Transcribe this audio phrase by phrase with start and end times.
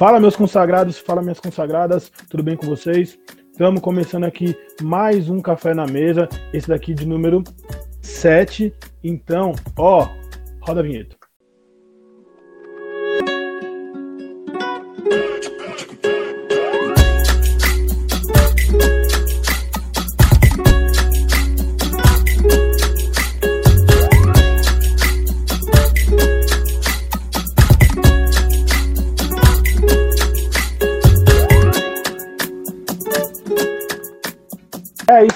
[0.00, 3.18] Fala, meus consagrados, fala, minhas consagradas, tudo bem com vocês?
[3.52, 7.44] Estamos começando aqui mais um Café na Mesa, esse daqui de número
[8.00, 8.72] 7.
[9.04, 10.08] Então, ó,
[10.62, 11.19] roda a vinheta.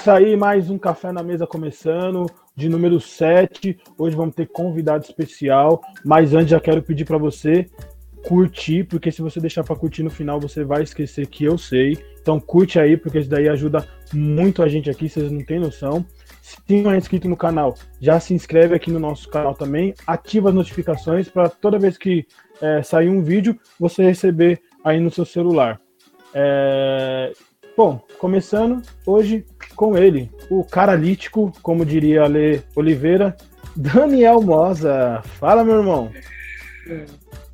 [0.05, 3.75] Isso aí, mais um Café na Mesa começando, de número 7.
[3.97, 7.67] Hoje vamos ter convidado especial, mas antes já quero pedir para você
[8.23, 11.97] curtir, porque se você deixar para curtir no final, você vai esquecer que eu sei.
[12.21, 13.83] Então curte aí, porque isso daí ajuda
[14.13, 16.05] muito a gente aqui, vocês não têm noção.
[16.39, 20.49] Se não é inscrito no canal, já se inscreve aqui no nosso canal também, ativa
[20.49, 22.27] as notificações para toda vez que
[22.61, 25.81] é, sair um vídeo, você receber aí no seu celular.
[26.31, 27.31] É,
[27.77, 29.45] Bom, começando hoje
[29.75, 33.35] com ele, o caralítico, como diria Ale Oliveira,
[33.75, 35.21] Daniel Moza.
[35.37, 36.09] Fala, meu irmão.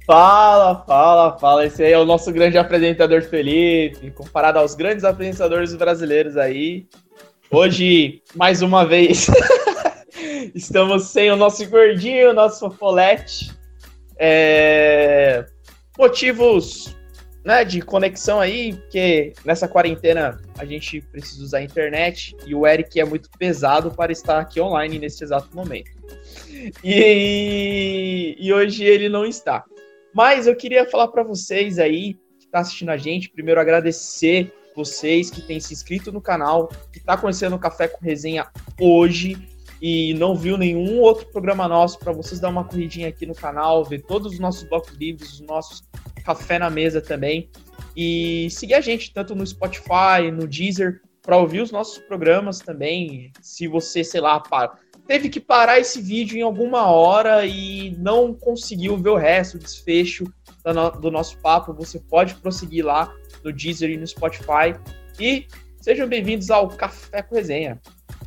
[0.06, 1.66] Fala, fala, fala.
[1.66, 6.86] Esse aí é o nosso grande apresentador Felipe, comparado aos grandes apresentadores brasileiros aí.
[7.50, 9.26] Hoje, mais uma vez,
[10.54, 13.52] estamos sem o nosso gordinho, o nosso fofolete.
[14.20, 15.46] É...
[15.98, 16.96] Motivos
[17.44, 22.68] né, de conexão aí, porque nessa quarentena a gente precisa usar a internet e o
[22.68, 25.92] Eric é muito pesado para estar aqui online nesse exato momento.
[26.84, 29.64] E, e hoje ele não está.
[30.14, 35.30] Mas eu queria falar para vocês aí que está assistindo a gente, primeiro agradecer vocês
[35.30, 38.48] que têm se inscrito no canal, que está conhecendo o Café com Resenha
[38.80, 39.51] hoje
[39.82, 43.84] e não viu nenhum outro programa nosso, para vocês dar uma corridinha aqui no canal,
[43.84, 45.84] ver todos os nossos blocos livres, os nossos
[46.24, 47.50] café na mesa também.
[47.98, 53.32] E seguir a gente tanto no Spotify, no Deezer, para ouvir os nossos programas também.
[53.42, 54.78] Se você, sei lá, para,
[55.08, 59.60] teve que parar esse vídeo em alguma hora e não conseguiu ver o resto, o
[59.60, 60.26] desfecho
[61.02, 63.12] do nosso papo, você pode prosseguir lá
[63.44, 64.76] no Deezer e no Spotify.
[65.20, 65.48] E
[65.82, 67.82] sejam bem-vindos ao Café com Resenha.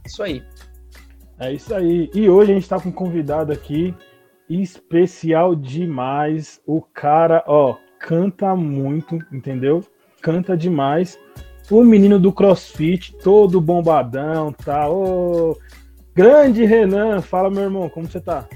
[0.04, 0.42] Isso aí.
[1.38, 2.10] É isso aí.
[2.14, 3.94] E hoje a gente está com um convidado aqui
[4.48, 6.60] especial demais.
[6.66, 9.82] O cara, ó, canta muito, entendeu?
[10.20, 11.18] Canta demais.
[11.70, 14.88] O menino do CrossFit, todo bombadão, tá?
[14.88, 15.56] Ô,
[16.14, 18.46] grande Renan, fala meu irmão, como você tá?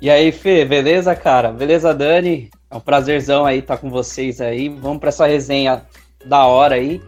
[0.00, 1.52] E aí, Fê, beleza, cara?
[1.52, 2.50] Beleza, Dani?
[2.70, 4.68] É um prazerzão aí estar tá com vocês aí.
[4.68, 5.82] Vamos para essa resenha
[6.26, 7.00] da hora aí.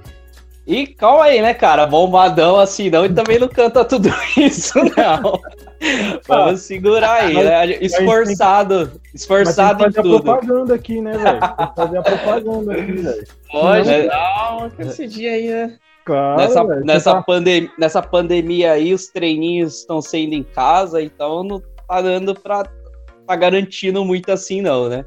[0.66, 1.86] E calma aí, né, cara?
[1.86, 5.40] Bombadão assim não, e também não canta tudo isso, não.
[6.26, 7.66] Vamos segurar aí, né?
[7.80, 10.10] Esforçado, esforçado em tudo.
[10.10, 11.40] fazer a propaganda aqui, né, velho?
[11.76, 13.26] fazer a propaganda aqui, velho.
[13.52, 14.06] Pode, é...
[14.08, 15.78] não, esse dia aí, né?
[16.04, 17.22] Claro, nessa, nessa, tá...
[17.22, 22.64] pandem nessa pandemia aí, os treininhos estão sendo em casa, então não tá dando pra
[23.26, 25.04] tá garantindo muito assim, não, né?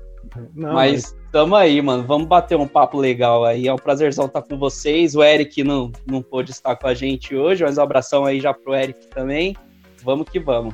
[0.54, 2.04] Não, mas, Tamo aí, mano.
[2.04, 3.68] Vamos bater um papo legal aí.
[3.68, 5.16] É um prazerzão estar com vocês.
[5.16, 8.54] O Eric não, não pôde estar com a gente hoje, mas um abração aí já
[8.54, 9.56] pro Eric também.
[10.04, 10.74] Vamos que vamos.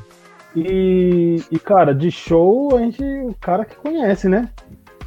[0.56, 3.04] E, e cara, de show, a gente.
[3.04, 4.50] O cara que conhece, né?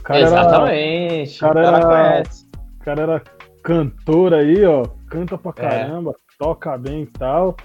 [0.02, 1.42] Cara Exatamente.
[1.42, 2.46] Era, cara, o cara era, conhece.
[2.54, 3.22] O cara era
[3.62, 4.82] cantor aí, ó.
[5.08, 5.60] Canta pra é.
[5.60, 6.14] caramba, é.
[6.38, 7.56] toca bem e tal.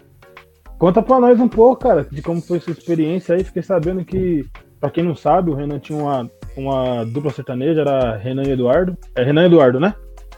[0.78, 3.44] Conta pra nós um pouco, cara, de como foi sua experiência aí.
[3.44, 4.46] Fiquei sabendo que,
[4.80, 8.98] pra quem não sabe, o Renan tinha uma uma dupla sertaneja, era Renan e Eduardo.
[9.16, 9.96] É Renan e Eduardo, né?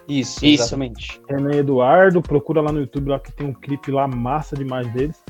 [0.08, 0.64] Isso, Isso.
[0.64, 1.22] exatamente.
[1.30, 4.92] Renan e Eduardo, procura lá no YouTube lá que tem um clipe lá massa demais
[4.94, 5.24] deles.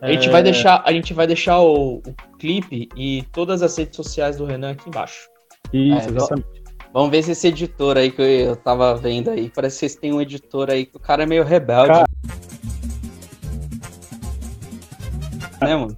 [0.00, 0.32] A gente é...
[0.32, 2.02] vai deixar, a gente vai deixar o, o,
[2.38, 5.28] clipe e todas as redes sociais do Renan aqui embaixo.
[5.72, 6.62] Isso, é, exatamente.
[6.92, 9.50] Vamos ver se esse editor aí que eu tava vendo aí.
[9.54, 11.88] Parece que vocês têm um editor aí que o cara é meio rebelde.
[11.88, 12.04] Cara...
[15.62, 15.96] Né, mano?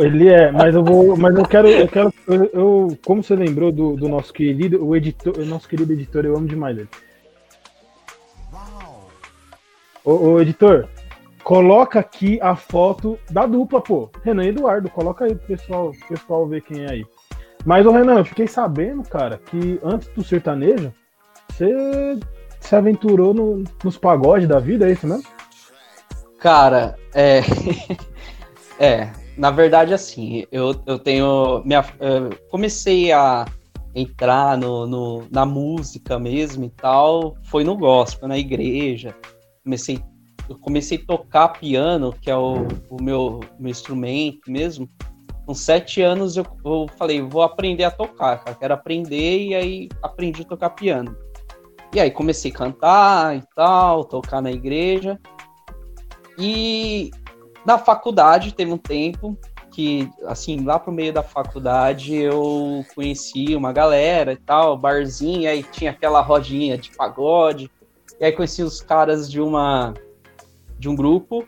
[0.00, 3.70] Ele é, mas eu vou, mas eu quero, eu quero, eu, eu como você lembrou
[3.70, 6.88] do, do nosso querido, o editor, o nosso querido editor, eu amo demais ele.
[10.04, 10.88] Ô, ô, editor,
[11.44, 14.10] coloca aqui a foto da dupla, pô.
[14.24, 17.06] Renan e Eduardo, coloca aí pro pessoal, pro pessoal ver quem é aí.
[17.64, 20.92] Mas, ô Renan, eu fiquei sabendo, cara, que antes do sertanejo,
[21.48, 22.18] você
[22.60, 25.24] se aventurou no, nos pagodes da vida, é isso mesmo?
[26.38, 27.40] Cara, é.
[28.78, 31.62] é, na verdade, assim, eu, eu tenho.
[31.64, 33.44] Minha, eu comecei a
[33.94, 39.14] entrar no, no, na música mesmo e tal, foi no gospel, na igreja.
[39.62, 40.02] Comecei,
[40.48, 44.88] eu comecei a tocar piano, que é o, o meu, meu instrumento mesmo.
[45.44, 48.56] Com sete anos eu, eu falei, vou aprender a tocar, cara.
[48.56, 51.16] Quero aprender, e aí aprendi a tocar piano.
[51.94, 55.18] E aí comecei a cantar e tal, tocar na igreja.
[56.38, 57.10] E
[57.66, 59.36] na faculdade teve um tempo
[59.72, 65.64] que, assim, lá pro meio da faculdade eu conheci uma galera e tal, barzinho, aí
[65.64, 67.70] tinha aquela rodinha de pagode.
[68.20, 69.92] E aí conheci os caras de uma
[70.78, 71.46] de um grupo.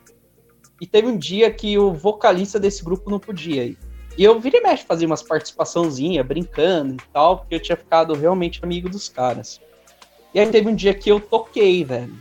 [0.80, 3.78] E teve um dia que o vocalista desse grupo não podia ir.
[4.16, 8.60] E eu virei mexe fazer umas participaçãozinha, brincando e tal, porque eu tinha ficado realmente
[8.62, 9.60] amigo dos caras.
[10.34, 12.14] E aí teve um dia que eu toquei, velho.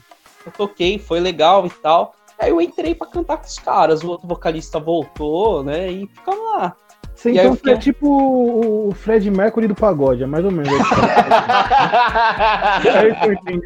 [0.46, 2.16] Eu toquei, foi legal e tal.
[2.40, 5.90] Aí eu entrei para cantar com os caras, o outro vocalista voltou, né?
[5.92, 6.76] E ficamos lá.
[7.16, 7.74] Você e então fiquei...
[7.74, 10.72] é tipo o Fred Mercury do pagode, é mais ou menos.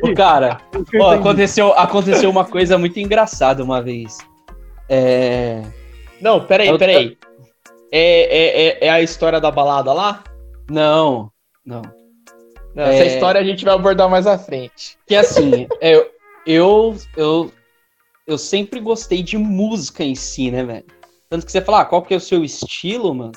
[0.04, 0.62] o cara,
[1.02, 4.20] ó, aconteceu, aconteceu uma coisa muito engraçada uma vez.
[4.88, 5.62] É...
[6.22, 6.78] Não, peraí, eu...
[6.78, 7.18] peraí.
[7.92, 10.24] É, é, é, é, a história da balada lá?
[10.70, 11.30] Não,
[11.66, 11.82] não.
[12.74, 13.08] não essa é...
[13.08, 14.98] história a gente vai abordar mais à frente.
[15.06, 16.10] Que assim, eu,
[16.46, 17.52] eu, eu,
[18.28, 20.86] eu sempre gostei de música em si, né, velho?
[21.30, 23.32] Tanto que você fala, ah, qual que é o seu estilo, mano?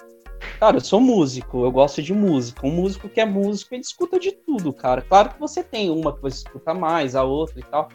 [0.58, 2.66] Cara, eu sou músico, eu gosto de música.
[2.66, 5.02] Um músico que é músico, ele escuta de tudo, cara.
[5.02, 7.88] Claro que você tem uma que você escuta mais, a outra e tal.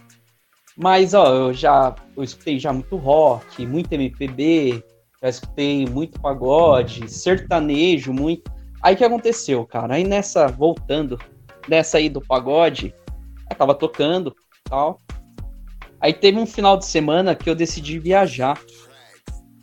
[0.78, 4.84] Mas, ó, eu já eu escutei já muito rock, muito MPB,
[5.22, 8.50] já escutei muito pagode, sertanejo, muito.
[8.82, 9.96] Aí que aconteceu, cara?
[9.96, 11.20] Aí nessa, voltando,
[11.68, 12.94] nessa aí do pagode,
[13.50, 14.34] eu tava tocando
[14.64, 15.02] tal.
[16.02, 18.60] Aí teve um final de semana que eu decidi viajar.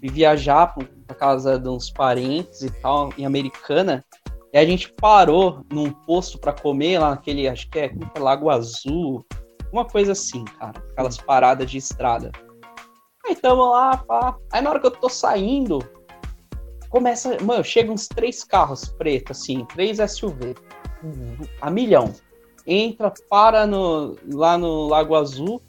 [0.03, 0.75] E viajar
[1.07, 4.05] pra casa de uns parentes e tal, em Americana.
[4.53, 8.19] E a gente parou num posto para comer lá naquele, acho que é, como é
[8.19, 9.25] Lago Azul,
[9.73, 10.79] uma coisa assim, cara.
[10.93, 12.31] Aquelas paradas de estrada.
[13.27, 14.37] Aí tamo lá, pá.
[14.53, 15.81] Aí na hora que eu tô saindo,
[16.89, 17.37] começa.
[17.43, 20.55] Mano, chega uns três carros pretos, assim, três SUV.
[21.61, 22.13] A milhão.
[22.67, 25.61] Entra, para no, lá no Lago Azul.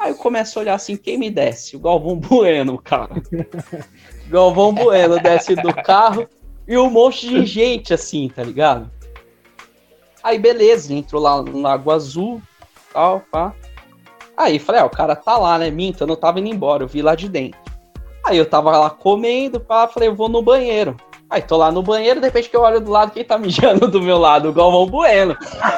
[0.00, 1.76] Aí eu começo a olhar assim, quem me desce?
[1.76, 3.10] O Galvão Bueno, cara.
[4.28, 6.26] Galvão Bueno desce do carro
[6.66, 8.90] e um monte de gente assim, tá ligado?
[10.22, 12.40] Aí beleza, entrou lá no Lago Azul,
[12.94, 13.54] tal, pá.
[14.34, 15.70] Aí falei, ah, o cara tá lá, né?
[15.70, 17.60] Minta, eu não tava indo embora, eu vi lá de dentro.
[18.24, 20.96] Aí eu tava lá comendo, pá, falei, eu vou no banheiro.
[21.30, 23.86] Aí tô lá no banheiro, de repente que eu olho do lado, quem tá mijando
[23.86, 24.48] do meu lado?
[24.48, 25.36] O Galvão Bueno.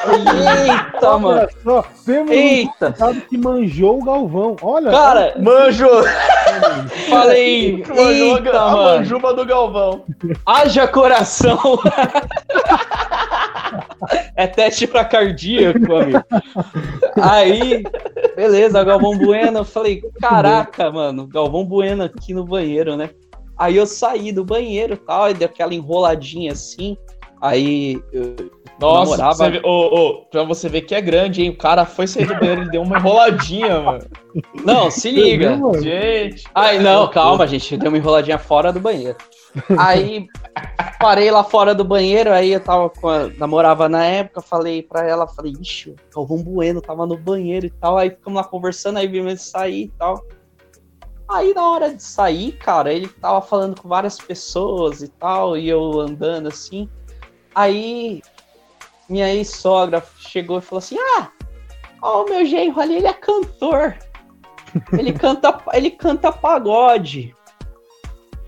[0.09, 1.47] Eita, mano.
[1.63, 1.85] Só,
[2.31, 2.95] Eita.
[3.03, 4.57] Um que manjou o Galvão.
[4.63, 4.91] Olha.
[4.91, 6.03] Cara, manjou.
[7.11, 10.05] Falei, manjou eita, a, a manjuba do Galvão.
[10.47, 11.59] Haja coração.
[14.35, 16.25] é teste pra cardíaco, amigo.
[17.21, 17.85] Aí,
[18.35, 19.59] beleza, Galvão Bueno.
[19.59, 23.11] Eu falei, caraca, mano, Galvão Bueno aqui no banheiro, né?
[23.57, 26.97] Aí eu saí do banheiro e tal, e deu aquela enroladinha assim.
[27.41, 28.37] Aí eu
[28.81, 29.35] Nossa, namorava...
[29.35, 31.51] você vê, oh, oh, pra você ver que é grande, hein?
[31.51, 34.07] O cara foi sair do banheiro e deu uma enroladinha, mano.
[34.65, 35.59] Não, se liga.
[35.81, 36.45] gente.
[36.55, 37.77] Aí, não, calma, gente.
[37.77, 39.17] Deu uma enroladinha fora do banheiro.
[39.77, 40.27] Aí
[40.99, 45.07] parei lá fora do banheiro, aí eu tava com a, namorava na época, falei pra
[45.07, 48.99] ela, falei, ixi, o Galvão Bueno tava no banheiro e tal, aí ficamos lá conversando,
[48.99, 50.25] aí vimos ele sair e tal.
[51.29, 55.69] Aí na hora de sair, cara, ele tava falando com várias pessoas e tal, e
[55.69, 56.89] eu andando assim.
[57.55, 58.23] Aí
[59.09, 61.31] minha ex-sogra chegou e falou assim: Ah,
[62.01, 63.97] ó, o meu genro ali, ele é cantor.
[64.93, 67.35] Ele canta, ele canta pagode.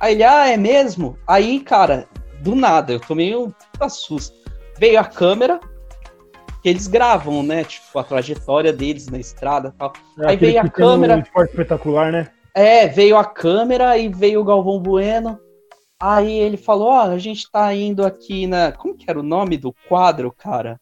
[0.00, 1.18] Aí ele, ah, é mesmo?
[1.26, 2.08] Aí, cara,
[2.40, 3.52] do nada, eu tomei um
[3.88, 4.36] susto.
[4.78, 5.60] Veio a câmera,
[6.62, 7.64] que eles gravam, né?
[7.64, 9.92] Tipo, a trajetória deles na estrada e tal.
[10.20, 11.16] É Aí veio a câmera.
[11.16, 12.30] Um esporte espetacular, né?
[12.54, 15.38] É, veio a câmera e veio o Galvão Bueno.
[16.00, 18.72] Aí ele falou: Ó, oh, a gente tá indo aqui na.
[18.72, 20.80] Como que era o nome do quadro, cara?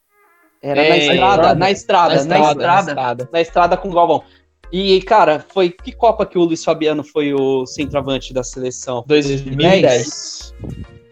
[0.61, 3.89] Era é, na, estrada, na, estrada, na estrada, na estrada, na estrada, na estrada com
[3.89, 4.23] o Galvão.
[4.71, 9.05] E, cara, foi que Copa que o Luiz Fabiano foi o centroavante da seleção?
[9.07, 10.55] 2010.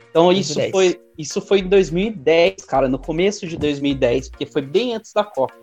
[0.09, 0.39] Então 2010.
[0.39, 5.13] isso foi isso foi em 2010, cara, no começo de 2010, porque foi bem antes
[5.13, 5.55] da Copa.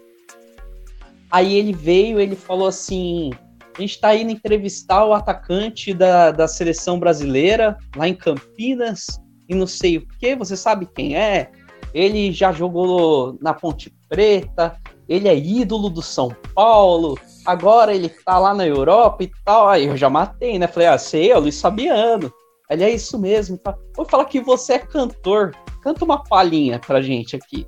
[1.31, 3.31] Aí ele veio, ele falou assim:
[3.77, 9.05] a gente está indo entrevistar o atacante da, da seleção brasileira lá em Campinas
[9.47, 10.35] e não sei o que.
[10.35, 11.51] Você sabe quem é?
[11.93, 14.75] Ele já jogou na Ponte Preta,
[15.07, 19.69] ele é ídolo do São Paulo, agora ele tá lá na Europa e tal.
[19.69, 20.67] Aí eu já matei, né?
[20.67, 22.33] Falei, ah, sei, é o Luiz Fabiano.
[22.69, 23.59] Ele é isso mesmo.
[23.59, 23.75] Tá?
[23.95, 25.55] Vou falar que você é cantor.
[25.83, 27.65] Canta uma palhinha pra gente aqui.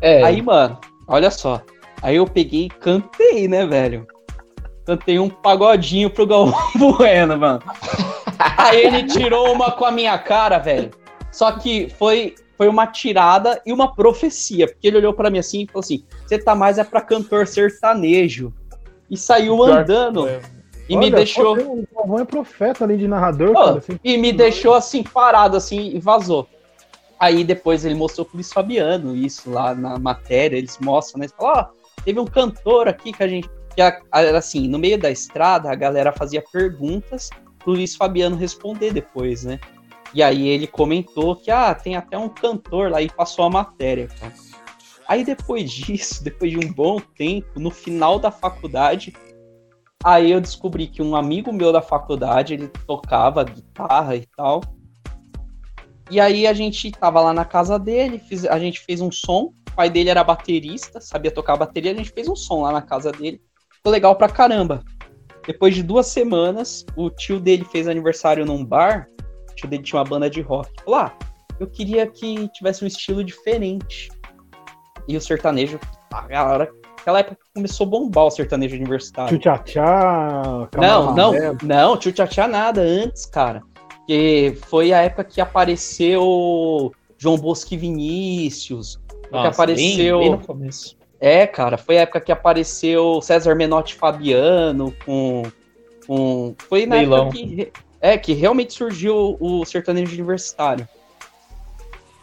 [0.00, 0.24] É.
[0.24, 1.62] Aí, mano, olha só.
[2.02, 4.06] Aí eu peguei e cantei, né, velho?
[4.86, 6.56] Cantei um pagodinho pro Galvão
[6.96, 7.60] Bueno, mano.
[8.38, 10.90] Aí ele tirou uma com a minha cara, velho.
[11.32, 15.62] Só que foi foi uma tirada e uma profecia, porque ele olhou para mim assim
[15.62, 18.52] e falou assim: "Você tá mais é para cantor sertanejo".
[19.10, 20.28] E saiu andando.
[20.88, 21.56] E Olha, me deixou.
[21.58, 23.98] O avô é profeta além de narrador, oh, cara, assim.
[24.02, 26.48] E me deixou assim, parado, assim, e vazou.
[27.18, 31.28] Aí depois ele mostrou pro Luiz Fabiano isso lá na matéria, eles mostram, né?
[31.28, 33.48] Falou, ó, oh, teve um cantor aqui que a gente.
[33.76, 37.28] Que assim, no meio da estrada, a galera fazia perguntas
[37.58, 39.60] pro Luiz Fabiano responder depois, né?
[40.14, 44.08] E aí ele comentou que, ah, tem até um cantor lá e passou a matéria,
[44.08, 44.32] cara.
[45.06, 49.12] Aí depois disso, depois de um bom tempo, no final da faculdade,
[50.02, 54.62] aí eu descobri que um amigo meu da faculdade, ele tocava guitarra e tal.
[56.10, 59.52] E aí a gente tava lá na casa dele, fiz, a gente fez um som.
[59.68, 62.80] O pai dele era baterista, sabia tocar bateria, a gente fez um som lá na
[62.80, 63.38] casa dele.
[63.86, 64.82] Ficou legal pra caramba.
[65.46, 69.06] Depois de duas semanas, o tio dele fez aniversário num bar.
[69.48, 70.68] O tio dele tinha uma banda de rock.
[70.84, 71.16] Falou: ah,
[71.60, 74.10] eu queria que tivesse um estilo diferente.
[75.06, 75.78] E o sertanejo,
[76.12, 76.68] a galera,
[77.00, 79.38] aquela época começou a bombar o sertanejo universitário.
[79.38, 83.62] Tchutchá, Não, não, não, tchutchá nada, antes, cara.
[84.04, 89.00] Que foi a época que apareceu João Bosco e Vinícius.
[89.30, 90.18] Nossa, que apareceu.
[90.18, 90.96] Bem, bem no começo.
[91.26, 95.42] É, cara, foi a época que apareceu César Menotti Fabiano com.
[96.06, 97.26] com foi na Leilão.
[97.26, 97.72] época que.
[98.00, 100.86] É, que realmente surgiu o sertanejo universitário.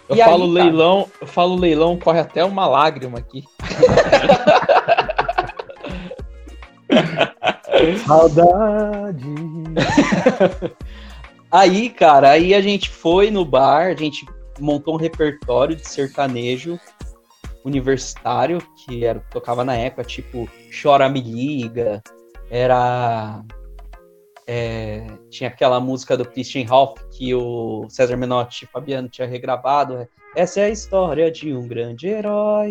[0.07, 3.43] Eu e falo aí, leilão, eu falo leilão, corre até uma lágrima aqui.
[8.07, 9.25] Saudade.
[11.51, 14.25] aí, cara, aí a gente foi no bar, a gente
[14.62, 16.79] montou um repertório de sertanejo
[17.63, 20.50] universitário, que era tocava na época, tipo
[20.82, 22.01] Chora Me Liga,
[22.50, 23.43] era
[24.46, 29.96] é, tinha aquela música do Christian Ralph que o César Menotti e Fabiano tinha regravado.
[29.96, 32.70] É, Essa é a história de um grande herói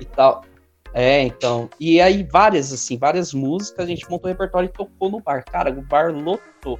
[0.00, 0.44] e tal.
[0.92, 1.68] É, então.
[1.80, 5.44] E aí, várias, assim, várias músicas, a gente montou o repertório e tocou no bar.
[5.44, 6.78] Cara, o bar lotou.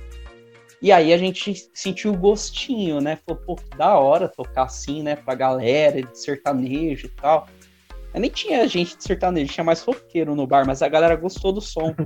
[0.84, 3.16] E aí a gente sentiu o gostinho, né?
[3.26, 5.16] Falou, pô, que da hora tocar assim, né?
[5.16, 7.48] Pra galera de sertanejo e tal.
[8.12, 11.52] Eu nem tinha gente de sertanejo, tinha mais roqueiro no bar, mas a galera gostou
[11.52, 11.94] do som.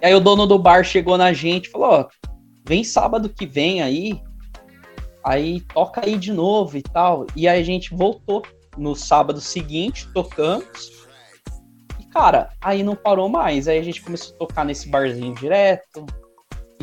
[0.00, 2.08] E aí o dono do bar chegou na gente e falou: Ó,
[2.66, 4.20] vem sábado que vem aí,
[5.24, 7.26] aí toca aí de novo e tal.
[7.36, 8.42] E aí a gente voltou
[8.76, 11.06] no sábado seguinte, tocamos.
[12.00, 13.68] E cara, aí não parou mais.
[13.68, 16.04] Aí a gente começou a tocar nesse barzinho direto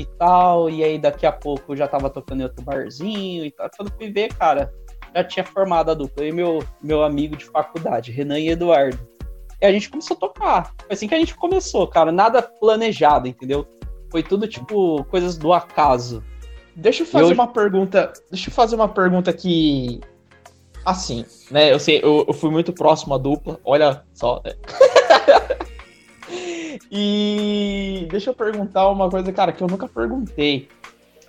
[0.02, 0.70] e tal.
[0.70, 3.70] E aí daqui a pouco já tava tocando em outro barzinho e tal.
[3.76, 4.74] Quando fui ver, cara,
[5.16, 6.26] já tinha formado a dupla.
[6.26, 9.00] E meu, meu amigo de faculdade, Renan e Eduardo.
[9.62, 10.74] E a gente começou a tocar.
[10.80, 12.12] Foi assim que a gente começou, cara.
[12.12, 13.68] Nada planejado, entendeu?
[14.10, 16.24] Foi tudo, tipo, coisas do acaso.
[16.76, 17.34] Deixa eu fazer eu...
[17.34, 18.14] uma pergunta.
[18.32, 20.00] Deixa eu fazer uma pergunta que.
[20.86, 21.74] Assim, né?
[21.74, 23.60] Eu sei, eu, eu fui muito próximo à dupla.
[23.66, 24.42] Olha só.
[24.46, 24.54] Né?
[26.92, 30.68] e deixa eu perguntar uma coisa, cara, que eu nunca perguntei.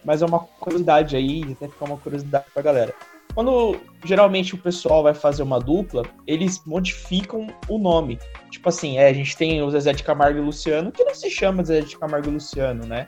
[0.05, 2.95] Mas é uma curiosidade aí, até ficar uma curiosidade pra galera.
[3.35, 8.19] Quando geralmente o pessoal vai fazer uma dupla, eles modificam o nome.
[8.51, 11.31] Tipo assim, é, a gente tem o Zezé de Camargo e Luciano, que não se
[11.31, 13.07] chama Zezé de Camargo e Luciano, né?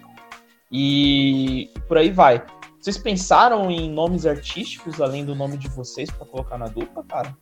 [0.70, 2.42] E, por aí vai.
[2.80, 7.36] Vocês pensaram em nomes artísticos além do nome de vocês para colocar na dupla, cara?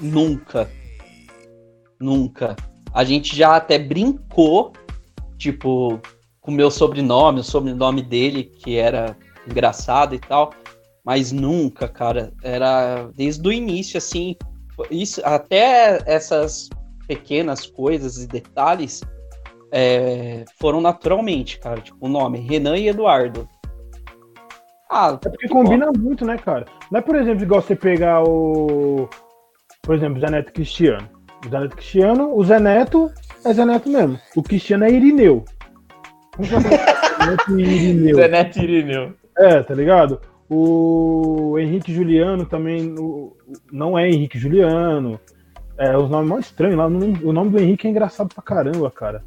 [0.00, 0.68] Nunca.
[1.98, 2.56] Nunca.
[2.92, 4.72] A gente já até brincou,
[5.38, 6.00] tipo,
[6.40, 9.16] com o meu sobrenome, o sobrenome dele, que era
[9.46, 10.52] engraçado e tal
[11.04, 12.32] mas nunca, cara.
[12.42, 14.36] Era desde o início, assim.
[14.90, 16.68] Isso, até essas
[17.06, 19.00] pequenas coisas e detalhes
[19.72, 21.80] é, foram naturalmente, cara.
[21.80, 23.48] Tipo, o nome, Renan e Eduardo.
[24.90, 26.00] Ah, é porque combina bom.
[26.00, 26.64] muito, né, cara?
[26.90, 29.08] Não é, por exemplo, igual você pegar o.
[29.82, 31.08] Por exemplo, Zé Neto Cristiano.
[31.44, 33.10] O Zé Neto Cristiano, o Zé Neto
[33.44, 34.18] é Zé Neto mesmo.
[34.36, 35.44] O Cristiano é Irineu.
[36.42, 36.58] Zé
[37.26, 38.16] Neto Irineu.
[38.16, 39.12] Zé Neto Irineu.
[39.36, 40.20] É, tá ligado?
[40.48, 43.36] O Henrique Juliano também o,
[43.72, 45.18] não é Henrique Juliano.
[45.78, 46.86] É, os nomes mais estranhos lá.
[46.86, 49.24] O nome do Henrique é engraçado pra caramba, cara.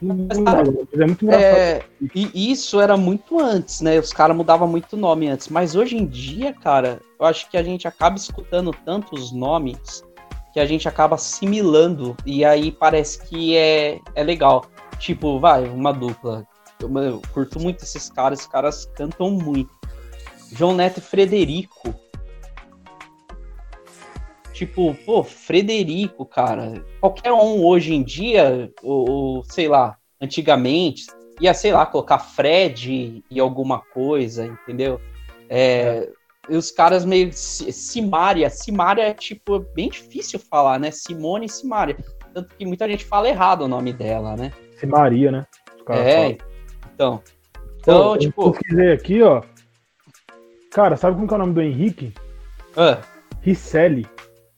[0.00, 1.32] é muito engraçado.
[1.32, 1.82] É,
[2.14, 3.98] e isso era muito antes, né?
[3.98, 5.48] Os caras mudavam muito nome antes.
[5.48, 10.02] Mas hoje em dia, cara, eu acho que a gente acaba escutando tantos nomes
[10.54, 12.16] que a gente acaba assimilando.
[12.24, 14.64] E aí parece que é, é legal.
[15.00, 16.46] Tipo, vai, uma dupla.
[16.80, 19.70] Eu, eu curto muito esses caras, os caras cantam muito.
[20.52, 21.92] João Neto e Frederico.
[24.52, 26.84] Tipo, pô, Frederico, cara.
[27.00, 31.06] Qualquer um hoje em dia, ou, ou sei lá, antigamente,
[31.40, 35.00] ia, sei lá, colocar Fred e alguma coisa, entendeu?
[35.48, 36.08] É,
[36.48, 37.30] os caras meio.
[37.32, 38.50] Simária.
[38.50, 40.90] Simária é, tipo, bem difícil falar, né?
[40.90, 41.96] Simone e Simária.
[42.32, 44.52] Tanto que muita gente fala errado o nome dela, né?
[44.78, 45.46] Simaria, né?
[45.88, 46.38] É, falam.
[46.94, 47.22] então.
[47.80, 48.42] Então, Pô, tipo.
[48.46, 49.42] Eu quiser aqui, ó.
[50.70, 52.12] Cara, sabe como é o nome do Henrique?
[52.76, 52.98] Ah.
[53.40, 54.06] Ricelli.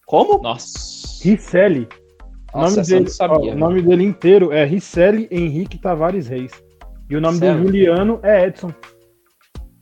[0.06, 0.40] Como?
[0.40, 1.22] Nossa.
[1.22, 1.88] Ricelli.
[2.54, 6.52] O nome, dele, sabia, ó, o nome dele inteiro é Ricelli Henrique Tavares Reis.
[7.10, 7.60] E o nome Sério?
[7.60, 8.72] do Juliano é Edson.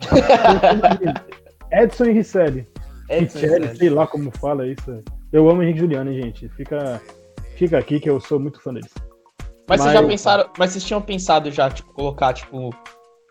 [1.82, 2.68] Edson e Ricelli.
[3.08, 5.02] Edson Ricelli, sei lá como fala isso.
[5.32, 6.48] Eu amo Henrique Juliano, gente.
[6.50, 7.02] Fica,
[7.56, 8.92] fica aqui que eu sou muito fã deles.
[9.68, 12.70] Mas, mas vocês já pensaram, mas vocês tinham pensado já, tipo, colocar, tipo,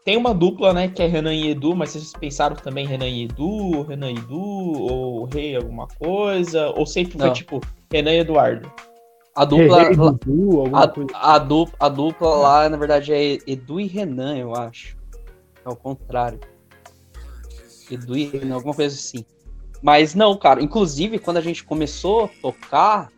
[0.03, 3.23] tem uma dupla, né, que é Renan e Edu, mas vocês pensaram também Renan e
[3.23, 6.69] Edu, Renan e Edu, ou Rei alguma coisa?
[6.71, 7.33] Ou sempre foi, Não.
[7.33, 8.69] tipo, Renan e Eduardo?
[9.35, 9.83] A dupla.
[9.83, 10.07] Rei, Edu,
[10.75, 11.11] a, coisa.
[11.13, 14.97] a, dupla, a dupla lá, na verdade, é Edu e Renan, eu acho.
[15.65, 16.39] É o contrário.
[17.93, 19.25] E Renan, alguma coisa assim.
[19.81, 20.61] Mas não, cara.
[20.61, 23.11] Inclusive, quando a gente começou a tocar,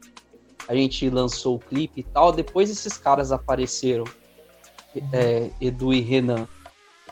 [0.68, 4.06] a gente lançou o clipe e tal, depois esses caras apareceram.
[5.12, 6.48] É, Edu e Renan.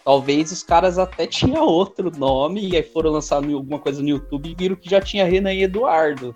[0.05, 4.49] Talvez os caras até tinham outro nome e aí foram lançar alguma coisa no YouTube
[4.49, 6.35] e viram que já tinha Renan e Eduardo.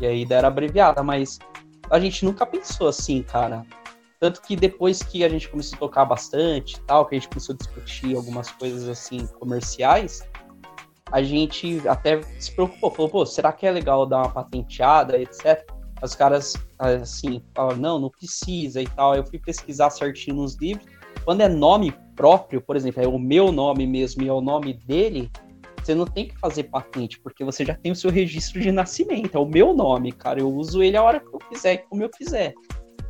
[0.00, 1.38] E aí deram abreviada, mas
[1.90, 3.64] a gente nunca pensou assim, cara.
[4.18, 7.54] Tanto que depois que a gente começou a tocar bastante tal, que a gente começou
[7.54, 10.22] a discutir algumas coisas assim comerciais,
[11.12, 15.64] a gente até se preocupou, falou, pô, será que é legal dar uma patenteada, etc.
[16.02, 19.14] Os caras, assim, falam, não, não precisa e tal.
[19.14, 20.86] Eu fui pesquisar certinho nos livros.
[21.24, 24.72] Quando é nome próprio, por exemplo, é o meu nome mesmo e é o nome
[24.72, 25.30] dele,
[25.82, 29.36] você não tem que fazer patente, porque você já tem o seu registro de nascimento,
[29.36, 30.40] é o meu nome, cara.
[30.40, 32.54] Eu uso ele a hora que eu quiser, como eu quiser.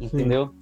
[0.01, 0.49] Entendeu?
[0.49, 0.59] Sim.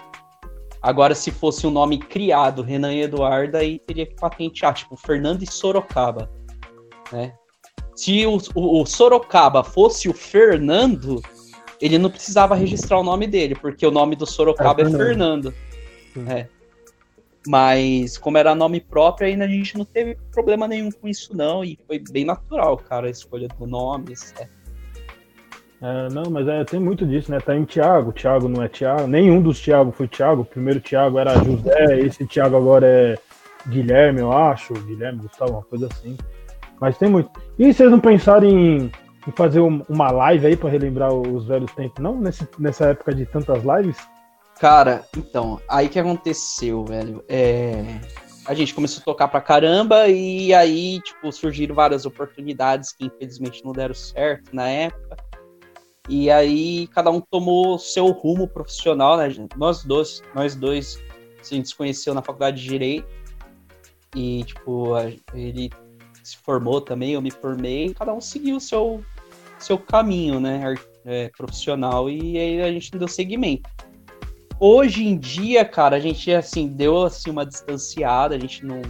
[0.82, 5.42] Agora, se fosse um nome criado, Renan e Eduardo, aí teria que patentear, tipo, Fernando
[5.42, 6.30] e Sorocaba.
[7.12, 7.32] Né?
[7.94, 11.20] Se o, o, o Sorocaba fosse o Fernando,
[11.80, 15.54] ele não precisava registrar o nome dele, porque o nome do Sorocaba é, é Fernando.
[16.28, 16.46] É.
[17.46, 21.64] Mas, como era nome próprio, ainda a gente não teve problema nenhum com isso, não.
[21.64, 24.14] E foi bem natural, cara, a escolha do nome.
[25.80, 27.38] É, não, mas é, tem muito disso, né?
[27.40, 30.42] Tá em Thiago, Thiago não é Thiago, nenhum dos Thiago foi Thiago.
[30.42, 33.18] O primeiro Thiago era José, esse Thiago agora é
[33.68, 36.16] Guilherme, eu acho, Guilherme, Gustavo, uma coisa assim.
[36.80, 37.30] Mas tem muito.
[37.58, 38.92] E vocês não pensaram em,
[39.26, 42.18] em fazer uma live aí para relembrar os velhos tempos, não?
[42.20, 43.96] Nesse, nessa época de tantas lives?
[44.58, 47.24] Cara, então, aí que aconteceu, velho.
[47.28, 48.00] É...
[48.44, 53.62] A gente começou a tocar pra caramba e aí, tipo, surgiram várias oportunidades que infelizmente
[53.62, 55.16] não deram certo na época.
[56.08, 59.28] E aí cada um tomou seu rumo profissional, né?
[59.54, 60.98] Nós dois, nós dois
[61.40, 63.06] a gente se conheceu na faculdade de direito.
[64.16, 64.94] E tipo,
[65.34, 65.70] ele
[66.28, 69.02] se formou também, eu me formei, cada um seguiu o seu
[69.58, 73.68] seu caminho, né, é, profissional e aí a gente deu seguimento.
[74.60, 78.82] Hoje em dia, cara, a gente assim deu assim uma distanciada, a gente não,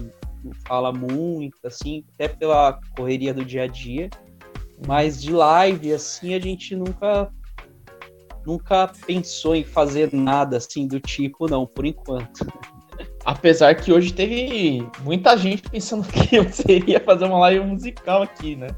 [0.43, 4.09] não fala muito, assim, até pela correria do dia a dia.
[4.87, 7.31] Mas de live, assim, a gente nunca
[8.47, 12.47] nunca pensou em fazer nada assim do tipo, não, por enquanto.
[13.25, 18.57] Apesar que hoje teve muita gente pensando que você ia fazer uma live musical aqui,
[18.57, 18.69] né?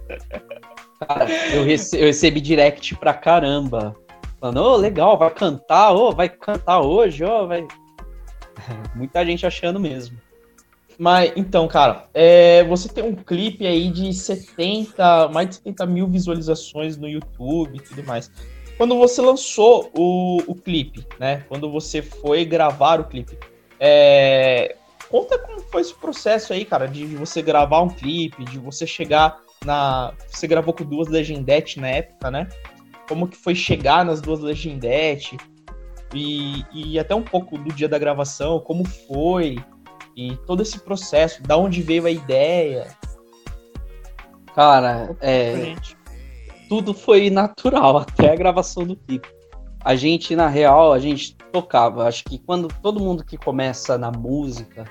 [1.06, 3.96] Cara, eu, rece eu recebi direct pra caramba.
[4.40, 7.66] Falando, ô, oh, legal, vai cantar, ô, oh, vai cantar hoje, ô, oh, vai.
[8.94, 10.18] Muita gente achando mesmo.
[10.98, 16.06] Mas, então, cara, é, você tem um clipe aí de 70, mais de 70 mil
[16.06, 18.30] visualizações no YouTube e tudo mais.
[18.76, 21.44] Quando você lançou o, o clipe, né?
[21.48, 23.38] Quando você foi gravar o clipe,
[23.80, 24.76] é,
[25.08, 29.40] conta como foi esse processo aí, cara, de você gravar um clipe, de você chegar
[29.64, 30.12] na.
[30.28, 32.46] Você gravou com duas legendetes na época, né?
[33.10, 35.36] como que foi chegar nas duas Legendete
[36.14, 39.56] e, e até um pouco do dia da gravação, como foi
[40.16, 42.86] e todo esse processo, da onde veio a ideia.
[44.54, 45.74] Cara, é,
[46.68, 49.28] tudo foi natural até a gravação do clipe.
[49.82, 52.06] A gente, na real, a gente tocava.
[52.06, 54.84] Acho que quando todo mundo que começa na música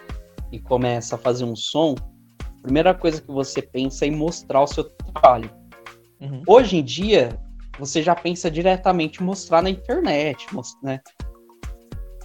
[0.51, 1.95] e começa a fazer um som,
[2.41, 5.51] a primeira coisa que você pensa é em mostrar o seu trabalho.
[6.19, 6.43] Uhum.
[6.47, 7.39] Hoje em dia,
[7.77, 10.47] você já pensa diretamente mostrar na internet,
[10.83, 10.99] né?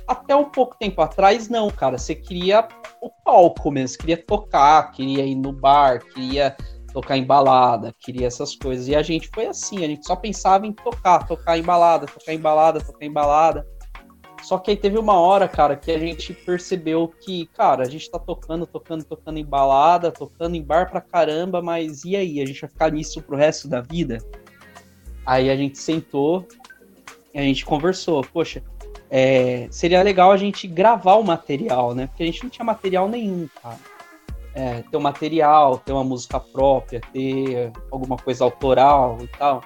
[0.06, 1.96] Até um pouco tempo atrás, não, cara.
[1.98, 2.66] Você queria
[3.00, 6.56] o palco mesmo, queria tocar, queria ir no bar, queria
[6.94, 8.86] tocar em balada, queria essas coisas.
[8.86, 12.32] E a gente foi assim, a gente só pensava em tocar, tocar em balada, tocar
[12.32, 13.66] em balada, tocar em balada.
[14.42, 18.08] Só que aí teve uma hora, cara, que a gente percebeu que, cara, a gente
[18.08, 22.40] tá tocando, tocando, tocando em balada, tocando em bar pra caramba, mas e aí?
[22.40, 24.18] A gente vai ficar nisso pro resto da vida?
[25.26, 26.46] Aí a gente sentou
[27.32, 28.22] e a gente conversou.
[28.22, 28.62] Poxa,
[29.10, 32.06] é, seria legal a gente gravar o material, né?
[32.06, 33.78] Porque a gente não tinha material nenhum, cara.
[34.54, 39.62] É, ter um material, ter uma música própria, ter alguma coisa autoral e tal.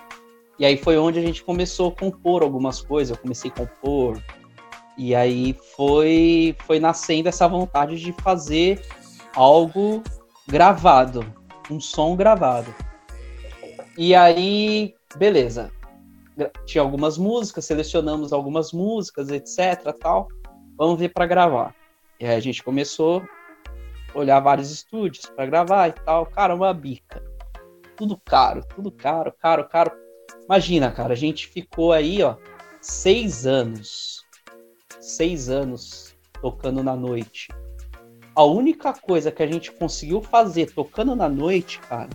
[0.59, 3.15] E aí foi onde a gente começou a compor algumas coisas.
[3.15, 4.19] Eu comecei a compor,
[4.99, 8.85] e aí foi, foi nascendo essa vontade de fazer
[9.33, 10.03] algo
[10.49, 11.25] gravado,
[11.71, 12.75] um som gravado.
[13.97, 15.71] E aí, beleza.
[16.67, 20.27] Tinha algumas músicas, selecionamos algumas músicas, etc, tal.
[20.77, 21.75] Vamos ver para gravar.
[22.19, 23.23] E aí a gente começou
[24.19, 26.27] olhar vários estúdios para gravar e tal.
[26.27, 27.23] Cara, uma bica.
[27.97, 29.93] Tudo caro, tudo caro, caro, caro.
[30.45, 32.37] Imagina, cara, a gente ficou aí, ó,
[32.81, 34.19] seis anos
[35.09, 37.49] seis anos tocando na noite.
[38.35, 42.11] A única coisa que a gente conseguiu fazer tocando na noite, cara,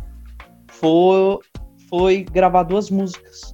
[0.67, 1.39] foi,
[1.89, 3.53] foi gravar duas músicas.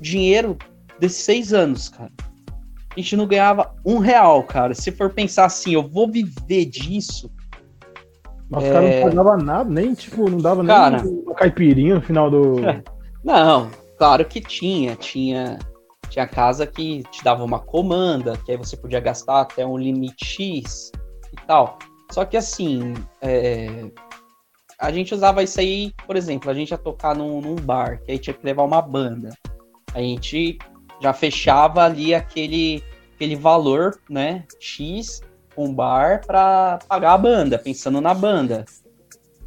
[0.00, 0.56] Dinheiro
[1.00, 2.12] desses seis anos, cara.
[2.94, 4.74] A gente não ganhava um real, cara.
[4.74, 7.30] Se for pensar assim, eu vou viver disso.
[8.52, 8.68] Mas é...
[8.68, 11.02] o cara não pagava nada, nem, tipo, não dava cara...
[11.02, 12.56] nem uma caipirinha no final do.
[13.24, 14.96] Não, claro que tinha.
[14.96, 15.56] Tinha
[16.12, 20.26] tinha casa que te dava uma comanda, que aí você podia gastar até um limite
[20.26, 20.92] X
[21.32, 21.78] e tal.
[22.10, 23.90] Só que assim, é...
[24.78, 28.12] a gente usava isso aí, por exemplo, a gente ia tocar num, num bar, que
[28.12, 29.30] aí tinha que levar uma banda.
[29.94, 30.58] A gente
[31.00, 32.84] já fechava ali aquele,
[33.14, 35.22] aquele valor, né, X,
[35.56, 38.64] um bar para pagar a banda, pensando na banda.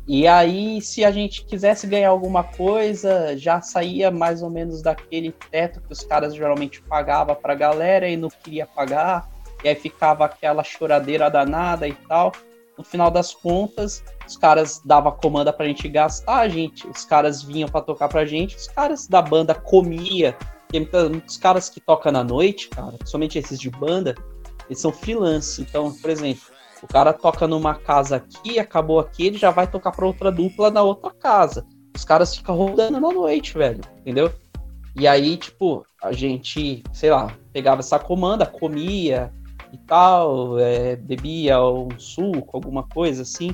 [0.07, 5.31] E aí, se a gente quisesse ganhar alguma coisa, já saía mais ou menos daquele
[5.49, 9.27] teto que os caras geralmente pagavam pra galera e não queria pagar.
[9.63, 12.31] E aí ficava aquela choradeira danada e tal.
[12.77, 17.41] No final das contas, os caras davam comanda pra gente gastar, a gente, os caras
[17.41, 20.37] vinham para tocar pra gente, os caras da banda comia.
[20.67, 24.13] Porque muitos caras que tocam na noite, cara, principalmente esses de banda,
[24.67, 25.61] eles são freelance.
[25.61, 26.43] Então, por exemplo,
[26.81, 30.69] o cara toca numa casa aqui, acabou aqui, ele já vai tocar pra outra dupla
[30.69, 31.65] na outra casa.
[31.95, 34.31] Os caras ficam rodando na noite, velho, entendeu?
[34.95, 39.31] E aí, tipo, a gente, sei lá, pegava essa comanda, comia
[39.73, 43.53] e tal, é, bebia um suco, alguma coisa assim.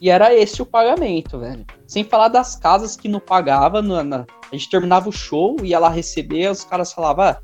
[0.00, 1.64] E era esse o pagamento, velho.
[1.86, 4.26] Sem falar das casas que não pagava, na, na...
[4.50, 7.38] a gente terminava o show, ia lá receber, os caras falavam, ah,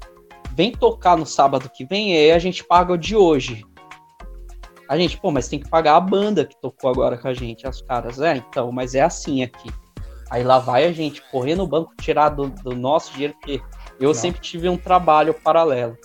[0.59, 3.65] vem tocar no sábado que vem, aí a gente paga o de hoje.
[4.89, 7.65] A gente, pô, mas tem que pagar a banda que tocou agora com a gente.
[7.65, 9.71] As caras, é, então, mas é assim aqui.
[10.29, 13.63] Aí lá vai a gente correr no banco, tirar do, do nosso dinheiro, porque
[14.01, 14.15] eu Não.
[14.15, 15.97] sempre tive um trabalho paralelo.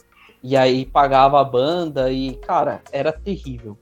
[0.43, 3.75] E aí pagava a banda e, cara, era terrível.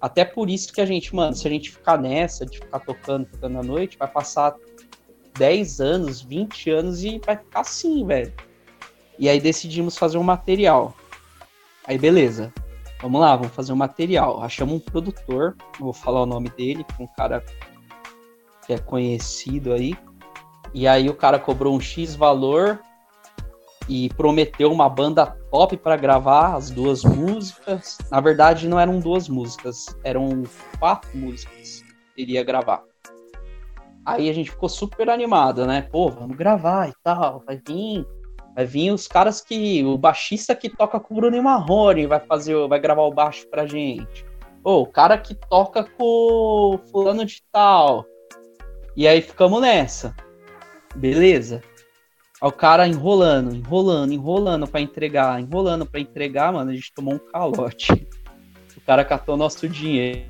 [0.00, 3.26] Até por isso que a gente, mano, se a gente ficar nessa, de ficar tocando,
[3.26, 4.56] tocando à noite, vai passar
[5.38, 8.49] 10 anos, 20 anos e vai ficar assim, velho.
[9.20, 10.94] E aí decidimos fazer um material.
[11.86, 12.50] Aí beleza.
[13.02, 14.42] Vamos lá, vamos fazer um material.
[14.42, 17.44] Achamos um produtor, vou falar o nome dele, um cara
[18.66, 19.94] que é conhecido aí.
[20.72, 22.80] E aí o cara cobrou um X valor
[23.86, 27.98] e prometeu uma banda top para gravar as duas músicas.
[28.10, 30.44] Na verdade, não eram duas músicas, eram
[30.78, 32.82] quatro músicas que iria gravar.
[34.06, 35.82] Aí a gente ficou super animado, né?
[35.82, 38.06] Pô, vamos gravar e tal, vai vir
[38.54, 39.84] Vai vir os caras que.
[39.84, 43.66] O baixista que toca com o Bruno Marrone vai fazer, vai gravar o baixo pra
[43.66, 44.24] gente.
[44.62, 48.04] Ou o cara que toca com fulano de tal.
[48.96, 50.14] E aí ficamos nessa.
[50.94, 51.62] Beleza.
[52.42, 57.18] O cara enrolando, enrolando, enrolando para entregar, enrolando para entregar, mano, a gente tomou um
[57.18, 58.08] calote.
[58.76, 60.28] O cara catou nosso dinheiro.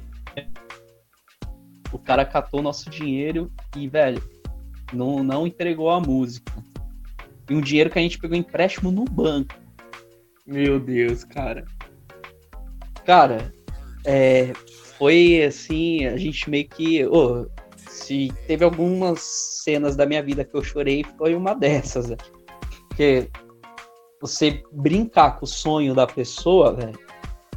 [1.93, 4.23] O cara catou nosso dinheiro e, velho,
[4.93, 6.53] não, não entregou a música.
[7.51, 9.55] E um dinheiro que a gente pegou empréstimo no banco.
[10.47, 11.65] Meu Deus, cara.
[13.05, 13.53] Cara,
[14.07, 14.53] é,
[14.97, 17.05] foi assim, a gente meio que.
[17.07, 17.47] Oh,
[17.89, 22.11] se teve algumas cenas da minha vida que eu chorei, foi uma dessas.
[22.11, 22.17] Né?
[22.89, 23.29] Porque
[24.21, 26.99] você brincar com o sonho da pessoa, velho,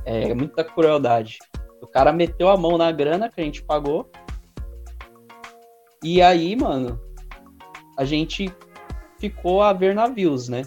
[0.06, 1.38] é muita crueldade.
[1.82, 4.10] O cara meteu a mão na grana que a gente pagou.
[6.04, 7.00] E aí, mano,
[7.98, 8.52] a gente
[9.30, 10.66] ficou a ver navios, né?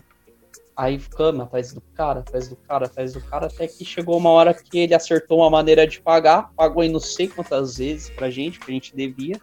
[0.74, 4.30] Aí ficamos atrás do cara, atrás do cara, atrás do cara, até que chegou uma
[4.30, 8.30] hora que ele acertou uma maneira de pagar, pagou em não sei quantas vezes pra
[8.30, 9.40] gente, que a gente devia.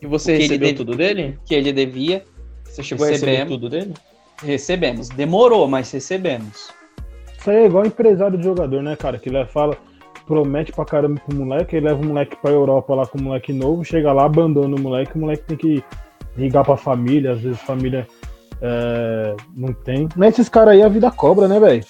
[0.00, 1.38] E você recebeu tudo dele?
[1.44, 2.24] Que ele devia.
[2.64, 3.94] Você chegou recebemos, a receber tudo dele?
[4.42, 5.08] Recebemos.
[5.08, 6.70] Demorou, mas recebemos.
[7.38, 9.18] Isso aí é igual empresário de jogador, né, cara?
[9.18, 9.78] Que ele fala,
[10.26, 13.52] promete pra caramba pro moleque, ele leva o moleque pra Europa lá com o moleque
[13.52, 15.84] novo, chega lá, abandona o moleque, o moleque tem que
[16.36, 18.06] ligar pra família, às vezes a família
[18.60, 20.08] é, não tem.
[20.16, 21.84] Mas esses caras aí a vida cobra, né, velho?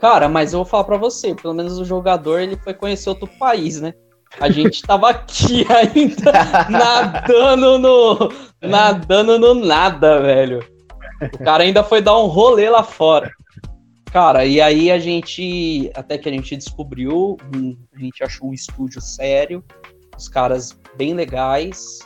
[0.00, 3.28] Cara, mas eu vou falar pra você, pelo menos o jogador ele foi conhecer outro
[3.38, 3.94] país, né?
[4.40, 6.32] A gente tava aqui ainda
[6.68, 8.32] nadando no.
[8.60, 10.66] nadando no nada, velho.
[11.32, 13.30] O cara ainda foi dar um rolê lá fora.
[14.12, 17.36] Cara, e aí a gente, até que a gente descobriu,
[17.94, 19.64] a gente achou um estúdio sério,
[20.16, 21.98] os caras bem legais,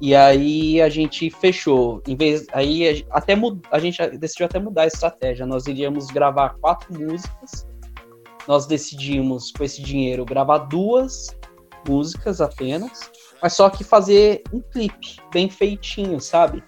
[0.00, 2.02] e aí a gente fechou.
[2.06, 3.34] Em vez, aí até
[3.70, 5.46] a gente decidiu até mudar a estratégia.
[5.46, 7.66] Nós iríamos gravar quatro músicas.
[8.46, 11.36] Nós decidimos com esse dinheiro gravar duas
[11.88, 13.10] músicas apenas,
[13.42, 16.62] mas só que fazer um clipe bem feitinho, sabe?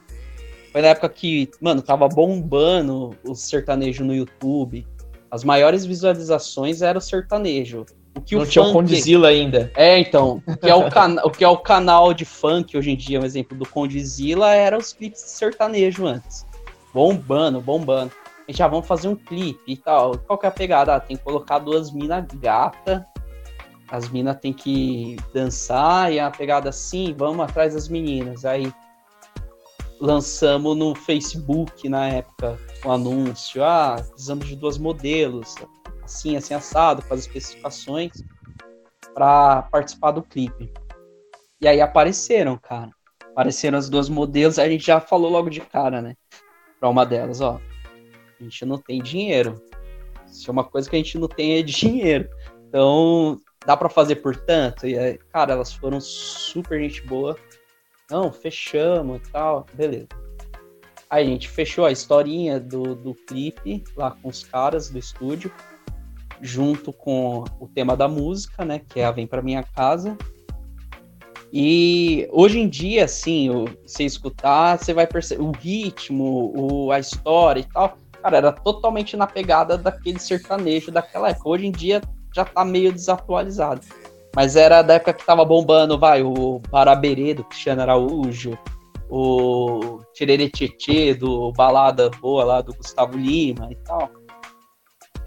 [0.72, 4.86] Foi na época que, mano, tava bombando o sertanejo no YouTube.
[5.30, 7.84] As maiores visualizações era o sertanejo.
[8.18, 8.76] O que Não o tinha funk...
[8.76, 9.70] o Condzilla ainda.
[9.76, 10.42] É, então.
[10.46, 11.16] O que é o, can...
[11.24, 14.76] o que é o canal de funk hoje em dia, um exemplo do Condzilla, era
[14.76, 16.44] os clipes de sertanejo antes.
[16.92, 18.10] Bombando, bombando.
[18.46, 20.18] A gente já ah, vamos fazer um clipe e tal.
[20.18, 20.96] Qual que é a pegada?
[20.96, 23.06] Ah, tem que colocar duas minas gata.
[23.88, 28.44] As minas tem que dançar e a pegada assim, vamos atrás das meninas.
[28.44, 28.72] Aí
[30.00, 35.54] lançamos no Facebook na época um anúncio, ah, precisamos de duas modelos,
[36.08, 38.12] assim, assim, assado, com as especificações,
[39.14, 40.72] para participar do clipe.
[41.60, 42.90] E aí apareceram, cara.
[43.30, 46.16] Apareceram as duas modelos, a gente já falou logo de cara, né?
[46.80, 47.60] Pra uma delas, ó.
[48.40, 49.54] A gente não tem dinheiro.
[50.26, 52.28] Se é uma coisa que a gente não tem é dinheiro.
[52.68, 54.86] Então, dá para fazer por tanto?
[54.86, 57.36] E aí, cara, elas foram super gente boa
[58.10, 60.08] não, fechamos e tal, beleza.
[61.10, 65.52] Aí a gente fechou a historinha do, do clipe lá com os caras do estúdio,
[66.40, 68.80] junto com o tema da música, né?
[68.88, 70.16] Que é a Vem Pra Minha Casa.
[71.52, 77.60] E hoje em dia, assim, você escutar, você vai perceber o ritmo, o, a história
[77.60, 77.96] e tal.
[78.22, 81.48] Cara, era totalmente na pegada daquele sertanejo daquela época.
[81.48, 82.02] Hoje em dia
[82.34, 83.80] já tá meio desatualizado.
[84.36, 88.58] Mas era da época que tava bombando, vai, o Baraberê do Cristiano Araújo,
[89.08, 94.10] o Tirere Tietê do Balada Boa lá do Gustavo Lima e tal.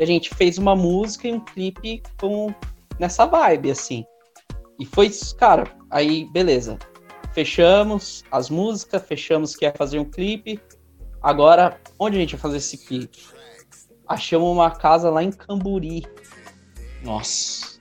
[0.02, 2.54] A gente fez uma música e um clipe com
[3.00, 4.04] nessa vibe, assim.
[4.80, 6.78] E foi, cara, aí beleza.
[7.34, 10.60] Fechamos as músicas, fechamos que ia fazer um clipe.
[11.22, 13.20] Agora, onde a gente vai fazer esse clipe?
[14.08, 16.06] Achamos uma casa lá em Camburi.
[17.04, 17.72] Nossa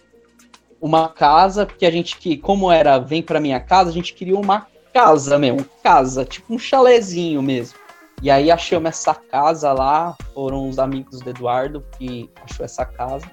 [0.81, 4.39] uma casa, porque a gente que, como era vem para minha casa, a gente queria
[4.39, 7.79] uma casa mesmo, casa, tipo um chalezinho mesmo.
[8.23, 13.31] E aí achamos essa casa lá, foram os amigos do Eduardo que achou essa casa.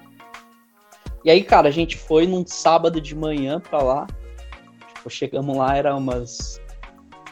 [1.24, 4.06] E aí, cara, a gente foi num sábado de manhã pra lá.
[4.94, 6.60] Tipo, chegamos lá, era umas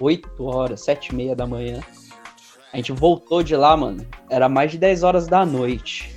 [0.01, 1.81] 8 horas, 7 e meia da manhã.
[2.73, 4.07] A gente voltou de lá, mano.
[4.29, 6.15] Era mais de 10 horas da noite.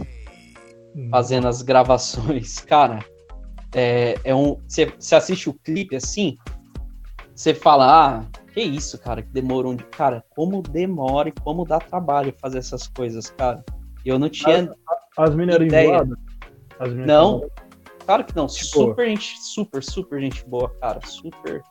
[1.09, 2.59] Fazendo as gravações.
[2.67, 2.99] Cara,
[3.73, 4.57] é, é um.
[4.67, 6.37] Você assiste o clipe assim,
[7.33, 9.73] você fala, ah, que isso, cara, que demorou.
[9.73, 9.77] Um...
[9.77, 13.63] Cara, como demora e como dá trabalho fazer essas coisas, cara.
[14.05, 14.71] Eu não tinha.
[15.17, 16.07] As, as minas ideia.
[16.79, 17.49] As não,
[18.05, 18.47] claro que não.
[18.47, 20.99] Super gente, super, super gente boa, cara.
[21.05, 21.61] Super,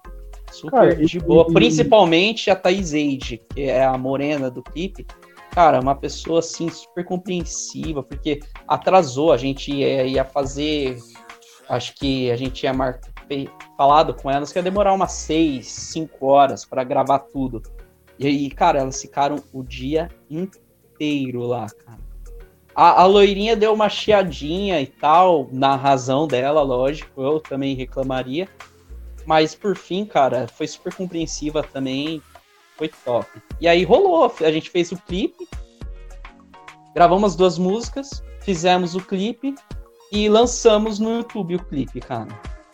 [0.52, 1.46] super cara, de e, boa.
[1.48, 5.06] E, Principalmente a Thaís Eide, que é a morena do clipe.
[5.50, 10.98] Cara, uma pessoa assim, super compreensiva, porque atrasou, a gente ia, ia fazer
[11.68, 12.98] acho que a gente tinha mar...
[13.76, 17.62] falado com elas que ia demorar umas seis, cinco horas para gravar tudo.
[18.18, 22.00] E aí, cara, elas ficaram o dia inteiro lá, cara.
[22.74, 28.48] A, a loirinha deu uma chiadinha e tal, na razão dela, lógico, eu também reclamaria.
[29.26, 32.22] Mas por fim, cara, foi super compreensiva também,
[32.76, 33.28] foi top.
[33.60, 35.46] E aí rolou, a gente fez o clipe,
[36.94, 39.54] gravamos duas músicas, fizemos o clipe,
[40.10, 42.28] e lançamos no YouTube o clipe, cara.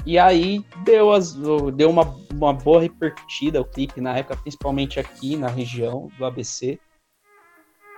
[0.07, 1.35] E aí deu, as,
[1.75, 6.79] deu uma, uma boa repercutida o clipe na época, principalmente aqui na região do ABC.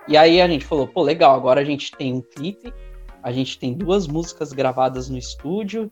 [0.07, 2.73] E aí a gente falou, pô, legal, agora a gente tem um clipe,
[3.21, 5.91] a gente tem duas músicas gravadas no estúdio.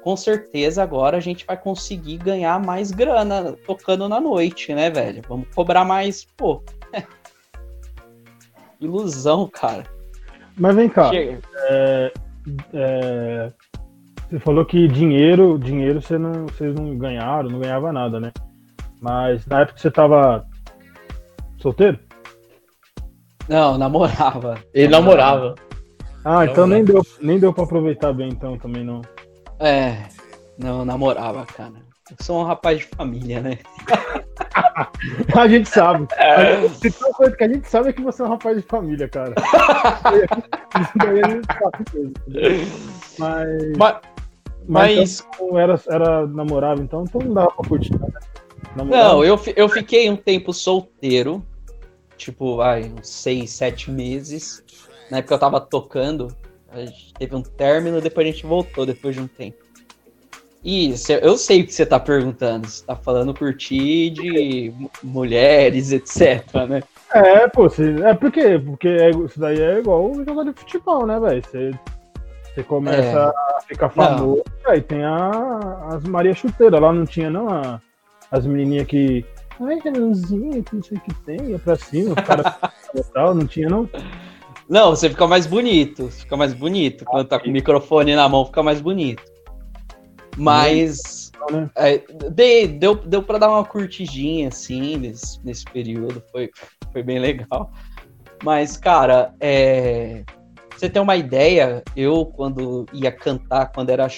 [0.00, 5.22] Com certeza agora a gente vai conseguir ganhar mais grana tocando na noite, né, velho?
[5.28, 6.62] Vamos cobrar mais, pô.
[8.80, 9.84] Ilusão, cara.
[10.56, 11.10] Mas vem cá.
[11.14, 12.12] É,
[12.74, 13.52] é,
[14.32, 18.32] você falou que dinheiro, dinheiro você não, vocês não ganharam, não ganhava nada, né?
[18.98, 20.46] Mas na época você tava
[21.58, 21.98] solteiro?
[23.46, 24.58] Não, namorava.
[24.72, 25.54] Ele namorava.
[26.24, 29.02] Ah, então, então nem, deu, nem deu pra aproveitar bem, então, também não.
[29.60, 30.04] É,
[30.58, 31.74] não namorava, cara.
[32.10, 33.58] Eu sou um rapaz de família, né?
[35.36, 36.06] a gente sabe.
[36.16, 36.68] É.
[36.70, 38.62] Se tem uma coisa que a gente sabe é que você é um rapaz de
[38.62, 39.34] família, cara.
[40.80, 42.66] Isso daí a gente sabe mesmo.
[43.18, 43.72] Mas.
[43.76, 44.11] Mas,
[44.68, 48.08] mas então, era, era namorável, então, então não dava pra curtir, né?
[48.74, 51.44] Não, eu, eu fiquei um tempo solteiro,
[52.16, 54.64] tipo, vai, uns seis, sete meses.
[55.10, 56.34] Na época eu tava tocando,
[56.70, 59.58] a gente teve um término, depois a gente voltou depois de um tempo.
[60.64, 62.68] E eu sei o que você tá perguntando.
[62.68, 64.72] Você tá falando curtir de
[65.02, 66.82] mulheres, etc, né?
[67.12, 71.18] É, pô, você, é porque, porque é, isso daí é igual jogar de futebol, né,
[71.18, 71.42] velho?
[71.44, 71.70] Você,
[72.54, 73.56] você começa é.
[73.56, 77.80] a ficar famoso, aí tem a, as Maria Chuteira, lá não tinha não a,
[78.30, 79.24] as menininhas que.
[79.60, 82.42] Ai, Renanzinho, que não sei o que tem, ia pra cima, o cara
[83.14, 83.88] tal, não tinha não.
[84.68, 87.04] Não, você fica mais bonito, fica mais bonito.
[87.04, 89.22] Quando tá com o microfone na mão, fica mais bonito.
[90.36, 91.70] Mas né?
[91.76, 91.98] é,
[92.30, 96.22] de, deu, deu pra dar uma curtidinha, assim, nesse, nesse período.
[96.32, 96.50] Foi,
[96.90, 97.70] foi bem legal.
[98.42, 100.24] Mas, cara, é,
[100.82, 104.08] você tem uma ideia, eu, quando ia cantar, quando era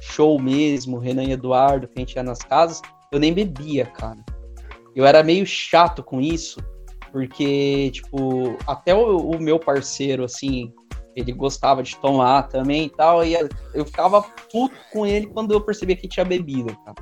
[0.00, 4.18] show mesmo, Renan e Eduardo, que a gente ia nas casas, eu nem bebia, cara.
[4.96, 6.58] Eu era meio chato com isso,
[7.12, 10.72] porque, tipo, até o, o meu parceiro, assim,
[11.14, 13.34] ele gostava de tomar também e tal, e
[13.72, 16.96] eu ficava puto com ele quando eu percebia que tinha bebida, cara.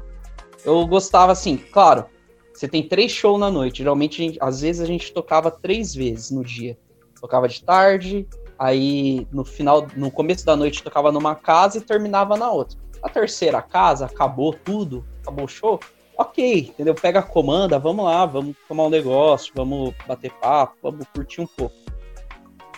[0.63, 2.05] Eu gostava assim, claro,
[2.53, 6.31] você tem três shows na noite, geralmente, gente, às vezes a gente tocava três vezes
[6.31, 6.77] no dia.
[7.19, 8.27] Tocava de tarde,
[8.61, 12.79] aí no final, no começo da noite tocava numa casa e terminava na outra.
[13.03, 15.81] A terceira casa, acabou tudo, acabou o show,
[16.17, 16.95] ok, entendeu?
[16.95, 21.47] Pega a comanda, vamos lá, vamos tomar um negócio, vamos bater papo, vamos curtir um
[21.47, 21.75] pouco.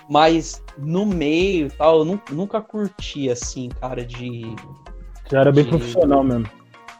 [0.08, 4.54] Mas no meio tal, eu nunca curti assim, cara, de.
[5.28, 5.70] Já era bem de...
[5.70, 6.48] profissional mesmo.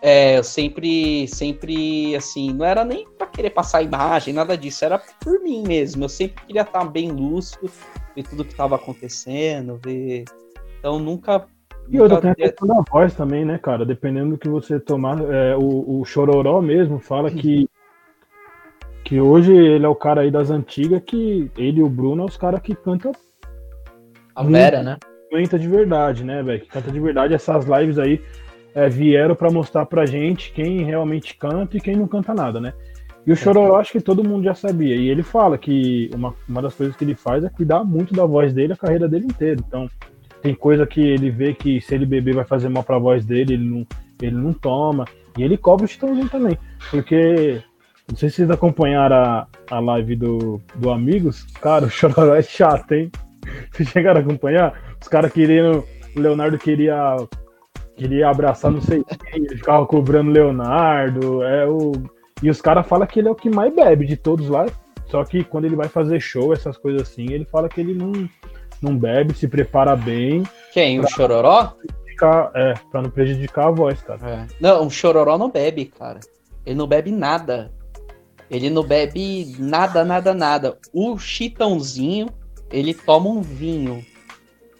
[0.04, 4.98] É, eu sempre, sempre, assim, não era nem pra querer passar imagem, nada disso, era
[4.98, 6.02] por mim mesmo.
[6.02, 7.70] Eu sempre queria estar bem lúcido,
[8.16, 10.24] ver tudo que tava acontecendo, ver.
[10.80, 11.46] Então nunca.
[11.88, 13.86] E outra, tem a questão da voz também, né, cara?
[13.86, 17.70] Dependendo do que você tomar, é, o, o Chororó mesmo fala que
[19.04, 22.26] que hoje ele é o cara aí das antigas que ele e o Bruno é
[22.26, 23.12] os caras que cantam.
[24.34, 24.96] A Vera, né?
[25.30, 26.60] Canta de verdade, né, velho?
[26.60, 27.34] Que canta de verdade.
[27.34, 28.20] Essas lives aí
[28.74, 32.72] é, vieram para mostrar pra gente quem realmente canta e quem não canta nada, né?
[33.26, 34.96] E o Chororó acho que todo mundo já sabia.
[34.96, 38.26] E ele fala que uma, uma das coisas que ele faz é cuidar muito da
[38.26, 39.60] voz dele a carreira dele inteira.
[39.66, 39.88] Então,
[40.40, 43.54] tem coisa que ele vê que se ele beber vai fazer mal pra voz dele,
[43.54, 43.86] ele não,
[44.20, 45.04] ele não toma.
[45.38, 46.58] E ele cobra o Chitãozinho também.
[46.90, 47.62] Porque
[48.08, 51.44] não sei se vocês acompanharam a, a live do, do Amigos.
[51.60, 53.10] Cara, o Chororó é chato, hein?
[53.72, 54.96] Vocês chegaram a acompanhar?
[55.00, 55.84] Os caras queriam.
[56.16, 57.16] O Leonardo queria.
[57.96, 61.42] Queria abraçar não sei quem, ele ficava cobrando Leonardo.
[61.42, 61.92] É o,
[62.42, 64.66] e os caras falam que ele é o que mais bebe de todos lá.
[65.06, 68.28] Só que quando ele vai fazer show, essas coisas assim, ele fala que ele não,
[68.80, 70.42] não bebe, se prepara bem.
[70.72, 71.00] Quem?
[71.00, 71.74] O Chororó?
[72.54, 74.30] É, pra não prejudicar a voz, cara.
[74.30, 74.46] É.
[74.60, 76.20] Não, o Chororó não bebe, cara.
[76.64, 77.72] Ele não bebe nada.
[78.50, 80.78] Ele não bebe nada, nada, nada.
[80.92, 82.28] O Chitãozinho,
[82.70, 84.04] ele toma um vinho.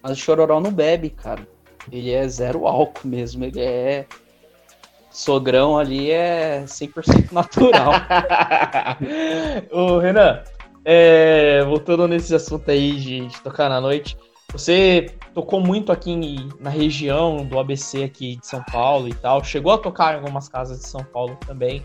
[0.03, 1.47] Mas o Chororó não bebe, cara.
[1.91, 3.45] Ele é zero álcool mesmo.
[3.45, 4.07] Ele é.
[5.11, 7.93] Sogrão ali é 100% natural.
[9.71, 10.43] Ô, Renan,
[10.85, 14.17] é, voltando nesse assunto aí de, de, tocar na noite,
[14.51, 19.45] você tocou muito aqui na região do ABC aqui de São Paulo e tal.
[19.45, 21.83] Chegou a tocar em algumas casas de São Paulo também.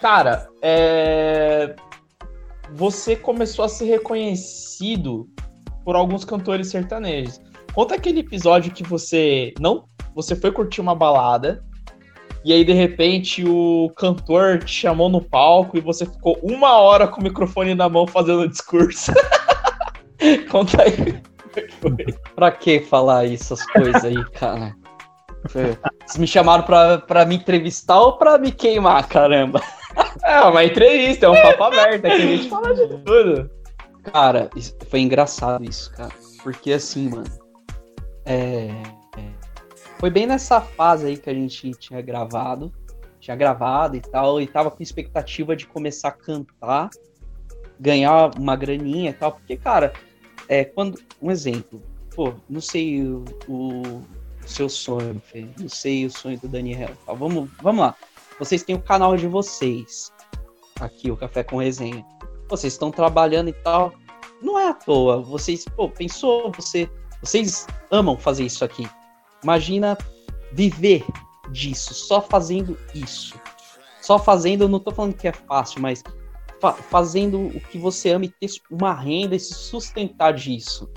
[0.00, 1.74] Cara, é...
[2.72, 5.28] você começou a ser reconhecido
[5.84, 7.40] por alguns cantores sertanejos.
[7.76, 9.84] Conta aquele episódio que você não,
[10.14, 11.62] você foi curtir uma balada
[12.42, 17.06] e aí de repente o cantor te chamou no palco e você ficou uma hora
[17.06, 19.12] com o microfone na mão fazendo discurso.
[20.50, 21.20] Conta aí.
[22.34, 24.74] pra que falar essas coisas aí, cara?
[25.44, 29.60] Vocês me chamaram pra, pra me entrevistar ou pra me queimar, caramba?
[30.24, 33.50] É uma entrevista, é um papo aberto, aqui a gente fala de tudo.
[34.04, 34.48] Cara,
[34.88, 36.14] foi engraçado isso, cara.
[36.42, 37.45] Porque assim, mano.
[38.26, 38.66] É,
[39.16, 39.30] é,
[39.98, 42.72] foi bem nessa fase aí que a gente tinha gravado.
[43.20, 46.90] Tinha gravado e tal, e tava com expectativa de começar a cantar,
[47.80, 49.32] ganhar uma graninha e tal.
[49.32, 49.92] Porque, cara,
[50.48, 51.00] é quando.
[51.20, 51.82] Um exemplo.
[52.14, 54.02] Pô, não sei o, o
[54.46, 55.46] seu sonho, Fê.
[55.58, 56.90] Não sei o sonho do Daniel.
[57.06, 57.94] Vamos, vamos lá.
[58.38, 60.12] Vocês têm o canal de vocês.
[60.80, 62.04] Aqui, o Café com Resenha.
[62.48, 63.92] Vocês estão trabalhando e tal.
[64.42, 65.20] não é à toa.
[65.22, 66.88] Vocês, pô, pensou, você,
[67.20, 68.88] vocês amam fazer isso aqui.
[69.42, 69.96] Imagina
[70.52, 71.04] viver
[71.50, 73.38] disso, só fazendo isso.
[74.00, 76.02] Só fazendo, eu não tô falando que é fácil, mas
[76.60, 80.88] fa fazendo o que você ama e ter uma renda e se sustentar disso.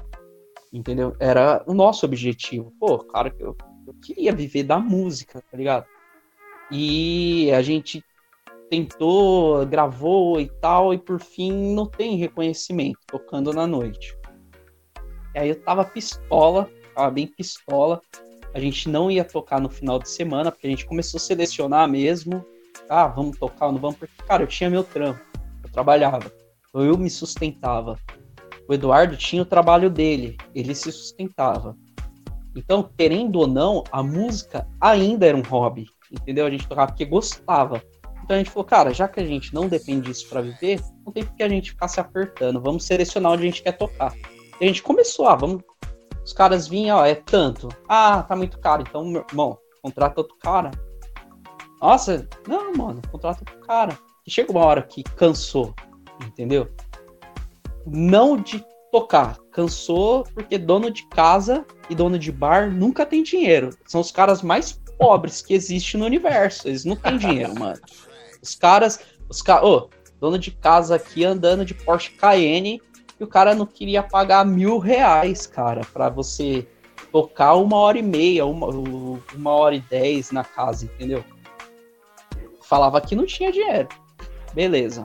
[0.71, 1.15] Entendeu?
[1.19, 2.71] Era o nosso objetivo.
[2.79, 3.57] Pô, cara, eu,
[3.87, 5.85] eu queria viver da música, tá ligado?
[6.71, 8.03] E a gente
[8.69, 14.15] tentou, gravou e tal, e por fim não tem reconhecimento tocando na noite.
[15.39, 18.01] Aí eu tava pistola, tava bem pistola.
[18.53, 21.87] A gente não ia tocar no final de semana, porque a gente começou a selecionar
[21.87, 22.45] mesmo.
[22.89, 23.97] Ah, vamos tocar ou não vamos?
[23.97, 25.21] Porque, cara, eu tinha meu trampo,
[25.63, 26.31] eu trabalhava,
[26.67, 27.97] então eu me sustentava.
[28.67, 31.77] O Eduardo tinha o trabalho dele, ele se sustentava.
[32.55, 36.45] Então, querendo ou não, a música ainda era um hobby, entendeu?
[36.45, 37.81] A gente tocava porque gostava.
[38.23, 41.13] Então a gente falou, cara, já que a gente não depende disso para viver, não
[41.13, 42.61] tem por que a gente ficar se apertando.
[42.61, 44.13] Vamos selecionar onde a gente quer tocar.
[44.59, 45.61] A gente começou, ah, vamos.
[46.23, 47.69] Os caras vinham, ó, é tanto.
[47.87, 48.83] Ah, tá muito caro.
[48.87, 50.71] Então, meu irmão, contrata outro cara.
[51.81, 53.97] Nossa, não, mano, contrata outro cara.
[54.27, 55.73] E chega uma hora que cansou,
[56.21, 56.69] entendeu?
[57.85, 63.69] Não de tocar, cansou porque dono de casa e dono de bar nunca tem dinheiro.
[63.85, 66.67] São os caras mais pobres que existem no universo.
[66.67, 67.79] Eles não têm dinheiro, mano.
[68.41, 68.99] Os caras,
[69.29, 69.89] os caras, oh,
[70.19, 72.81] dono de casa aqui andando de Porsche Cayenne
[73.19, 76.67] e o cara não queria pagar mil reais, cara, para você
[77.11, 81.23] tocar uma hora e meia, uma, uma hora e dez na casa, entendeu?
[82.61, 83.89] Falava que não tinha dinheiro.
[84.53, 85.03] Beleza.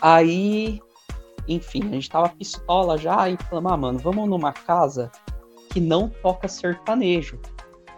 [0.00, 0.80] Aí,
[1.46, 5.10] enfim, a gente tava pistola já e falamos, ah, mano, vamos numa casa
[5.70, 7.40] que não toca sertanejo.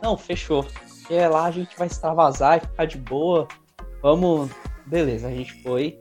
[0.03, 0.65] Não, fechou.
[1.01, 3.49] Porque lá a gente vai extravasar e ficar de boa.
[4.03, 4.51] Vamos.
[4.87, 5.99] Beleza, a gente foi,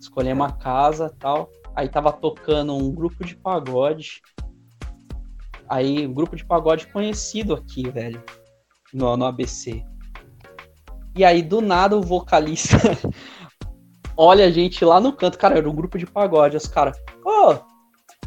[0.00, 1.50] escolhemos uma casa tal.
[1.78, 4.20] Aí tava tocando um grupo de pagode.
[5.68, 8.20] Aí, um grupo de pagode conhecido aqui, velho.
[8.92, 9.84] No, no ABC.
[11.14, 12.76] E aí, do nada, o vocalista
[14.16, 15.38] olha a gente lá no canto.
[15.38, 16.56] Cara, era um grupo de pagode.
[16.56, 17.58] Os caras, ô, oh,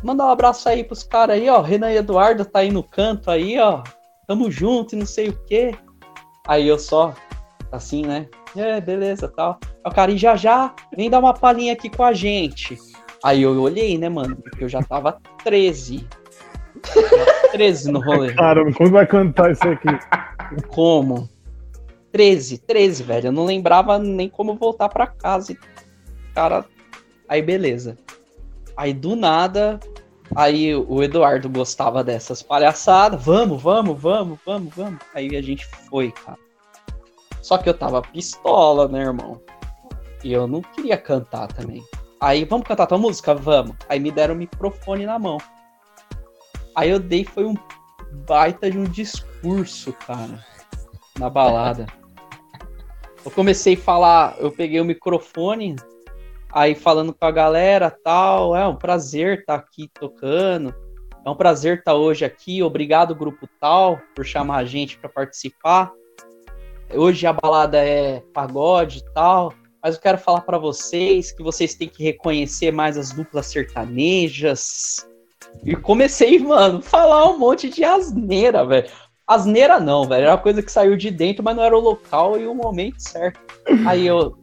[0.02, 1.60] manda um abraço aí pros caras aí, ó.
[1.60, 3.84] Renan e Eduardo tá aí no canto aí, ó.
[4.28, 5.76] Tamo junto e não sei o quê.
[6.48, 7.14] Aí eu só,
[7.70, 8.30] assim, né?
[8.56, 9.60] É, beleza, tal.
[9.86, 12.78] O cara, e já já, vem dar uma palhinha aqui com a gente.
[13.24, 14.36] Aí eu olhei, né, mano?
[14.36, 16.08] Porque eu já tava 13.
[17.52, 18.34] 13 no rolê.
[18.34, 19.88] Caramba, como vai cantar isso aqui?
[20.70, 21.30] Como?
[22.12, 23.28] 13, 13, velho.
[23.28, 25.56] Eu não lembrava nem como voltar pra casa.
[26.34, 26.66] Cara,
[27.28, 27.98] aí beleza.
[28.76, 29.80] Aí do nada,
[30.36, 33.24] aí o Eduardo gostava dessas palhaçadas.
[33.24, 35.00] Vamos, vamos, vamos, vamos, vamos.
[35.14, 36.40] Aí a gente foi, cara.
[37.42, 39.42] Só que eu tava pistola, né, irmão?
[40.24, 41.84] E eu não queria cantar também.
[42.22, 43.34] Aí, vamos cantar tua música?
[43.34, 43.76] Vamos.
[43.90, 45.40] Aí me deram o microfone na mão.
[46.76, 47.56] Aí eu dei, foi um
[48.28, 50.46] baita de um discurso, cara,
[51.18, 51.88] na balada.
[53.24, 55.76] Eu comecei a falar, eu peguei o microfone,
[56.52, 60.74] aí falando com a galera, tal, é um prazer estar tá aqui tocando.
[61.24, 62.64] É um prazer estar tá hoje aqui.
[62.64, 65.92] Obrigado grupo tal por chamar a gente para participar.
[66.92, 69.54] Hoje a balada é pagode e tal,
[69.84, 75.08] mas eu quero falar para vocês que vocês têm que reconhecer mais as duplas sertanejas.
[75.64, 78.88] E comecei, mano, falar um monte de asneira, velho.
[79.28, 80.24] Asneira não, velho.
[80.24, 83.00] Era uma coisa que saiu de dentro, mas não era o local e o momento
[83.00, 83.40] certo.
[83.88, 84.38] Aí eu.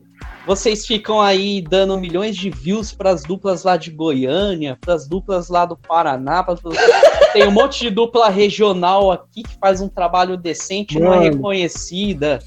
[0.46, 5.06] Vocês ficam aí dando milhões de views para as duplas lá de Goiânia, para as
[5.06, 6.42] duplas lá do Paraná.
[6.42, 6.60] Pras...
[7.34, 11.16] Tem um monte de dupla regional aqui que faz um trabalho decente, Mano.
[11.16, 12.38] não é reconhecida,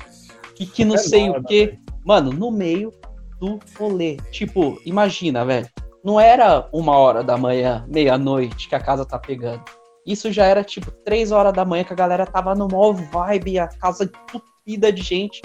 [0.56, 1.66] que, que não é sei nada, o quê.
[1.68, 1.91] Véio.
[2.06, 2.91] Mano, no meio
[3.39, 4.18] do rolê.
[4.32, 5.68] Tipo, imagina, velho.
[6.04, 9.64] Não era uma hora da manhã, meia-noite, que a casa tá pegando.
[10.06, 13.60] Isso já era tipo três horas da manhã que a galera tava no maior vibe,
[13.60, 15.41] a casa entupida de gente.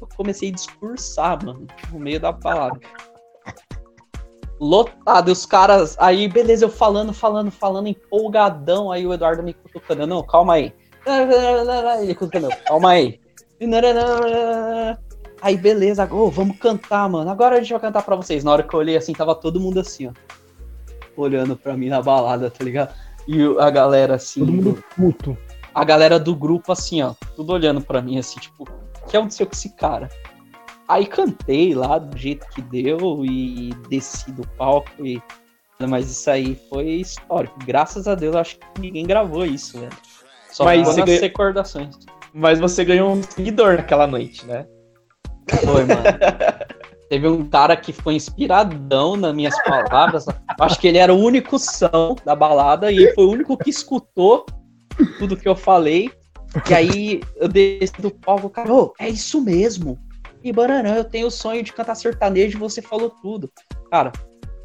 [0.00, 2.80] Eu comecei a discursar, mano, no meio da palavra.
[4.60, 5.96] Lotado, e os caras.
[5.98, 8.90] Aí, beleza, eu falando, falando, falando, empolgadão.
[8.90, 10.06] Aí o Eduardo me cutucando.
[10.06, 10.74] Não, calma aí.
[12.02, 13.20] Ele cutucando, calma aí.
[15.42, 17.30] Aí, beleza, oh, vamos cantar, mano.
[17.30, 18.44] Agora a gente vai cantar pra vocês.
[18.44, 20.12] Na hora que eu olhei assim, tava todo mundo assim, ó.
[21.16, 22.94] Olhando pra mim na balada, tá ligado?
[23.26, 24.40] E a galera assim.
[24.40, 25.38] Todo mundo puto.
[25.74, 27.14] A galera do grupo, assim, ó.
[27.36, 30.08] Tudo olhando pra mim, assim, tipo, o que aconteceu com esse cara?
[30.86, 35.22] Aí cantei lá do jeito que deu e desci do palco e.
[35.78, 37.58] Mas isso aí foi histórico.
[37.64, 39.92] Graças a Deus, acho que ninguém gravou isso, velho.
[40.50, 41.20] Só Mas nas ganha...
[41.20, 41.96] recordações.
[42.34, 44.66] Mas você ganhou um seguidor naquela noite, né?
[45.58, 46.02] Foi, mano.
[47.08, 50.26] Teve um cara que foi inspiradão nas minhas palavras.
[50.60, 54.46] Acho que ele era o único são da balada e foi o único que escutou
[55.18, 56.10] tudo que eu falei.
[56.68, 59.98] E aí eu desci do palco, cara, oh, é isso mesmo.
[60.42, 63.50] E Baranã, eu tenho o sonho de cantar sertanejo e você falou tudo.
[63.90, 64.12] Cara,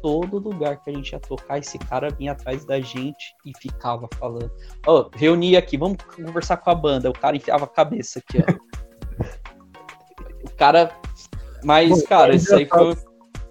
[0.00, 4.08] todo lugar que a gente ia tocar, esse cara vinha atrás da gente e ficava
[4.18, 4.50] falando.
[4.86, 7.10] Ó, oh, reunia aqui, vamos conversar com a banda.
[7.10, 8.76] O cara enfiava a cabeça aqui, ó.
[10.52, 10.90] O cara.
[11.64, 12.96] Mas, Bom, cara, isso aí foi.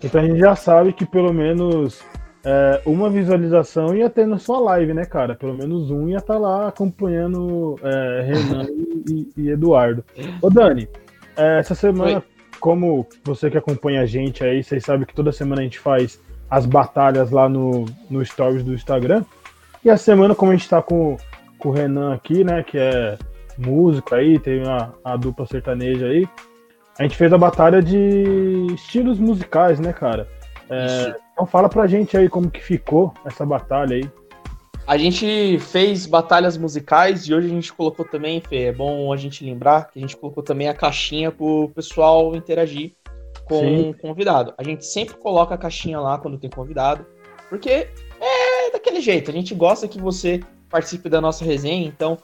[0.03, 2.01] Então a gente já sabe que pelo menos
[2.45, 5.33] é, uma visualização ia ter na sua live, né, cara?
[5.33, 8.67] Pelo menos um ia estar tá lá acompanhando é, Renan
[9.09, 10.05] e, e, Eduardo.
[10.41, 10.87] Ô, Dani,
[11.35, 12.23] é, essa semana, Oi.
[12.59, 16.21] como você que acompanha a gente aí, vocês sabem que toda semana a gente faz
[16.47, 19.25] as batalhas lá no, no Stories do Instagram.
[19.83, 21.17] E a semana, como a gente tá com,
[21.57, 23.17] com o Renan aqui, né, que é
[23.57, 26.27] músico aí, tem a, a dupla sertaneja aí,
[26.97, 30.27] a gente fez a batalha de estilos musicais, né, cara?
[30.69, 34.09] É, então fala pra gente aí como que ficou essa batalha aí.
[34.87, 39.17] A gente fez batalhas musicais e hoje a gente colocou também, Fê, é bom a
[39.17, 42.93] gente lembrar que a gente colocou também a caixinha pro pessoal interagir
[43.45, 43.89] com Sim.
[43.89, 44.53] o convidado.
[44.57, 47.05] A gente sempre coloca a caixinha lá quando tem convidado,
[47.49, 47.89] porque
[48.21, 52.17] é daquele jeito, a gente gosta que você participe da nossa resenha, então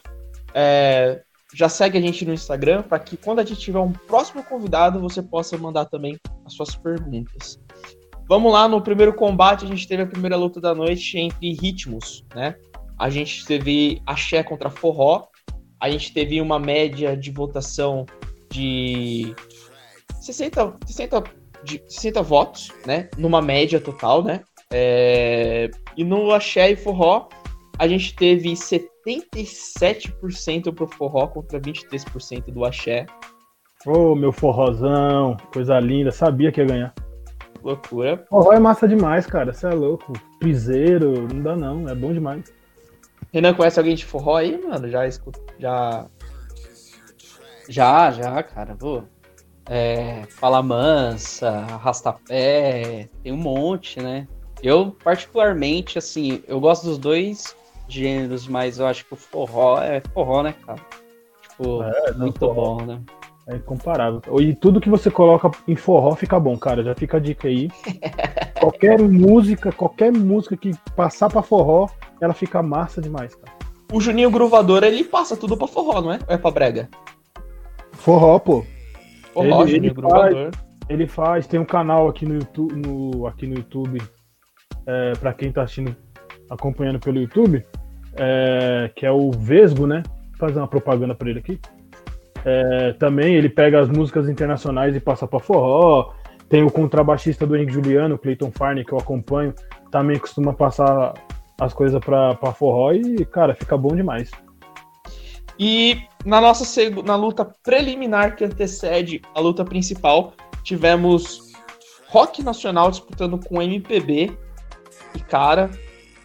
[0.54, 1.22] é,
[1.54, 5.00] já segue a gente no Instagram para que quando a gente tiver um próximo convidado,
[5.00, 7.60] você possa mandar também as suas perguntas.
[8.28, 12.24] Vamos lá, no primeiro combate a gente teve a primeira luta da noite entre ritmos,
[12.34, 12.56] né?
[12.98, 15.28] A gente teve axé contra forró,
[15.80, 18.06] a gente teve uma média de votação
[18.50, 19.36] de
[20.22, 21.24] 60, 60,
[21.64, 23.10] de 60 votos, né?
[23.18, 24.42] Numa média total, né?
[24.72, 25.70] É...
[25.98, 27.28] E no axé e forró,
[27.78, 28.56] a gente teve
[29.08, 33.06] 77% pro forró contra 23% do axé.
[33.86, 36.94] Ô, oh, meu forrozão, coisa linda, sabia que ia ganhar.
[37.64, 38.26] Loucura.
[38.30, 39.54] Forró é massa demais, cara.
[39.54, 40.14] Você é louco.
[40.40, 41.88] Piseiro, não dá não.
[41.88, 42.52] É bom demais.
[43.32, 44.90] Renan, conhece alguém de forró aí, mano?
[44.90, 45.40] Já escuta.
[45.60, 46.08] Já.
[47.70, 48.76] Já, já, cara.
[48.76, 49.04] Pô.
[49.70, 54.28] É, Fala Mansa, Arrastapé, tem um monte, né?
[54.62, 57.56] Eu, particularmente, assim, eu gosto dos dois
[57.92, 60.80] gêneros, mas eu acho que o forró é forró, né, cara?
[61.42, 62.54] Tipo, é, muito forró.
[62.54, 63.02] bom, né?
[63.48, 64.22] É incomparável.
[64.40, 66.84] E tudo que você coloca em forró fica bom, cara.
[66.84, 67.70] Já fica a dica aí.
[68.60, 71.90] qualquer música, qualquer música que passar pra forró,
[72.22, 73.52] ela fica massa demais, cara.
[73.92, 76.20] O Juninho Gruvador, ele passa tudo pra forró, não é?
[76.28, 76.90] Ou é pra brega?
[77.94, 78.66] Forró, pô.
[79.34, 80.52] Forró, ele, Juninho ele Gruvador.
[80.52, 84.02] Faz, ele faz, tem um canal aqui no YouTube, no, aqui no YouTube,
[84.86, 85.96] é, pra quem tá assistindo,
[86.50, 87.66] acompanhando pelo YouTube,
[88.16, 90.04] é, que é o Vesgo, né?
[90.32, 91.60] Vou fazer uma propaganda pra ele aqui.
[92.44, 96.14] É, também ele pega as músicas internacionais e passa para forró.
[96.50, 99.54] Tem o contrabaixista do Henrique Juliano, Clayton Farney, que eu acompanho,
[99.90, 101.14] também costuma passar
[101.60, 104.32] as coisas para forró e, cara, fica bom demais.
[105.58, 106.66] E na nossa
[107.06, 110.34] na luta preliminar que antecede a luta principal,
[110.64, 111.52] tivemos
[112.08, 114.36] Rock Nacional disputando com MPB.
[115.16, 115.70] E, cara,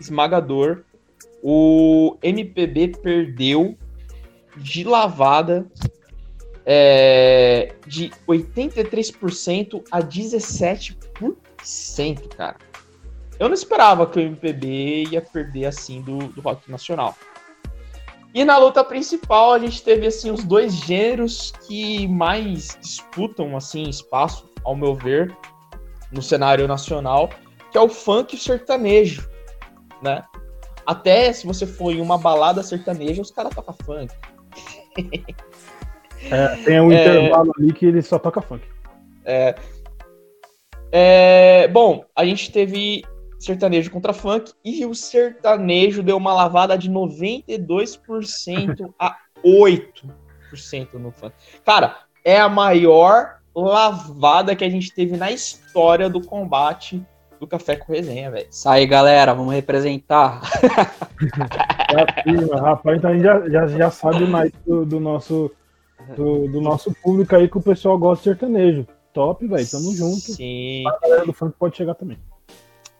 [0.00, 0.84] esmagador.
[1.48, 3.78] O MPB perdeu
[4.56, 5.64] de lavada
[6.64, 12.56] é, de 83% a 17%, cara.
[13.38, 17.14] Eu não esperava que o MPB ia perder assim do, do rock nacional.
[18.34, 23.84] E na luta principal a gente teve assim os dois gêneros que mais disputam assim
[23.84, 25.32] espaço, ao meu ver,
[26.10, 27.30] no cenário nacional,
[27.70, 29.30] que é o funk e o sertanejo,
[30.02, 30.24] né?
[30.86, 34.14] Até se você for em uma balada sertaneja, os caras tocam funk.
[36.30, 37.02] É, tem um é...
[37.02, 38.66] intervalo ali que ele só toca funk.
[39.24, 39.54] É...
[40.90, 41.68] é...
[41.68, 43.04] Bom, a gente teve
[43.38, 51.34] sertanejo contra funk e o sertanejo deu uma lavada de 92% a 8% no funk.
[51.64, 57.04] Cara, é a maior lavada que a gente teve na história do combate
[57.38, 58.46] do Café com Resenha, velho.
[58.50, 60.40] Sai, galera, vamos representar.
[61.90, 65.50] é, rapaz, então a gente já, já, já sabe mais do, do nosso
[66.14, 68.86] do, do nosso público aí que o pessoal gosta de sertanejo.
[69.12, 69.70] Top, velho.
[69.70, 70.20] Tamo junto.
[70.20, 70.84] Sim.
[70.86, 72.18] A galera do funk pode chegar também.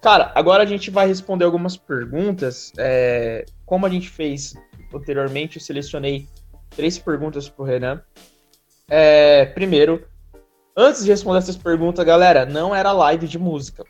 [0.01, 2.73] Cara, agora a gente vai responder algumas perguntas.
[2.79, 4.55] É, como a gente fez
[4.95, 6.27] anteriormente, eu selecionei
[6.71, 8.01] três perguntas pro Renan.
[8.89, 10.07] É, primeiro,
[10.77, 13.85] antes de responder essas perguntas, galera, não era live de música.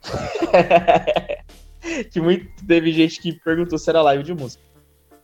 [2.11, 4.62] que muito teve gente que perguntou se era live de música.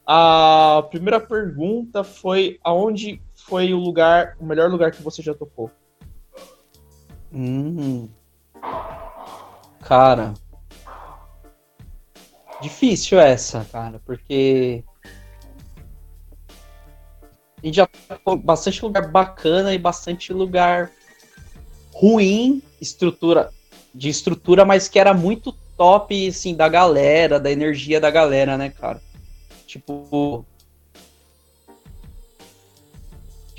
[0.07, 5.71] A primeira pergunta foi aonde foi o lugar, o melhor lugar que você já tocou?
[7.33, 8.09] Hum,
[9.83, 10.35] Cara.
[12.61, 14.85] Difícil essa, cara, porque.
[17.63, 20.91] A gente já tem bastante lugar bacana e bastante lugar
[22.03, 23.53] ruim, estrutura
[23.95, 28.71] de estrutura, mas que era muito top, assim, da galera, da energia da galera, né,
[28.71, 29.01] cara?
[29.69, 30.45] Tipo.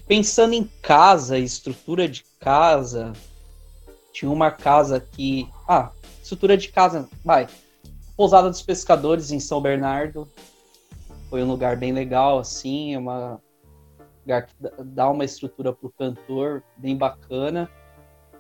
[0.06, 3.14] Pensando em casa, estrutura de casa,
[4.12, 5.48] tinha uma casa que.
[5.66, 5.92] Ah,
[6.22, 7.48] estrutura de casa, vai.
[8.18, 10.28] Pousada dos Pescadores em São Bernardo.
[11.30, 13.40] Foi um lugar bem legal, assim, uma
[14.22, 17.70] lugar que dá uma estrutura pro cantor bem bacana.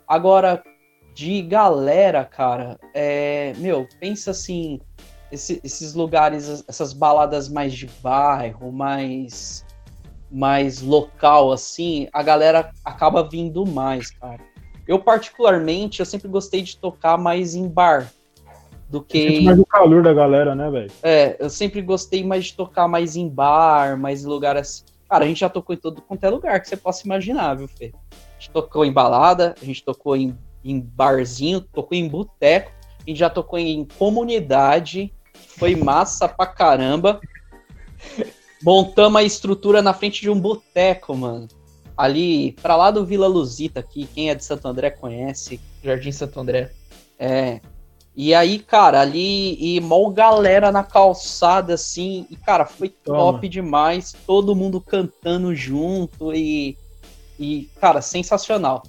[0.07, 0.63] Agora,
[1.13, 4.79] de galera, cara, é, meu, pensa assim,
[5.31, 9.65] esse, esses lugares, essas baladas mais de bairro, mais
[10.31, 14.41] mais local assim, a galera acaba vindo mais, cara.
[14.87, 18.11] Eu particularmente, eu sempre gostei de tocar mais em bar
[18.89, 20.91] do que mais o calor da galera, né, velho?
[21.03, 24.83] É, eu sempre gostei mais de tocar mais em bar, mais lugar assim.
[25.07, 27.67] Cara, a gente já tocou em todo quanto é lugar que você possa imaginar, viu,
[27.67, 27.91] Fê?
[28.43, 32.71] Gente tocou em balada, a gente tocou em em barzinho, tocou em boteco,
[33.05, 35.13] a gente já tocou em comunidade,
[35.57, 37.19] foi massa pra caramba.
[38.61, 41.47] Montamos a estrutura na frente de um boteco, mano.
[41.97, 45.59] Ali, pra lá do Vila Luzita aqui, quem é de Santo André conhece.
[45.83, 46.71] Jardim Santo André.
[47.19, 47.59] É.
[48.15, 53.17] E aí, cara, ali, e mó galera na calçada, assim, e, cara, foi Toma.
[53.17, 56.77] top demais, todo mundo cantando junto e,
[57.39, 58.83] e, cara, sensacional.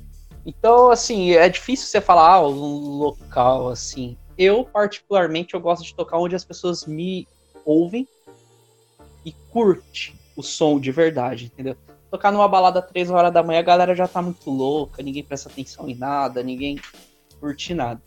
[0.46, 4.16] Então, assim, é difícil você falar ah, um local assim.
[4.36, 7.26] Eu, particularmente, eu gosto de tocar onde as pessoas me
[7.64, 8.06] ouvem
[9.24, 11.76] e curte o som de verdade, entendeu?
[12.10, 15.48] Tocar numa balada três horas da manhã, a galera já tá muito louca, ninguém presta
[15.48, 16.78] atenção em nada, ninguém
[17.40, 18.00] curte nada.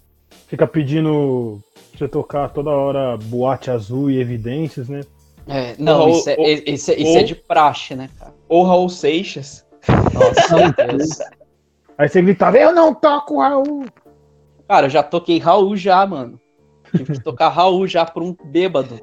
[0.48, 1.62] Fica pedindo
[1.92, 5.02] pra você tocar toda hora boate azul e evidências, né?
[5.48, 8.34] É, não, ou, isso, é, ou, isso, é, isso é de praxe, né, cara?
[8.48, 9.66] Ou Raul Seixas.
[10.14, 11.20] Nossa, meu Deus.
[11.98, 13.86] Aí você gritava, eu não toco Raul.
[14.68, 16.40] Cara, eu já toquei Raul já, mano.
[16.96, 19.00] Tive que tocar Raul já por um bêbado.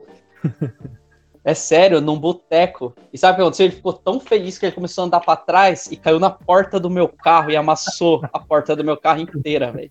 [1.44, 2.94] É sério, num boteco.
[3.12, 3.66] E sabe o que aconteceu?
[3.66, 6.80] Ele ficou tão feliz que ele começou a andar pra trás e caiu na porta
[6.80, 9.90] do meu carro e amassou a porta do meu carro inteira, velho.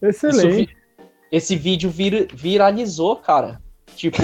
[0.00, 0.62] Excelente.
[0.62, 0.78] Isso,
[1.32, 3.60] esse vídeo vir, viralizou, cara.
[3.96, 4.22] Tipo,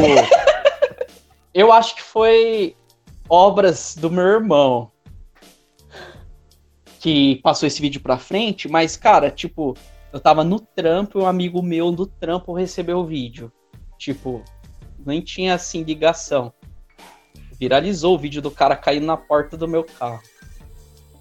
[1.53, 2.77] eu acho que foi
[3.29, 4.93] obras do meu irmão
[7.05, 9.77] que passou esse vídeo pra frente, mas, cara, tipo,
[10.11, 13.53] eu tava no trampo e um amigo meu do trampo recebeu o vídeo.
[13.99, 14.43] Tipo,
[15.05, 16.51] nem tinha assim ligação.
[17.61, 20.23] Viralizou o vídeo do cara caindo na porta do meu carro.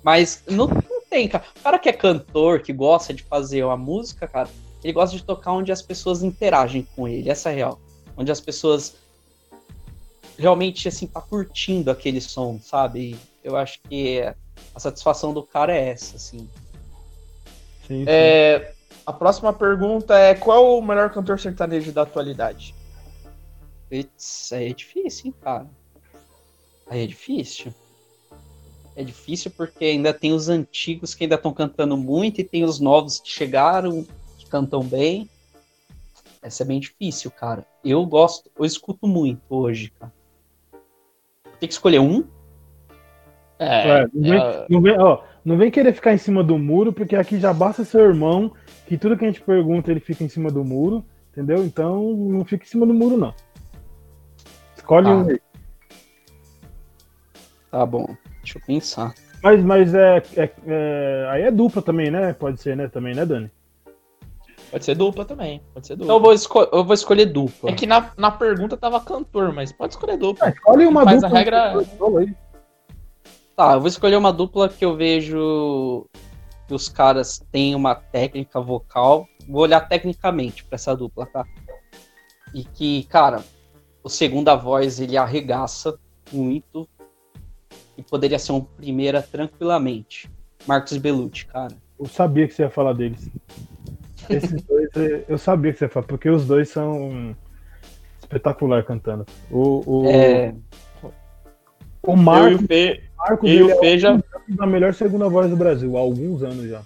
[0.02, 1.44] Mas não, não tem, cara.
[1.54, 4.48] O cara que é cantor, que gosta de fazer uma música, cara,
[4.82, 7.30] ele gosta de tocar onde as pessoas interagem com ele.
[7.30, 7.82] Essa é real.
[8.16, 8.96] Onde as pessoas
[10.40, 13.18] realmente, assim, tá curtindo aquele som, sabe?
[13.44, 14.34] Eu acho que é
[14.74, 16.50] a satisfação do cara é essa, assim.
[17.88, 18.06] Sim, sim.
[18.08, 18.74] É,
[19.06, 22.74] a próxima pergunta é: qual o melhor cantor sertanejo da atualidade?
[23.92, 24.10] Aí
[24.70, 25.68] é difícil, hein, cara.
[26.88, 27.74] Aí é difícil.
[28.96, 32.80] É difícil porque ainda tem os antigos que ainda estão cantando muito e tem os
[32.80, 34.06] novos que chegaram,
[34.38, 35.30] que cantam bem.
[36.42, 37.66] Essa é bem difícil, cara.
[37.84, 40.14] Eu gosto, eu escuto muito hoje, cara.
[41.60, 42.28] Tem que escolher um?
[43.64, 44.66] É, é, não, vem, é...
[44.70, 47.84] Não, vem, ó, não vem querer ficar em cima do muro, porque aqui já basta
[47.84, 48.52] seu irmão,
[48.88, 51.64] que tudo que a gente pergunta ele fica em cima do muro, entendeu?
[51.64, 53.34] Então não fica em cima do muro, não.
[54.76, 55.16] Escolhe ah.
[55.16, 55.40] um aí.
[57.72, 58.06] Tá bom,
[58.42, 59.14] deixa eu pensar.
[59.42, 62.32] Mas, mas é, é, é, Aí é dupla também, né?
[62.32, 62.88] Pode ser, né?
[62.88, 63.52] Também, né, Dani?
[64.72, 65.62] Pode ser dupla também.
[65.74, 66.06] Pode ser dupla.
[66.06, 67.70] Então eu vou, esco eu vou escolher dupla.
[67.70, 70.48] É que na, na pergunta tava cantor, mas pode escolher dupla.
[70.48, 71.38] É, escolhe uma Faz dupla.
[71.38, 71.74] a regra.
[73.56, 76.08] Tá, eu vou escolher uma dupla que eu vejo
[76.68, 79.28] que os caras têm uma técnica vocal.
[79.48, 81.46] Vou olhar tecnicamente para essa dupla, tá?
[82.54, 83.44] E que, cara,
[84.04, 85.98] o segunda voz ele arregaça
[86.32, 86.88] muito
[87.98, 90.30] e poderia ser um primeira tranquilamente.
[90.66, 91.76] Marcos Bellucci, cara.
[92.00, 93.30] Eu sabia que você ia falar deles.
[94.30, 94.90] Esses dois,
[95.28, 97.36] eu sabia que você ia falar, porque os dois são
[98.20, 99.26] espetacular cantando.
[99.52, 100.56] O, o, é...
[102.02, 102.66] o Marcos,
[103.28, 104.20] Marcos eu e o Fê já.
[104.60, 106.82] A melhor segunda voz do Brasil, há alguns anos já.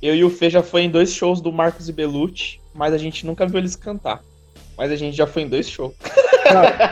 [0.00, 2.98] Eu e o Fê já foi em dois shows do Marcos e Belucci, mas a
[2.98, 4.22] gente nunca viu eles cantar.
[4.78, 5.92] Mas a gente já foi em dois shows.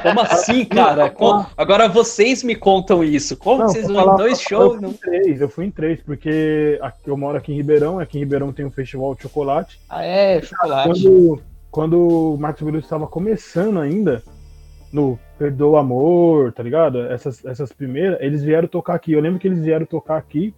[0.03, 1.15] Como assim, cara?
[1.57, 3.35] Agora vocês me contam isso.
[3.37, 4.75] Como não, vocês vão em dois shows?
[4.75, 8.19] Eu fui, em três, eu fui em três, porque eu moro aqui em Ribeirão, aqui
[8.19, 9.81] em Ribeirão tem um festival de chocolate.
[9.89, 10.89] Ah, é, chocolate.
[10.89, 11.41] Quando,
[11.71, 14.23] quando o Marcos Veloso estava começando ainda,
[14.93, 17.03] no Perdoa o Amor, tá ligado?
[17.07, 19.13] Essas, essas primeiras, eles vieram tocar aqui.
[19.13, 20.55] Eu lembro que eles vieram tocar aqui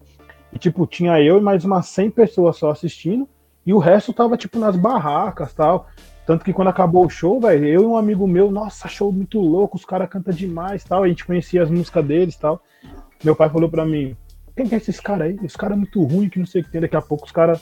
[0.52, 3.28] e, tipo, tinha eu e mais umas 100 pessoas só assistindo
[3.66, 5.88] e o resto tava, tipo, nas barracas tal.
[6.26, 9.40] Tanto que quando acabou o show, velho, eu e um amigo meu, nossa, show muito
[9.40, 11.02] louco, os caras cantam demais tal.
[11.02, 12.62] A gente conhecia as músicas deles tal.
[13.22, 14.16] Meu pai falou pra mim:
[14.56, 15.38] quem que é esses caras aí?
[15.42, 16.80] Os caras muito ruim, que não sei o que tem.
[16.80, 17.60] Daqui a pouco os caras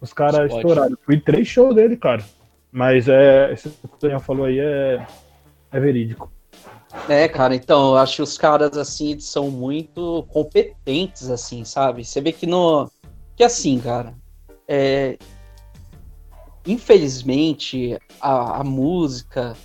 [0.00, 0.96] os cara estouraram.
[1.02, 2.22] Fui três shows dele, cara.
[2.70, 5.06] Mas é, esse que o Daniel falou aí é,
[5.72, 6.32] é verídico.
[7.08, 12.04] É, cara, então, eu acho que os caras, assim, são muito competentes, assim, sabe?
[12.04, 12.90] Você vê que no.
[13.36, 14.14] Que assim, cara,
[14.66, 15.18] é...
[16.66, 19.56] infelizmente, a, a música.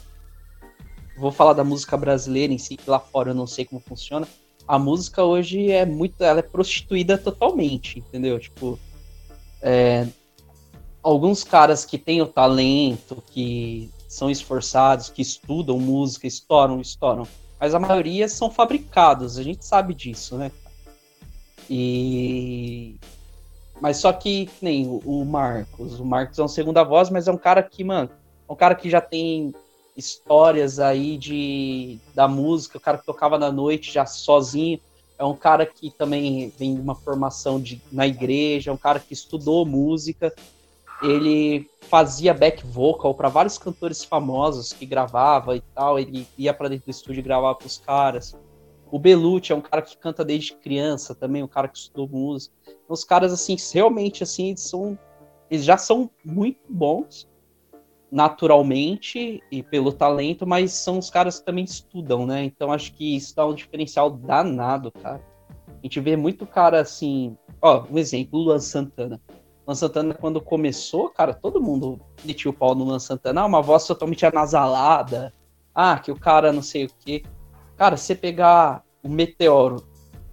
[1.18, 4.28] Vou falar da música brasileira em si, que lá fora eu não sei como funciona.
[4.68, 6.22] A música hoje é muito.
[6.24, 8.40] Ela é prostituída totalmente, entendeu?
[8.40, 8.78] Tipo.
[9.62, 10.08] É,
[11.02, 17.26] alguns caras que têm o talento, que são esforçados, que estudam música, estouram, estouram.
[17.58, 20.52] Mas a maioria são fabricados, a gente sabe disso, né?
[21.70, 22.98] E.
[23.80, 25.98] Mas só que, que nem o, Marcos.
[25.98, 28.10] O Marcos é um segunda voz, mas é um cara que, mano,
[28.50, 29.56] é um cara que já tem
[29.96, 34.78] histórias aí de da música, o cara que tocava na noite já sozinho.
[35.18, 39.00] É um cara que também vem de uma formação de, na igreja, é um cara
[39.00, 40.34] que estudou música
[41.02, 46.00] ele fazia back vocal para vários cantores famosos que gravava e tal.
[46.00, 48.38] Ele ia para dentro do estúdio gravava para os caras.
[48.92, 52.54] O Belucci é um cara que canta desde criança também, um cara que estudou música.
[52.66, 55.00] Então, os caras, assim, realmente, assim, eles são...
[55.50, 57.28] Eles já são muito bons
[58.10, 62.44] naturalmente e pelo talento, mas são os caras que também estudam, né?
[62.44, 65.22] Então, acho que isso dá um diferencial danado, cara.
[65.68, 67.38] A gente vê muito cara, assim...
[67.62, 69.22] Ó, um exemplo, Luan Santana.
[69.72, 73.42] Luan Santana, quando começou, cara, todo mundo metia o pau no Luan Santana.
[73.42, 75.34] Ah, uma voz totalmente anasalada.
[75.74, 77.24] Ah, que o cara não sei o quê.
[77.78, 79.88] Cara, você pegar o Meteoro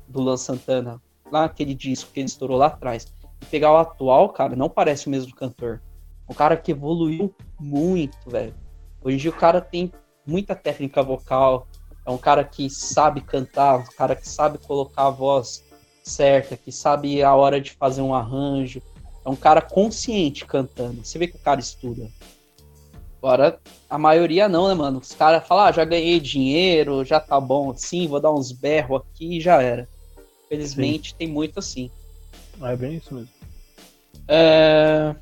[0.08, 3.06] do Luan Santana, lá aquele disco que ele estourou lá atrás,
[3.40, 5.80] e pegar o atual, cara, não parece o mesmo cantor.
[6.28, 8.54] Um cara que evoluiu muito, velho.
[9.00, 9.92] Hoje em dia o cara tem
[10.26, 11.68] muita técnica vocal,
[12.04, 15.64] é um cara que sabe cantar, um cara que sabe colocar a voz
[16.02, 18.82] certa, que sabe a hora de fazer um arranjo,
[19.28, 21.04] é um cara consciente cantando.
[21.04, 22.08] Você vê que o cara estuda.
[23.18, 23.58] Agora,
[23.90, 24.98] a maioria não, né, mano?
[25.00, 29.02] Os caras falam, ah, já ganhei dinheiro, já tá bom assim, vou dar uns berros
[29.02, 29.88] aqui e já era.
[30.48, 31.16] Felizmente, Sim.
[31.18, 31.90] tem muito assim.
[32.62, 33.28] É bem isso mesmo.
[34.26, 35.14] É...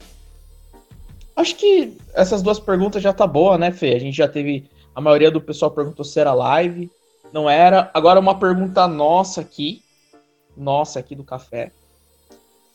[1.34, 3.94] Acho que essas duas perguntas já tá boa, né, Fê?
[3.94, 4.70] A gente já teve.
[4.94, 6.90] A maioria do pessoal perguntou se era live.
[7.32, 7.90] Não era.
[7.92, 9.82] Agora uma pergunta nossa aqui.
[10.56, 11.72] Nossa aqui do café.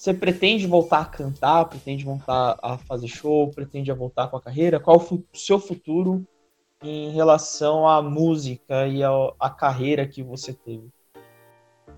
[0.02, 1.66] Você pretende voltar a cantar?
[1.66, 3.52] Pretende voltar a fazer show?
[3.52, 4.80] Pretende voltar com a carreira?
[4.80, 6.26] Qual o seu futuro
[6.84, 10.90] em relação à música e à carreira que você teve?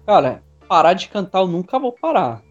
[0.05, 2.43] Cara, parar de cantar eu nunca vou parar.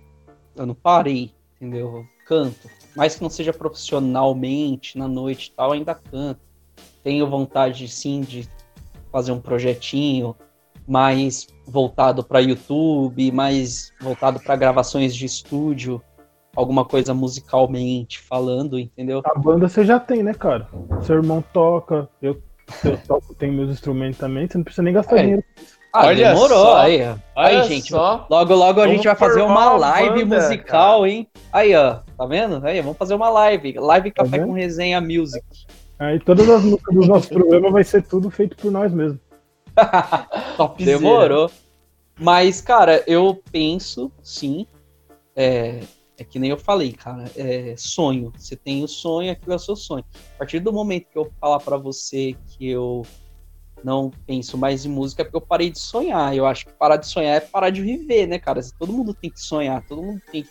[0.56, 1.96] Eu não parei, entendeu?
[1.96, 2.70] Eu canto.
[2.96, 6.40] Mais que não seja profissionalmente, na noite e tal, ainda canto.
[7.04, 8.48] Tenho vontade, sim, de
[9.10, 10.34] fazer um projetinho,
[10.86, 16.02] mais voltado para YouTube, mais voltado para gravações de estúdio,
[16.54, 19.22] alguma coisa musicalmente falando, entendeu?
[19.24, 20.68] A banda você já tem, né, cara?
[21.02, 22.40] Seu irmão toca, eu,
[22.84, 25.22] eu toco, tenho meus instrumentos também, você não precisa nem gastar é.
[25.22, 25.44] dinheiro.
[25.94, 26.58] Ah, olha demorou.
[26.58, 26.76] Só.
[26.78, 27.02] Aí,
[27.36, 27.90] aí gente.
[27.90, 28.26] Só.
[28.30, 31.10] Logo, logo a gente vai fazer uma live banda, musical, cara.
[31.10, 31.28] hein?
[31.52, 31.98] Aí, ó.
[32.16, 32.66] Tá vendo?
[32.66, 33.74] Aí, vamos fazer uma live.
[33.74, 35.44] Live tá Café com Resenha Music.
[35.98, 38.92] Aí todas as músicas dos nossos programas vai ser tudo feito por nós
[40.78, 41.50] Demorou.
[42.18, 44.66] Mas, cara, eu penso, sim.
[45.34, 45.80] É,
[46.18, 47.30] é que nem eu falei, cara.
[47.36, 48.32] É sonho.
[48.36, 50.04] Você tem o sonho, aquilo é seu sonho.
[50.34, 53.02] A partir do momento que eu falar para você que eu
[53.82, 56.36] não penso mais em música, é porque eu parei de sonhar.
[56.36, 58.60] Eu acho que parar de sonhar é parar de viver, né, cara?
[58.78, 60.50] Todo mundo tem que sonhar, todo mundo tem que.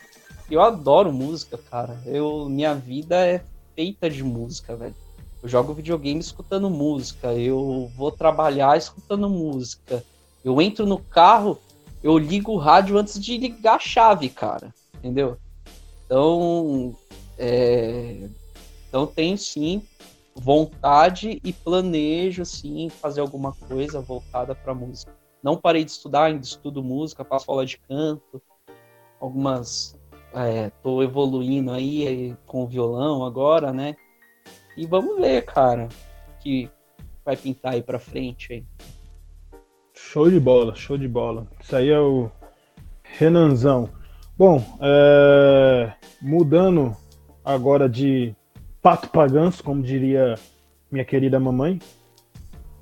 [0.49, 1.97] Eu adoro música, cara.
[2.05, 3.41] Eu, minha vida é
[3.73, 4.95] feita de música, velho.
[5.41, 10.03] Eu jogo videogame escutando música, eu vou trabalhar escutando música.
[10.43, 11.57] Eu entro no carro,
[12.03, 14.73] eu ligo o rádio antes de ligar a chave, cara.
[14.95, 15.37] Entendeu?
[16.05, 16.95] Então,
[17.37, 18.27] é...
[18.87, 19.81] então tenho sim
[20.35, 25.11] vontade e planejo sim fazer alguma coisa voltada para música.
[25.41, 28.41] Não parei de estudar, ainda estudo música, faço aula de canto,
[29.19, 29.97] algumas
[30.67, 33.95] estou é, evoluindo aí com o violão agora, né?
[34.77, 35.89] E vamos ver, cara,
[36.39, 36.69] que
[37.25, 38.53] vai pintar aí pra frente.
[38.53, 38.67] Hein?
[39.93, 41.47] Show de bola, show de bola.
[41.59, 42.29] Isso aí é o
[43.03, 43.89] Renanzão.
[44.37, 45.93] Bom, é...
[46.21, 46.95] mudando
[47.43, 48.35] agora de
[48.81, 50.35] pato paganço, como diria
[50.91, 51.79] minha querida mamãe.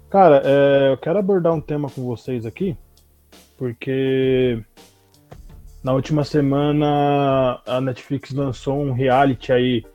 [0.10, 0.92] Cara, é...
[0.92, 2.78] eu quero abordar um tema com vocês aqui,
[3.58, 4.64] porque
[5.84, 9.86] na última semana a Netflix lançou um reality aí.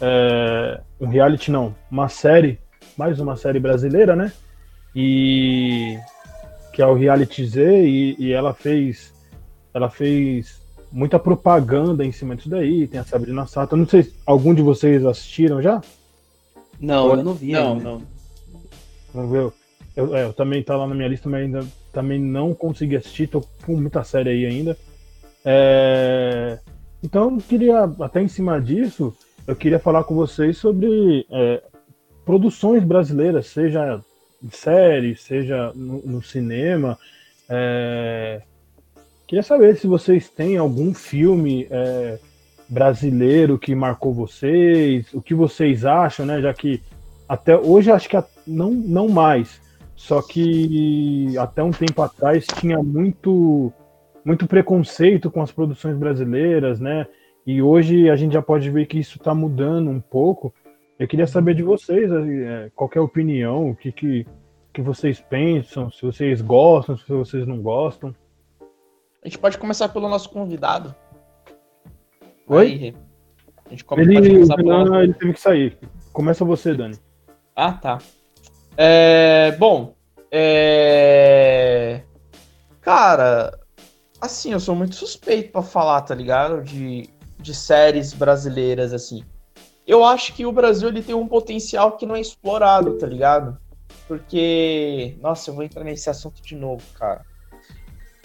[0.00, 0.80] É...
[1.00, 2.58] um reality não, uma série,
[2.96, 4.32] mais uma série brasileira, né?
[4.94, 5.98] E
[6.72, 9.14] que é o Reality Z, e, e ela fez
[9.72, 13.76] ela fez muita propaganda em cima disso daí, tem a Sabrina Sato.
[13.76, 15.82] Não sei se algum de vocês assistiram já?
[16.80, 17.52] Não, eu não vi.
[17.52, 17.84] Não, ainda.
[17.84, 18.02] não.
[19.12, 19.52] Vamos ver.
[19.94, 23.26] Eu, é, eu, também tá lá na minha lista, mas ainda também não consegui assistir,
[23.26, 24.76] tô com muita série aí ainda.
[25.44, 26.58] É...
[27.02, 29.14] Então, eu queria, até em cima disso,
[29.46, 31.62] eu queria falar com vocês sobre é,
[32.24, 34.00] produções brasileiras, seja
[34.42, 36.98] em série, seja no, no cinema.
[37.48, 38.42] É...
[39.26, 42.18] Queria saber se vocês têm algum filme é,
[42.68, 46.40] brasileiro que marcou vocês, o que vocês acham, né?
[46.40, 46.80] Já que
[47.28, 48.16] até hoje acho que
[48.46, 49.60] não, não mais,
[49.96, 53.72] só que até um tempo atrás tinha muito
[54.24, 57.06] muito preconceito com as produções brasileiras, né?
[57.46, 60.52] E hoje a gente já pode ver que isso está mudando um pouco.
[60.98, 64.26] Eu queria saber de vocês, é, qual é a opinião, o que, que,
[64.74, 68.12] que vocês pensam, se vocês gostam, se vocês não gostam.
[69.22, 70.92] A gente pode começar pelo nosso convidado.
[72.48, 72.66] Oi?
[72.66, 72.94] Aí,
[73.64, 74.94] a gente come, ele, nosso...
[74.96, 75.78] ele teve que sair.
[76.12, 76.98] Começa você, Dani.
[77.54, 77.98] Ah, tá.
[78.76, 79.94] É, bom,
[80.30, 82.02] é...
[82.80, 83.58] Cara,
[84.20, 86.62] assim, eu sou muito suspeito para falar, tá ligado?
[86.62, 87.08] De,
[87.46, 89.24] de séries brasileiras, assim.
[89.86, 93.56] Eu acho que o Brasil ele tem um potencial que não é explorado, tá ligado?
[94.08, 97.24] Porque, nossa, eu vou entrar nesse assunto de novo, cara.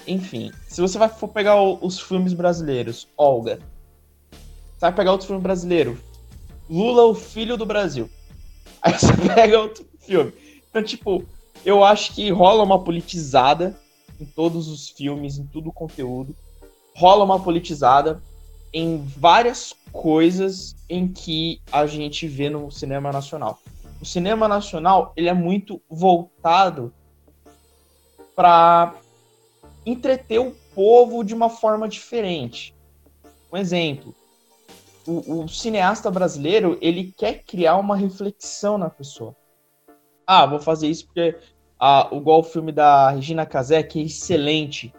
[0.07, 3.59] Enfim, se você vai for pegar o, os filmes brasileiros, Olga,
[4.31, 5.99] você vai pegar outro filme brasileiro,
[6.67, 8.09] Lula, o filho do Brasil.
[8.81, 10.33] Aí você pega outro filme.
[10.67, 11.23] Então, tipo,
[11.63, 13.77] eu acho que rola uma politizada
[14.19, 16.35] em todos os filmes, em todo o conteúdo.
[16.95, 18.21] Rola uma politizada
[18.73, 23.59] em várias coisas em que a gente vê no cinema nacional.
[24.01, 26.93] O cinema nacional, ele é muito voltado
[28.35, 28.95] para
[29.85, 32.73] entreter o povo de uma forma diferente.
[33.51, 34.15] Um exemplo,
[35.05, 39.35] o, o, cineasta brasileiro ele quer criar uma reflexão na pessoa.
[40.25, 41.37] Ah, vou fazer isso porque
[41.79, 44.93] ah, igual o filme da Regina Casé, que é excelente.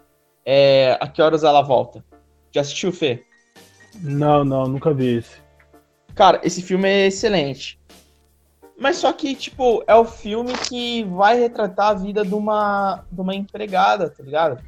[0.44, 2.04] É, a que horas ela volta?
[2.50, 3.24] Já assistiu, Fê?
[4.00, 5.40] Não, não, nunca vi esse.
[6.14, 7.80] Cara, esse filme é excelente.
[8.78, 13.20] Mas só que, tipo, é o filme que vai retratar a vida de uma, de
[13.20, 14.62] uma empregada, tá ligado?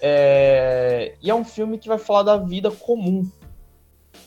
[0.00, 1.16] É...
[1.20, 3.28] E é um filme que vai falar da vida comum.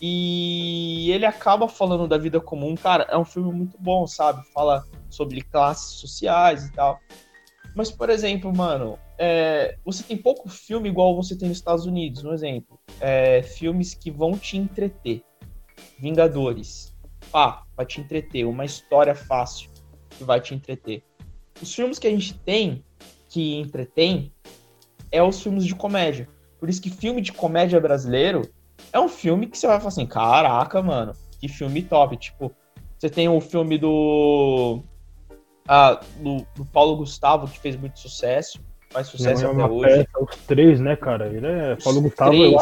[0.02, 4.46] E ele acaba falando da vida comum, cara, é um filme muito bom, sabe?
[4.54, 7.00] Fala sobre classes sociais e tal.
[7.74, 9.78] Mas, por exemplo, mano, é...
[9.84, 12.80] você tem pouco filme igual você tem nos Estados Unidos, um exemplo.
[13.00, 13.42] É...
[13.42, 15.24] Filmes que vão te entreter.
[16.00, 16.96] Vingadores.
[17.32, 18.46] Pá, vai te entreter.
[18.46, 19.70] Uma história fácil
[20.10, 21.04] que vai te entreter.
[21.62, 22.84] Os filmes que a gente tem
[23.30, 24.32] que entretém
[25.12, 26.28] é os filmes de comédia.
[26.60, 28.50] Por isso que filme de comédia brasileiro
[28.92, 32.16] é um filme que você vai falar assim, caraca, mano, que filme top.
[32.18, 32.52] Tipo,
[32.98, 34.82] você tem o filme do,
[35.68, 38.62] ah, do, do Paulo Gustavo, que fez muito sucesso,
[38.94, 39.90] faz sucesso é até hoje.
[39.90, 41.28] Peça, os três, né, cara?
[41.28, 42.34] Ele é os Paulo Gustavo.
[42.34, 42.58] Eu,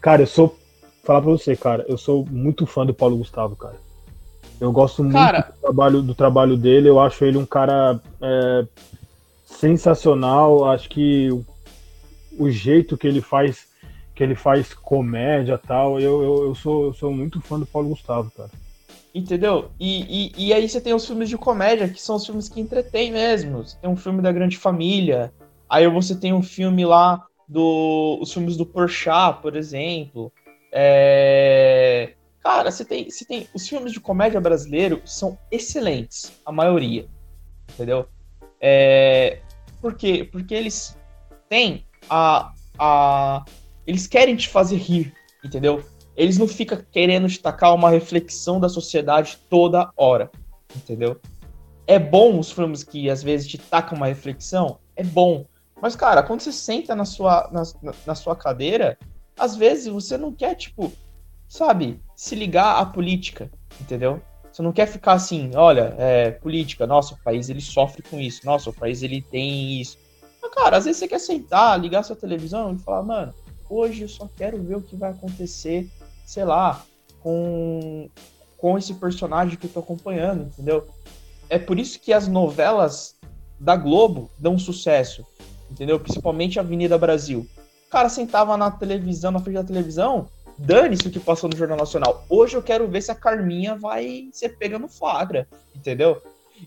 [0.00, 0.58] cara, eu sou.
[1.04, 3.76] Falar pra você, cara, eu sou muito fã do Paulo Gustavo, cara.
[4.60, 8.66] Eu gosto muito cara, do, trabalho, do trabalho dele, eu acho ele um cara é,
[9.46, 10.68] sensacional.
[10.68, 11.30] Acho que
[12.38, 13.68] o jeito que ele faz
[14.18, 16.00] que ele faz comédia tal.
[16.00, 18.50] Eu, eu, eu, sou, eu sou muito fã do Paulo Gustavo, cara.
[19.14, 19.70] Entendeu?
[19.78, 22.60] E, e, e, aí você tem os filmes de comédia, que são os filmes que
[22.60, 23.58] entretêm mesmo.
[23.58, 25.32] Você tem um filme da Grande Família,
[25.68, 28.18] aí você tem um filme lá do.
[28.20, 30.32] os filmes do Porchat, por exemplo.
[30.72, 32.14] É...
[32.42, 33.48] Cara, você tem, você tem.
[33.54, 37.06] Os filmes de comédia brasileiro são excelentes, a maioria.
[37.72, 38.06] Entendeu?
[38.60, 39.40] É...
[39.80, 40.28] Por quê?
[40.30, 40.96] Porque eles
[41.48, 43.44] têm a, a.
[43.86, 45.14] Eles querem te fazer rir,
[45.44, 45.82] entendeu?
[46.16, 50.30] Eles não ficam querendo destacar uma reflexão da sociedade toda hora,
[50.74, 51.20] entendeu?
[51.86, 54.78] É bom os filmes que às vezes te tacam uma reflexão?
[54.96, 55.46] É bom.
[55.80, 57.62] Mas, cara, quando você senta na sua, na,
[58.06, 58.98] na sua cadeira,
[59.38, 60.92] às vezes você não quer, tipo,
[61.46, 63.50] sabe, se ligar à política,
[63.80, 64.20] entendeu?
[64.50, 68.44] Você não quer ficar assim, olha, é, política, nossa, o país ele sofre com isso,
[68.44, 69.96] nossa, o país ele tem isso.
[70.42, 73.34] Mas, cara, às vezes você quer sentar, ligar sua televisão e falar, mano,
[73.70, 75.88] hoje eu só quero ver o que vai acontecer,
[76.26, 76.82] sei lá,
[77.20, 78.10] com,
[78.56, 80.86] com esse personagem que eu tô acompanhando, entendeu?
[81.48, 83.16] É por isso que as novelas
[83.60, 85.24] da Globo dão sucesso,
[85.70, 85.98] entendeu?
[85.98, 87.46] Principalmente a Avenida Brasil.
[87.86, 91.78] O cara sentava na televisão, na frente da televisão, dane-se o que passou no Jornal
[91.78, 92.24] Nacional.
[92.28, 96.20] Hoje eu quero ver se a Carminha vai ser pega no flagra, entendeu?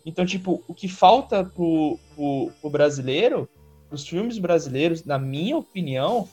[0.06, 3.48] Então, tipo, o que falta pro, pro, pro brasileiro,
[3.92, 6.28] os filmes brasileiros, na minha opinião,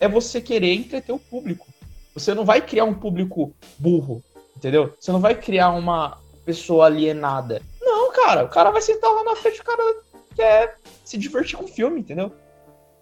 [0.00, 1.66] é você querer entreter o público.
[2.14, 4.22] Você não vai criar um público burro,
[4.56, 4.92] entendeu?
[4.98, 7.62] Você não vai criar uma pessoa alienada.
[7.80, 9.96] Não, cara, o cara vai sentar lá na frente, o cara
[10.34, 10.76] quer
[11.12, 12.32] se divertir com o filme, entendeu?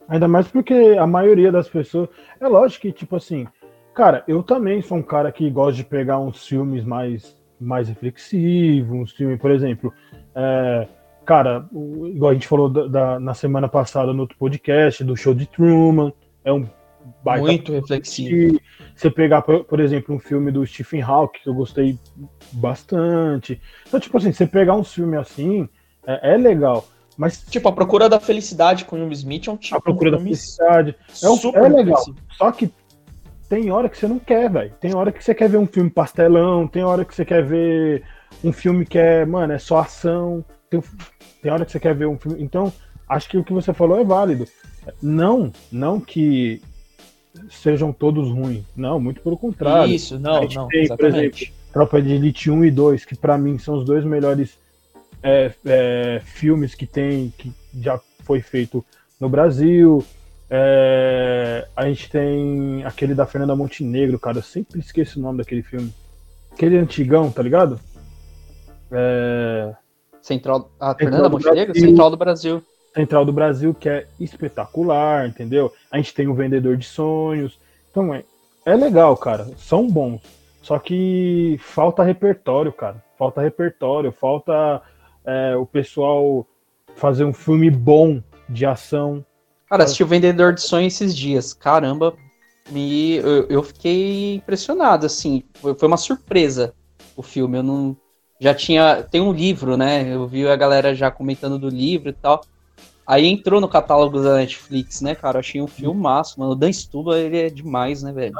[0.08, 2.08] Ainda mais porque a maioria das pessoas.
[2.40, 3.46] É lógico que, tipo assim,
[3.94, 8.90] cara, eu também sou um cara que gosta de pegar uns filmes mais, mais reflexivos,
[8.90, 9.92] uns filmes, por exemplo.
[10.34, 10.88] É,
[11.24, 11.64] cara,
[12.06, 15.46] igual a gente falou da, da, na semana passada no outro podcast, do show de
[15.46, 16.12] Truman.
[16.44, 16.66] É um
[17.22, 18.60] baita muito reflexivo.
[18.96, 21.96] Você pegar, por, exemplo, um filme do Stephen Hawking, que eu gostei
[22.50, 23.60] bastante.
[23.86, 25.68] Então, tipo assim, você pegar um filme assim,
[26.04, 26.84] é, é legal.
[27.20, 30.10] Mas, tipo, A Procura da Felicidade com o Will Smith é um tipo A Procura
[30.10, 30.96] da Felicidade.
[31.22, 32.02] É, um, é legal.
[32.38, 32.72] Só que
[33.46, 34.72] tem hora que você não quer, velho.
[34.80, 38.04] Tem hora que você quer ver um filme pastelão, tem hora que você quer ver
[38.42, 40.42] um filme que é, mano, é só ação.
[40.70, 40.82] Tem,
[41.42, 42.42] tem hora que você quer ver um filme.
[42.42, 42.72] Então,
[43.06, 44.46] acho que o que você falou é válido.
[45.02, 46.62] Não, não que
[47.50, 48.64] sejam todos ruins.
[48.74, 49.92] Não, muito pelo contrário.
[49.92, 50.96] Isso, não, não, tem, exatamente.
[50.96, 54.58] Por exemplo, Tropa de Elite 1 e 2, que para mim são os dois melhores
[55.22, 58.84] é, é, filmes que tem, que já foi feito
[59.18, 60.04] no Brasil.
[60.48, 64.38] É, a gente tem aquele da Fernanda Montenegro, cara.
[64.38, 65.92] Eu sempre esqueço o nome daquele filme.
[66.50, 67.78] Aquele antigão, tá ligado?
[68.90, 69.72] É...
[70.20, 70.70] Central.
[70.78, 71.78] A Fernanda Montenegro?
[71.78, 72.62] Central do Brasil.
[72.94, 75.72] Central do Brasil, que é espetacular, entendeu?
[75.90, 77.58] A gente tem o Vendedor de Sonhos.
[77.90, 78.24] Então é,
[78.66, 79.46] é legal, cara.
[79.56, 80.20] São bons.
[80.62, 83.02] Só que falta repertório, cara.
[83.16, 84.82] Falta repertório, falta
[85.30, 86.44] é, o pessoal
[86.96, 89.24] fazer um filme bom de ação.
[89.68, 91.52] Cara, assisti o Vendedor de Sonhos esses dias.
[91.52, 92.14] Caramba,
[92.70, 95.44] me, eu, eu fiquei impressionado, assim.
[95.54, 96.74] Foi, foi uma surpresa
[97.16, 97.58] o filme.
[97.58, 97.96] Eu não.
[98.40, 99.02] Já tinha.
[99.02, 100.12] Tem um livro, né?
[100.12, 102.40] Eu vi a galera já comentando do livro e tal.
[103.06, 105.36] Aí entrou no catálogo da Netflix, né, cara?
[105.36, 106.52] Eu achei um filme massa, mano.
[106.52, 108.34] O Dan Stuba, ele é demais, né, velho?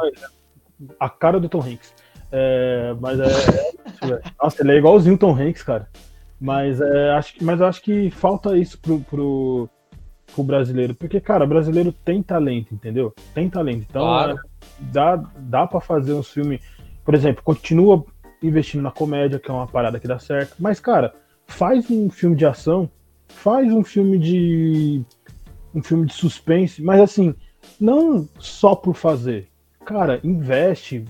[0.99, 1.93] A cara do Tom Hanks.
[2.33, 4.23] É, mas é, é.
[4.41, 5.89] Nossa, ele é igualzinho o Tom Hanks, cara.
[6.41, 9.69] Mas, é, acho, mas eu acho que falta isso pro, pro,
[10.35, 10.95] pro brasileiro.
[10.95, 13.15] Porque, cara, brasileiro tem talento, entendeu?
[13.35, 13.87] Tem talento.
[13.89, 14.37] Então, claro.
[14.37, 14.41] é,
[14.81, 16.61] dá, dá para fazer um filme.
[17.05, 18.05] Por exemplo, continua
[18.43, 20.55] investindo na comédia, que é uma parada que dá certo.
[20.59, 21.13] Mas, cara,
[21.47, 22.91] faz um filme de ação
[23.31, 25.03] faz um filme de
[25.75, 27.35] um filme de suspense, mas assim,
[27.81, 29.49] não só por fazer.
[29.85, 31.05] Cara, investe.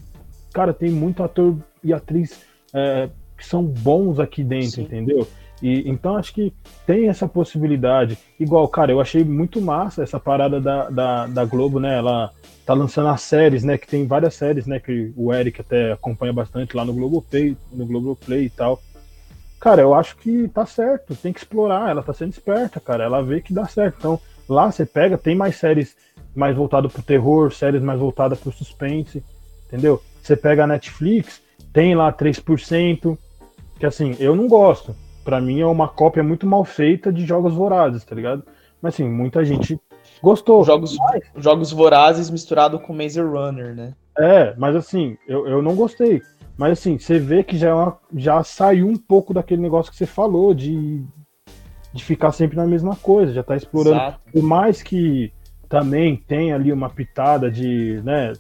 [0.53, 3.09] Cara, tem muito ator e atriz é,
[3.41, 4.83] que são bons aqui dentro, Sim.
[4.83, 5.27] entendeu?
[5.63, 6.53] E, então acho que
[6.87, 8.17] tem essa possibilidade.
[8.39, 11.99] Igual, cara, eu achei muito massa essa parada da, da, da Globo, né?
[11.99, 12.31] Ela
[12.65, 13.77] tá lançando as séries, né?
[13.77, 14.79] Que tem várias séries, né?
[14.79, 18.81] Que o Eric até acompanha bastante lá no Globoplay, no Globoplay e tal.
[19.59, 23.23] Cara, eu acho que tá certo, tem que explorar, ela tá sendo esperta, cara, ela
[23.23, 23.97] vê que dá certo.
[23.99, 25.95] Então, lá você pega, tem mais séries
[26.35, 29.23] mais voltadas pro terror, séries mais voltadas pro suspense,
[29.67, 30.03] entendeu?
[30.23, 31.43] Você pega a Netflix,
[31.75, 33.19] tem lá 3%,
[33.81, 34.95] que assim, eu não gosto.
[35.25, 38.45] Para mim é uma cópia muito mal feita de Jogos Vorazes, tá ligado?
[38.81, 39.81] Mas assim, muita gente
[40.23, 40.63] gostou.
[40.65, 40.97] Jogos,
[41.35, 43.95] jogos Vorazes misturado com Maze Runner, né?
[44.19, 46.23] É, mas assim, eu, eu não gostei.
[46.59, 49.97] Mas assim, você vê que já, é uma, já saiu um pouco daquele negócio que
[49.97, 51.03] você falou, de,
[51.91, 53.97] de ficar sempre na mesma coisa, já tá explorando.
[53.97, 54.21] Exato.
[54.31, 55.33] Por mais que
[55.71, 58.35] também tem ali uma pitada de, né,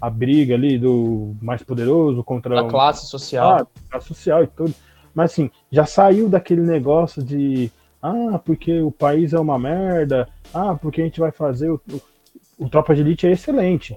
[0.00, 3.58] a briga ali do mais poderoso contra a classe social.
[3.58, 4.74] Ah, classe social e tudo.
[5.14, 7.70] Mas assim, já saiu daquele negócio de
[8.02, 12.64] ah, porque o país é uma merda, ah, porque a gente vai fazer o, o,
[12.66, 13.96] o Tropa de Elite é excelente.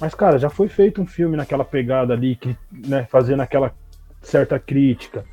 [0.00, 3.72] Mas, cara, já foi feito um filme naquela pegada ali, que, né, fazendo aquela
[4.20, 5.24] certa crítica,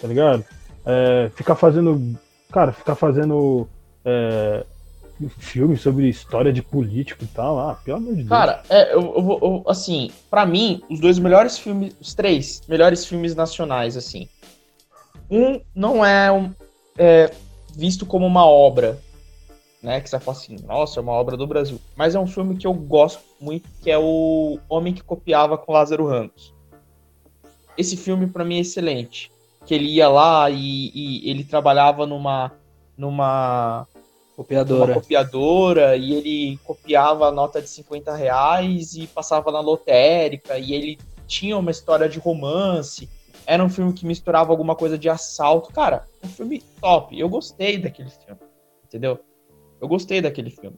[0.00, 0.44] tá ligado?
[0.84, 2.18] É, ficar fazendo.
[2.50, 3.68] Cara, ficar fazendo.
[4.04, 4.64] É,
[5.26, 8.28] filme sobre história de político e tal, ah, pelo amor de Deus.
[8.28, 13.04] Cara, é, eu, eu, eu, assim, para mim, os dois melhores filmes, os três melhores
[13.04, 14.28] filmes nacionais, assim.
[15.30, 16.52] Um não é, um,
[16.96, 17.30] é
[17.74, 18.98] visto como uma obra,
[19.82, 20.00] né?
[20.00, 21.80] Que você fala assim, nossa, é uma obra do Brasil.
[21.96, 25.72] Mas é um filme que eu gosto muito, que é o Homem que Copiava com
[25.72, 26.54] Lázaro Ramos.
[27.76, 29.30] esse filme para mim é excelente.
[29.66, 32.52] Que ele ia lá e, e ele trabalhava numa
[32.96, 33.86] numa
[34.38, 34.92] copiadora.
[34.92, 40.72] Uma copiadora e ele copiava a nota de 50 reais e passava na lotérica e
[40.72, 43.08] ele tinha uma história de romance.
[43.44, 45.72] Era um filme que misturava alguma coisa de assalto.
[45.72, 47.18] Cara, um filme top.
[47.18, 48.40] Eu gostei daquele filme.
[48.84, 49.18] Entendeu?
[49.80, 50.76] Eu gostei daquele filme.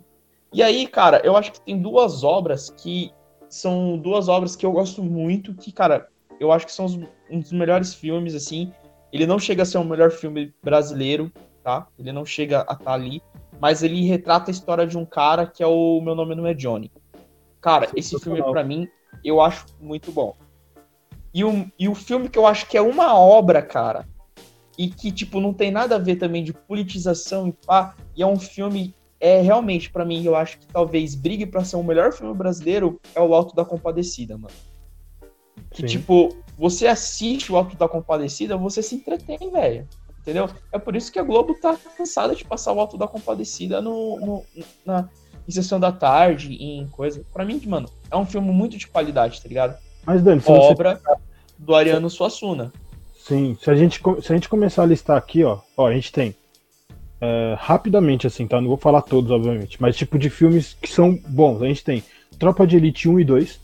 [0.52, 3.12] E aí, cara, eu acho que tem duas obras que
[3.48, 6.08] são duas obras que eu gosto muito, que, cara,
[6.40, 6.86] eu acho que são
[7.30, 8.72] um dos melhores filmes, assim.
[9.12, 11.30] Ele não chega a ser o melhor filme brasileiro,
[11.62, 11.86] tá?
[11.98, 13.22] Ele não chega a estar tá ali,
[13.60, 16.54] mas ele retrata a história de um cara que é o Meu Nome Não É
[16.54, 16.90] Johnny.
[17.60, 18.88] Cara, esse filme, para mim,
[19.22, 20.34] eu acho muito bom.
[21.32, 24.08] E o, e o filme que eu acho que é uma obra, cara,
[24.78, 28.26] e que, tipo, não tem nada a ver também de politização e pá, e é
[28.26, 32.12] um filme, é realmente, para mim, eu acho que talvez brigue para ser o melhor
[32.12, 34.54] filme brasileiro, é o Alto da Compadecida, mano.
[35.70, 35.86] Que, Sim.
[35.86, 39.86] tipo, você assiste o Alto da Compadecida, você se entretém, velho.
[40.20, 40.48] Entendeu?
[40.70, 44.20] É por isso que a Globo tá cansada de passar o Alto da Compadecida no,
[44.20, 44.44] no
[44.84, 45.08] na,
[45.48, 47.24] em sessão da tarde, em coisa.
[47.32, 49.78] Pra mim, mano, é um filme muito de qualidade, tá ligado?
[50.04, 51.16] Mas, Dani, obra você...
[51.58, 52.72] do Ariano Suassuna.
[53.14, 56.12] Sim, se a, gente, se a gente começar a listar aqui, ó, ó a gente
[56.12, 56.34] tem
[57.20, 58.60] é, rapidamente, assim, tá?
[58.60, 61.62] Não vou falar todos, obviamente, mas tipo de filmes que são bons.
[61.62, 62.02] A gente tem
[62.38, 63.60] Tropa de Elite 1 e 2,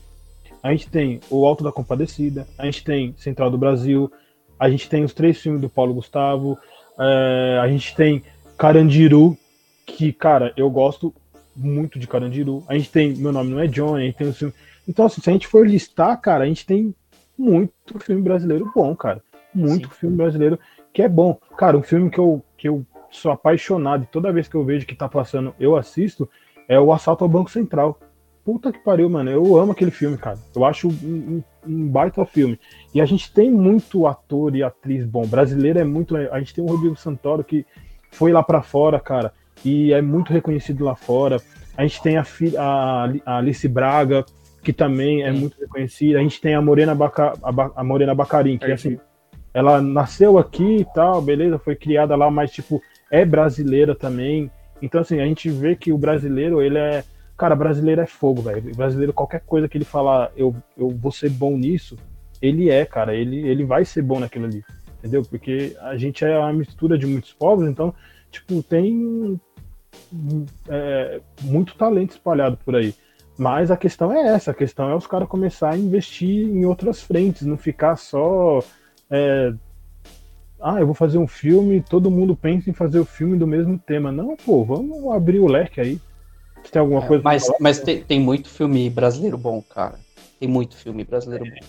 [0.61, 4.11] a gente tem O Alto da Compadecida, a gente tem Central do Brasil,
[4.59, 6.57] a gente tem os três filmes do Paulo Gustavo,
[6.99, 8.23] é, a gente tem
[8.57, 9.37] Carandiru,
[9.85, 11.13] que, cara, eu gosto
[11.55, 12.63] muito de Carandiru.
[12.67, 14.53] A gente tem Meu Nome Não É John, a gente tem o filme
[14.87, 16.95] então, assim, se a gente for listar, cara, a gente tem
[17.37, 19.21] muito filme brasileiro bom, cara.
[19.53, 19.95] Muito Sim.
[19.95, 20.57] filme brasileiro
[20.93, 21.37] que é bom.
[21.57, 24.85] Cara, um filme que eu, que eu sou apaixonado e toda vez que eu vejo
[24.85, 26.29] que tá passando, eu assisto,
[26.67, 27.99] é o Assalto ao Banco Central.
[28.47, 29.29] Puta que pariu, mano.
[29.29, 30.37] Eu amo aquele filme, cara.
[30.55, 32.57] Eu acho um, um, um, baita filme.
[32.95, 35.27] E a gente tem muito ator e atriz bom.
[35.27, 36.15] Brasileiro é muito.
[36.15, 37.65] A gente tem o Rodrigo Santoro que
[38.09, 39.33] foi lá para fora, cara.
[39.65, 41.41] E é muito reconhecido lá fora.
[41.75, 42.25] A gente tem a,
[42.57, 44.23] a, a Alice Braga,
[44.63, 46.17] que também é muito reconhecida.
[46.17, 48.97] A gente tem a Morena, Baca, a, Morena Bacarim, que é assim,
[49.53, 52.81] ela nasceu aqui e tal, beleza, foi criada lá, mas tipo,
[53.11, 54.49] é brasileira também.
[54.81, 57.03] Então, assim, a gente vê que o brasileiro, ele é.
[57.37, 58.75] Cara, brasileiro é fogo, velho.
[58.75, 61.95] Brasileiro, qualquer coisa que ele falar, eu, eu vou ser bom nisso,
[62.41, 63.15] ele é, cara.
[63.15, 64.63] Ele, ele vai ser bom naquilo ali.
[64.97, 65.21] Entendeu?
[65.23, 67.93] Porque a gente é uma mistura de muitos povos, então,
[68.31, 69.39] tipo, tem
[70.67, 72.95] é, muito talento espalhado por aí.
[73.37, 77.03] Mas a questão é essa, a questão é os caras começar a investir em outras
[77.03, 78.63] frentes, não ficar só.
[79.11, 79.53] É,
[80.59, 83.77] ah, eu vou fazer um filme, todo mundo pensa em fazer o filme do mesmo
[83.77, 84.11] tema.
[84.11, 86.01] Não, pô, vamos abrir o leque aí.
[86.67, 87.23] Se tem alguma é, coisa.
[87.23, 89.97] Mas, mas tem, tem, muito filme brasileiro bom, cara.
[90.37, 91.49] Tem muito filme brasileiro é.
[91.49, 91.67] bom.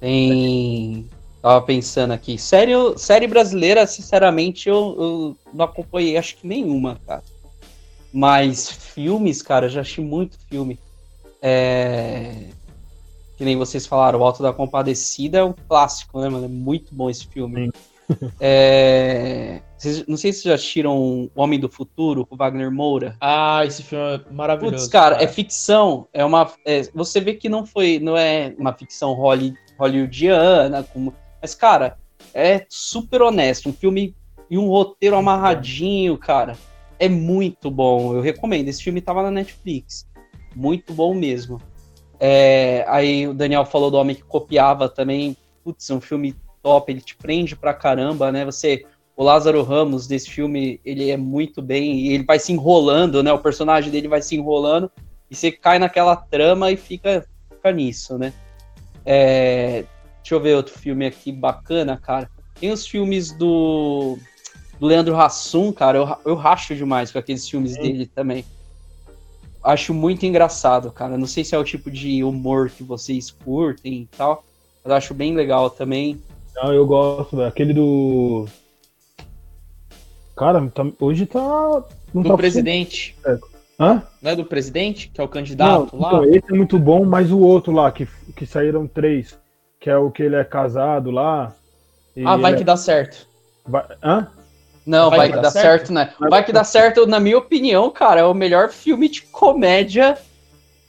[0.00, 1.06] Tem.
[1.42, 2.38] Tava pensando aqui.
[2.38, 7.22] Série, série brasileira, sinceramente, eu, eu não acompanhei acho que nenhuma, cara.
[8.12, 10.78] Mas filmes, cara, já achei muito filme.
[11.42, 12.48] É...
[13.36, 16.46] Que nem vocês falaram, o Alto da Compadecida é um clássico, né, mano?
[16.46, 17.70] É muito bom esse filme.
[18.40, 19.62] é...
[20.06, 23.16] Não sei se vocês já assistiram O Homem do Futuro, com Wagner Moura.
[23.18, 24.76] Ah, esse filme é maravilhoso.
[24.76, 25.24] Putz, cara, cara.
[25.24, 26.06] é ficção.
[26.12, 26.52] É uma.
[26.66, 26.82] É...
[26.94, 27.98] você vê que não foi.
[27.98, 31.14] Não é uma ficção holly, hollywoodiana, como.
[31.40, 31.96] Mas, cara,
[32.34, 33.70] é super honesto.
[33.70, 34.14] Um filme
[34.50, 36.58] e um roteiro amarradinho, cara
[37.00, 38.14] é muito bom.
[38.14, 38.68] Eu recomendo.
[38.68, 40.06] Esse filme tava na Netflix.
[40.54, 41.58] Muito bom mesmo.
[42.20, 45.34] É, aí o Daniel falou do Homem que Copiava também.
[45.64, 46.90] Putz, é um filme top.
[46.90, 48.44] Ele te prende pra caramba, né?
[48.44, 48.84] Você.
[49.16, 52.00] O Lázaro Ramos desse filme, ele é muito bem.
[52.00, 53.30] E ele vai se enrolando, né?
[53.30, 54.90] O personagem dele vai se enrolando.
[55.30, 58.32] E você cai naquela trama e fica, fica nisso, né?
[59.04, 59.84] É,
[60.22, 62.30] deixa eu ver outro filme aqui bacana, cara.
[62.58, 64.18] Tem os filmes do
[64.80, 67.82] do Leandro Hassum, cara, eu, eu racho demais com aqueles filmes Sim.
[67.82, 68.46] dele também.
[69.62, 71.18] Acho muito engraçado, cara.
[71.18, 74.42] Não sei se é o tipo de humor que vocês curtem e tal,
[74.82, 76.18] mas acho bem legal também.
[76.62, 77.48] Não, eu gosto, velho.
[77.48, 78.46] Aquele do.
[80.36, 80.86] Cara, tá...
[81.00, 81.40] hoje tá.
[82.12, 83.16] Não do tá presidente.
[83.78, 84.02] Hã?
[84.20, 86.08] Não é do presidente, que é o candidato não, lá?
[86.08, 88.06] Então, esse é muito bom, mas o outro lá, que,
[88.36, 89.38] que saíram três,
[89.80, 91.54] que é o que ele é casado lá.
[92.26, 92.64] Ah, vai que é...
[92.64, 93.26] dá certo.
[93.66, 93.84] Vai...
[94.02, 94.28] Hã?
[94.84, 96.12] Não, vai, vai que dá certo, certo né?
[96.18, 100.18] Vai, vai que dá certo, na minha opinião, cara, é o melhor filme de comédia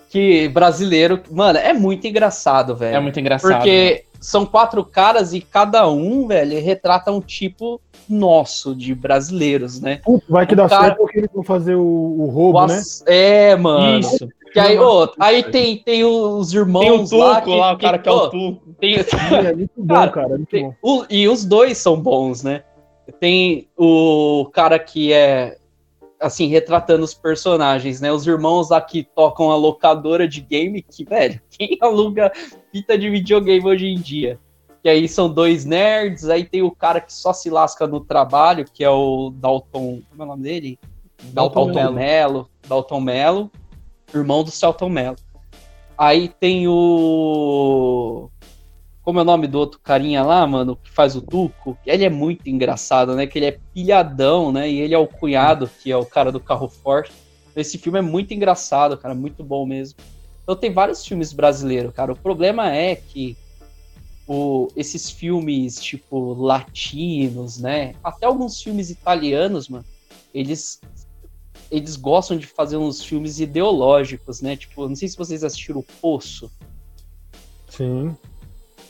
[0.10, 1.22] que brasileiro.
[1.32, 2.98] Mano, é muito engraçado, velho.
[2.98, 3.54] É muito engraçado.
[3.54, 4.11] Porque né?
[4.22, 10.00] São quatro caras e cada um, velho, retrata um tipo nosso de brasileiros, né?
[10.30, 10.86] vai que um dá cara...
[10.86, 12.82] certo porque eles vão fazer o, o roubo, o né?
[13.08, 14.00] É, mano.
[14.00, 14.30] Isso.
[14.54, 17.78] Que aí, oh, aí tem, tem os irmãos tem o Tuco, lá, que, lá, o
[17.78, 18.74] cara que, que é o Tuco.
[18.80, 18.96] Tem,
[19.48, 20.12] é muito bom, cara.
[20.12, 20.76] cara é muito tem, bom.
[20.84, 22.64] O, e os dois são bons, né?
[23.20, 25.58] Tem o cara que é
[26.20, 28.12] assim, retratando os personagens, né?
[28.12, 32.32] Os irmãos lá que tocam a locadora de game, que, velho, quem aluga
[32.72, 34.40] fita de videogame hoje em dia?
[34.82, 38.66] Que aí são dois nerds, aí tem o cara que só se lasca no trabalho,
[38.66, 40.02] que é o Dalton.
[40.10, 40.80] Como é o nome dele?
[41.22, 42.50] Dalton, Dalton Mello.
[42.68, 43.52] Dalton Mello,
[44.14, 45.18] irmão do Celton Mello.
[45.98, 48.30] Aí tem o.
[49.04, 51.78] Como é o nome do outro carinha lá, mano, que faz o Tuco?
[51.86, 53.28] Ele é muito engraçado, né?
[53.28, 54.70] Que ele é pilhadão, né?
[54.70, 57.12] E ele é o cunhado, que é o cara do carro forte.
[57.56, 60.00] Esse filme é muito engraçado, cara, muito bom mesmo.
[60.52, 62.12] Então tem vários filmes brasileiros, cara.
[62.12, 63.38] O problema é que
[64.28, 67.96] o, esses filmes, tipo, latinos, né?
[68.04, 69.86] Até alguns filmes italianos, mano,
[70.34, 70.82] eles
[71.72, 74.58] eles gostam de fazer uns filmes ideológicos, né?
[74.58, 76.52] Tipo, não sei se vocês assistiram O Poço.
[77.70, 78.14] Sim.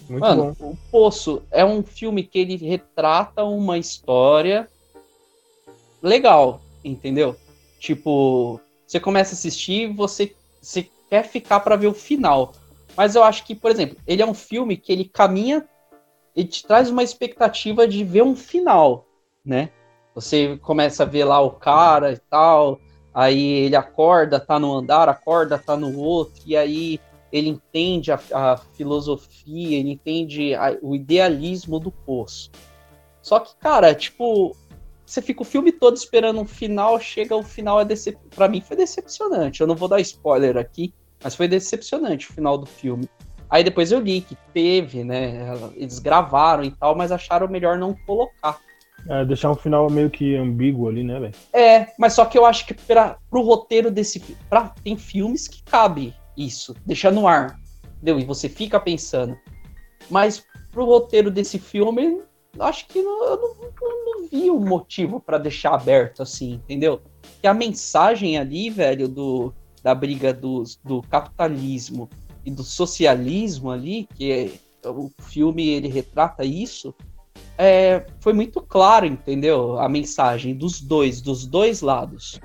[0.09, 0.71] Muito Mano, bom.
[0.71, 4.67] O Poço é um filme que ele retrata uma história
[6.01, 7.35] legal, entendeu?
[7.79, 12.53] Tipo, você começa a assistir, você, você quer ficar para ver o final.
[12.95, 15.67] Mas eu acho que, por exemplo, ele é um filme que ele caminha,
[16.33, 19.05] ele te traz uma expectativa de ver um final,
[19.43, 19.69] né?
[20.15, 22.79] Você começa a ver lá o cara e tal,
[23.13, 26.97] aí ele acorda, tá no andar, acorda, tá no outro, e aí
[27.29, 32.49] ele entende a, a filosofia, ele entende a, o idealismo do poço.
[33.21, 34.55] Só que, cara, tipo,
[35.05, 38.17] você fica o filme todo esperando um final, chega o final, é decep...
[38.33, 39.59] para mim foi decepcionante.
[39.59, 40.93] Eu não vou dar spoiler aqui,
[41.23, 43.09] mas foi decepcionante o final do filme.
[43.49, 45.53] Aí depois eu li que teve, né?
[45.75, 48.59] Eles gravaram e tal, mas acharam melhor não colocar.
[49.09, 51.33] É, deixar um final meio que ambíguo ali, né, velho?
[51.51, 54.19] É, mas só que eu acho que para pro roteiro desse
[54.49, 57.59] pra, tem filmes que cabe isso, deixar no ar,
[57.95, 58.19] entendeu?
[58.19, 59.37] E você fica pensando.
[60.09, 62.21] Mas pro roteiro desse filme,
[62.59, 67.01] acho que não, eu não, eu não vi um motivo para deixar aberto assim, entendeu?
[67.41, 69.53] Que a mensagem ali, velho, do,
[69.83, 72.09] da briga do, do capitalismo
[72.45, 76.93] e do socialismo ali, que é, o filme ele retrata isso,
[77.57, 79.79] é, foi muito claro, entendeu?
[79.79, 82.39] A mensagem dos dois, dos dois lados.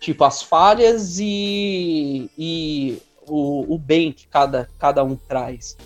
[0.00, 5.76] Tipo, as falhas e, e o, o bem que cada, cada um traz.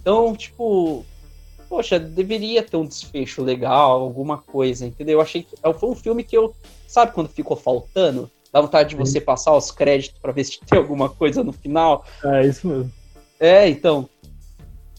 [0.00, 1.04] Então, tipo,
[1.68, 5.18] poxa, deveria ter um desfecho legal, alguma coisa, entendeu?
[5.18, 6.54] Eu achei que foi um filme que eu,
[6.88, 8.30] sabe quando ficou faltando?
[8.52, 12.04] Dá vontade de você passar os créditos para ver se tem alguma coisa no final.
[12.24, 12.92] É isso mesmo.
[13.38, 14.08] É, então,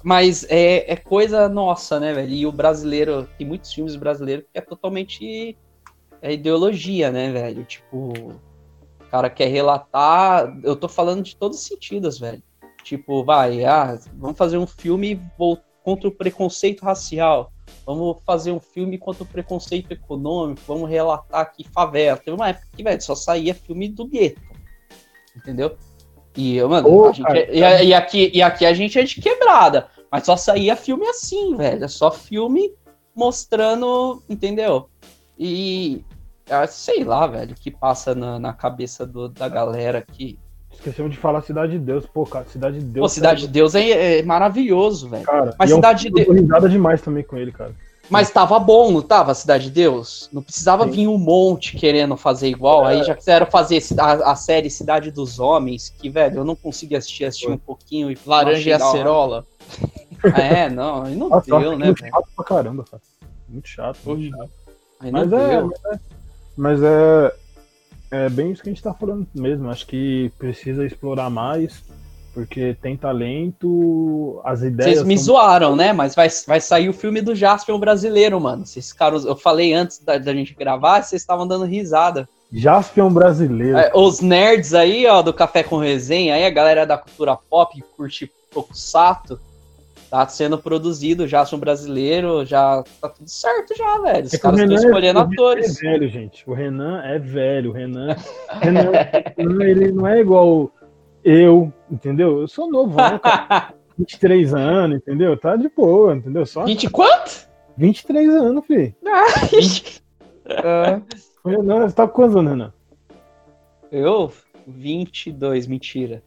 [0.03, 2.33] mas é, é coisa nossa, né, velho?
[2.33, 5.57] E o brasileiro, tem muitos filmes brasileiros que é totalmente
[6.21, 7.63] é ideologia, né, velho?
[7.65, 10.57] Tipo, o cara quer relatar.
[10.63, 12.41] Eu tô falando de todos os sentidos, velho.
[12.83, 15.19] Tipo, vai, ah, vamos fazer um filme
[15.83, 17.51] contra o preconceito racial.
[17.93, 20.61] Vamos fazer um filme contra o preconceito econômico.
[20.67, 22.17] Vamos relatar aqui favela.
[22.17, 24.41] Teve uma época que, velho, só saía filme do gueto.
[25.35, 25.77] Entendeu?
[26.35, 29.89] E, mano, oh, gente é, e, e, aqui, e aqui a gente é de quebrada.
[30.11, 31.83] Mas só saía filme assim, velho.
[31.83, 32.73] É só filme
[33.15, 34.89] mostrando, entendeu?
[35.37, 36.03] E
[36.49, 40.37] ah, sei lá, velho, o que passa na, na cabeça do, da galera aqui.
[40.73, 42.45] Esquecemos de falar Cidade de Deus, pô, cara.
[42.47, 43.03] Cidade de Deus.
[43.03, 45.23] Pô, Cidade de Deus é, é maravilhoso, velho.
[45.23, 46.39] Cara, mas Cidade é um de Deus.
[46.39, 47.73] risada demais também com ele, cara.
[48.09, 50.29] Mas tava bom, não tava, Cidade de Deus?
[50.33, 50.91] Não precisava Sim.
[50.91, 52.85] vir um monte querendo fazer igual.
[52.85, 52.95] É.
[52.95, 56.97] Aí já quiseram fazer a, a, série Cidade dos Homens, que, velho, eu não consegui
[56.97, 58.11] assistir, assistir um pouquinho.
[58.11, 59.45] E Laranja e Acerola.
[60.35, 63.01] é, não, aí não Nossa, deu, né, Muito chato pra caramba, cara.
[63.47, 64.49] Muito chato, muito chato.
[64.99, 65.63] Mas é,
[66.57, 67.33] mas é, mas
[68.11, 69.69] é, é bem isso que a gente tá falando mesmo.
[69.69, 71.83] Acho que precisa explorar mais
[72.33, 74.95] porque tem talento, as ideias.
[74.95, 75.25] Vocês me são...
[75.25, 75.91] zoaram, né?
[75.93, 78.65] Mas vai, vai sair o filme do Jasper brasileiro, mano.
[78.65, 82.27] Vocês caras, eu falei antes da, da gente gravar, vocês estavam dando risada.
[82.51, 83.77] Jasper brasileiro.
[83.77, 87.73] É, os nerds aí, ó, do Café com Resenha, aí a galera da cultura pop
[87.73, 89.39] que curte Tokusatsu,
[90.11, 94.25] tá sendo produzido já um brasileiro, já tá tudo certo já, velho.
[94.25, 95.81] Os é caras estão escolhendo é, atores.
[95.81, 96.43] é velho, gente.
[96.49, 97.69] O Renan é velho.
[97.69, 98.17] O Renan,
[98.61, 100.69] Renan ele não é igual
[101.23, 102.41] eu, entendeu?
[102.41, 103.73] Eu sou novo, né, cara?
[103.97, 105.37] 23 anos, entendeu?
[105.37, 106.45] Tá de boa, entendeu?
[106.45, 107.47] Só 20 quanto?
[107.77, 108.93] 23 anos, filho.
[109.05, 111.01] Ah,
[111.45, 112.73] Renan, você tá com quantos anos, Renan?
[113.89, 114.29] Eu?
[114.67, 116.21] 22, mentira.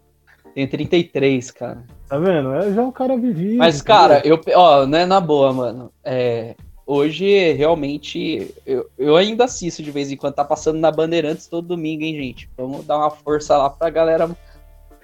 [0.54, 1.84] Tenho 33, cara.
[2.08, 2.54] Tá vendo?
[2.54, 3.56] É já um cara vivido.
[3.56, 5.90] Mas, cara, eu, ó, não é na boa, mano.
[6.04, 6.54] É,
[6.86, 10.34] hoje, realmente, eu, eu ainda assisto de vez em quando.
[10.34, 12.50] Tá passando na Bandeirantes todo domingo, hein, gente?
[12.56, 14.28] Vamos dar uma força lá pra galera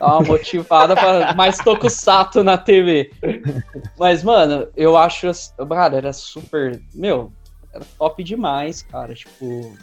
[0.00, 3.12] Dá uma motivada para mais tokusatsu na TV.
[3.98, 5.30] Mas, mano, eu acho.
[5.68, 6.80] Cara, era super.
[6.94, 7.30] Meu,
[7.72, 9.14] era top demais, cara.
[9.14, 9.76] Tipo,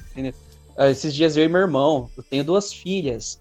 [0.90, 3.40] esses dias eu e meu irmão, eu tenho duas filhas.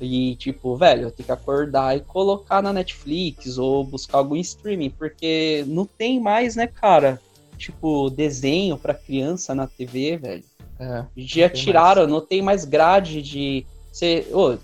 [0.00, 4.90] E, tipo, velho, eu tenho que acordar e colocar na Netflix ou buscar algum streaming,
[4.90, 7.20] porque não tem mais, né, cara?
[7.56, 10.44] Tipo, desenho para criança na TV, velho.
[10.78, 12.12] É, Já tiraram, mais.
[12.12, 13.64] não tem mais grade de.
[13.90, 14.58] Você, oh,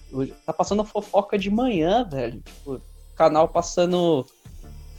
[0.44, 2.42] tá passando fofoca de manhã, velho.
[2.42, 2.82] Tipo,
[3.16, 4.26] canal passando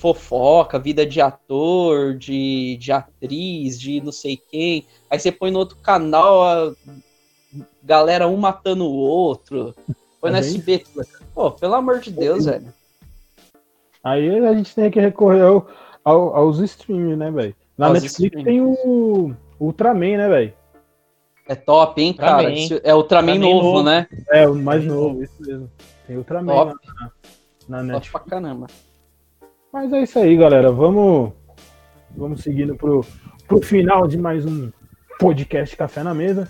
[0.03, 4.85] fofoca, vida de ator, de, de atriz, de não sei quem.
[5.09, 6.73] Aí você põe no outro canal a
[7.81, 9.73] galera um matando o outro.
[10.23, 10.85] Põe no SBT.
[11.35, 12.73] Pô, pelo amor de Deus, velho.
[14.01, 15.67] Aí a gente tem que recorrer ao,
[16.01, 17.53] ao, aos streams, né, velho?
[17.77, 18.45] Na aos Netflix streams.
[18.45, 20.53] tem o Ultraman, né, velho?
[21.45, 22.37] É top, hein, cara?
[22.37, 22.55] Ultraman.
[22.55, 24.07] É Ultraman, Ultraman novo, novo, né?
[24.31, 25.69] É, o mais novo, isso mesmo.
[26.07, 26.75] Tem Ultraman top.
[27.67, 28.11] na, na Netflix.
[28.13, 28.67] Top pra caramba.
[29.73, 30.71] Mas é isso aí, galera.
[30.71, 31.33] Vamos,
[32.15, 33.05] vamos seguindo pro,
[33.45, 34.71] pro final de mais um
[35.19, 36.47] podcast Café na Mesa.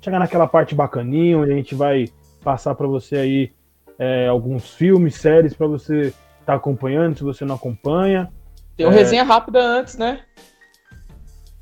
[0.00, 2.06] Chegar naquela parte bacaninha, onde a gente vai
[2.42, 3.52] passar para você aí
[3.98, 8.30] é, alguns filmes, séries para você estar tá acompanhando, se você não acompanha.
[8.76, 8.98] Tem uma é...
[8.98, 10.20] resenha rápida antes, né?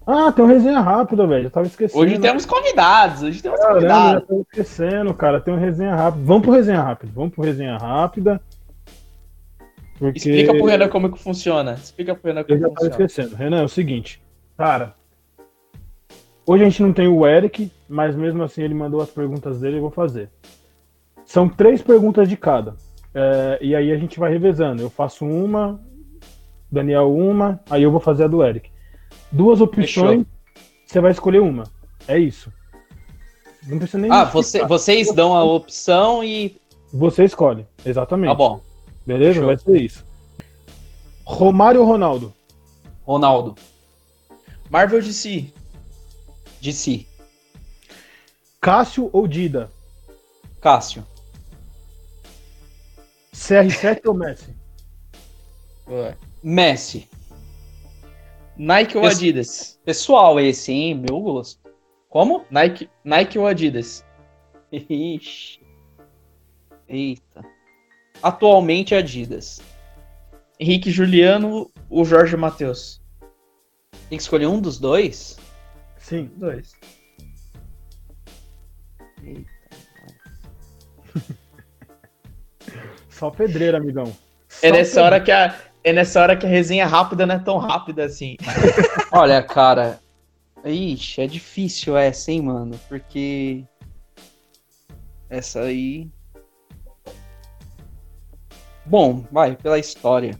[0.06, 1.46] Ah, tem uma resenha rápida, velho.
[1.46, 2.02] Eu tava esquecendo.
[2.02, 3.22] Hoje temos convidados.
[3.22, 4.12] Hoje temos Caramba, convidados.
[4.12, 5.40] Já tô esquecendo, cara.
[5.40, 6.24] Tem uma resenha rápida.
[6.24, 7.12] Vamos pro resenha rápida.
[7.14, 8.40] Vamos pro resenha rápida.
[9.98, 10.18] Porque...
[10.18, 11.74] Explica pro Renan como que funciona.
[11.74, 13.36] Explica pro Renan como Eu já tava esquecendo.
[13.36, 14.20] Renan, é o seguinte.
[14.56, 14.94] Cara,
[16.46, 19.74] hoje a gente não tem o Eric, mas mesmo assim ele mandou as perguntas dele
[19.74, 20.30] e eu vou fazer.
[21.30, 22.74] São três perguntas de cada.
[23.14, 24.82] É, e aí a gente vai revezando.
[24.82, 25.80] Eu faço uma,
[26.68, 28.68] Daniel uma, aí eu vou fazer a do Eric.
[29.30, 30.26] Duas opções,
[30.84, 31.62] você vai escolher uma.
[32.08, 32.52] É isso.
[33.64, 34.10] Não precisa nem.
[34.10, 36.60] Ah, você, vocês dão a opção e.
[36.92, 38.30] Você escolhe, exatamente.
[38.30, 38.60] Tá bom.
[39.06, 39.34] Beleza?
[39.34, 39.46] Fechou.
[39.46, 40.04] Vai ser isso.
[41.24, 42.34] Romário ou Ronaldo?
[43.04, 43.54] Ronaldo.
[44.68, 45.54] Marvel de si.
[46.60, 47.06] De si.
[48.60, 49.70] Cássio ou Dida?
[50.60, 51.04] Cássio.
[53.40, 54.54] CR7 ou Messi?
[55.88, 56.14] Ué.
[56.42, 57.08] Messi.
[58.54, 59.80] Nike ou Adidas?
[59.82, 60.94] Pessoal, esse, hein?
[60.94, 61.58] Meu gosto.
[62.10, 62.44] Como?
[62.50, 64.04] Nike, Nike ou Adidas?
[64.70, 65.58] Ixi.
[66.86, 67.42] Eita.
[68.22, 69.62] Atualmente Adidas.
[70.58, 73.00] Henrique Juliano ou Jorge Matheus?
[74.10, 75.38] Tem que escolher um dos dois?
[75.96, 76.72] Sim, dois.
[79.24, 79.50] Eita.
[83.20, 84.04] Só pedreira, amigão.
[84.06, 84.08] É
[84.48, 87.38] Só é nessa hora que a é nessa hora que a resenha rápida não é
[87.38, 88.38] tão rápida assim.
[89.12, 90.00] Olha, cara.
[90.64, 92.80] Ixi, é difícil essa, hein, mano?
[92.88, 93.62] Porque.
[95.28, 96.08] Essa aí.
[98.86, 100.38] Bom, vai, pela história.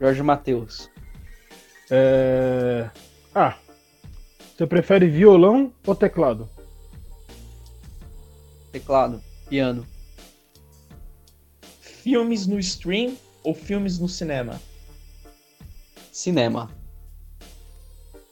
[0.00, 0.90] Jorge Matheus.
[1.88, 2.90] É...
[3.32, 3.54] Ah.
[4.56, 6.48] Você prefere violão ou teclado?
[8.72, 9.86] Teclado, piano.
[12.06, 14.60] Filmes no stream ou filmes no cinema?
[16.12, 16.70] Cinema.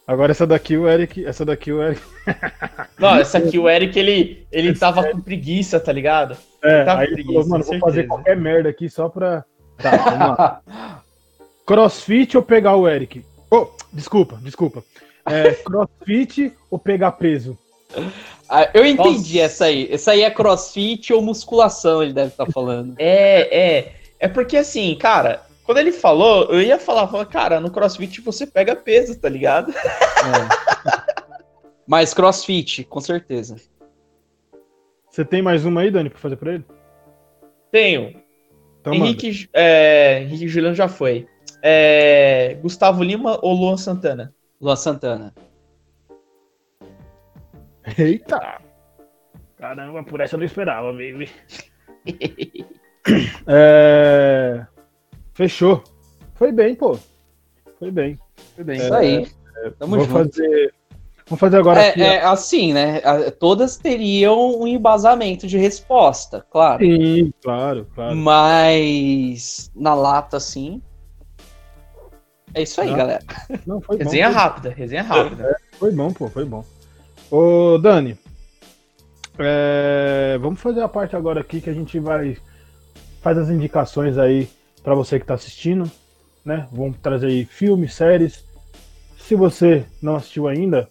[0.07, 2.01] Agora essa daqui o Eric, essa daqui o Eric.
[2.97, 6.37] Não, essa aqui o Eric ele ele tava com preguiça, tá ligado?
[6.63, 9.43] É, ele aí preguiça, falou, mano, vou fazer qualquer merda aqui só pra
[9.75, 10.61] Tá, vamos lá.
[11.67, 13.25] Crossfit ou pegar o Eric?
[13.51, 14.85] Oh, desculpa, desculpa.
[15.25, 17.57] É, crossfit ou pegar peso?
[18.47, 19.45] Ah, eu entendi Nossa.
[19.45, 19.87] essa aí.
[19.91, 22.95] Essa aí é crossfit ou musculação, ele deve estar tá falando.
[22.99, 23.95] É, é.
[24.19, 28.47] É porque assim, cara, quando ele falou, eu ia falar, falar cara, no crossfit você
[28.47, 29.73] pega peso, tá ligado?
[30.25, 31.15] É.
[31.87, 33.57] Mas crossfit, com certeza.
[35.09, 36.65] Você tem mais uma aí, Dani, pra fazer pra ele?
[37.71, 38.15] Tenho.
[38.81, 41.27] Então, Henrique, é, Henrique Juliano já foi.
[41.61, 44.33] É, Gustavo Lima ou Luan Santana?
[44.59, 45.33] Luan Santana.
[47.97, 48.61] Eita!
[49.57, 51.29] Caramba, por essa eu não esperava, baby.
[53.47, 54.65] É...
[55.35, 55.83] Fechou.
[56.33, 56.97] Foi bem, pô.
[57.77, 58.19] Foi bem.
[58.55, 58.77] Foi bem.
[58.77, 59.27] Isso aí.
[59.57, 60.31] É, Tamo vou junto.
[60.31, 60.73] Fazer...
[61.27, 62.01] Vamos fazer agora é, aqui.
[62.01, 63.01] É, assim, né?
[63.39, 66.85] Todas teriam um embasamento de resposta, claro.
[66.85, 68.15] Sim, claro, claro.
[68.15, 70.81] Mas na lata, assim.
[72.53, 72.97] É isso aí, Não.
[72.97, 73.23] galera.
[73.65, 75.49] Não, foi resenha bom, rápida, resenha rápida.
[75.49, 76.63] É, foi bom, pô, foi bom.
[77.31, 78.17] Ô, Dani,
[79.37, 82.37] é, vamos fazer a parte agora aqui que a gente vai
[83.21, 84.47] faz as indicações aí
[84.83, 85.89] para você que está assistindo,
[86.45, 86.67] né?
[86.71, 88.45] Vamos trazer aí filmes, séries.
[89.17, 90.87] Se você não assistiu ainda,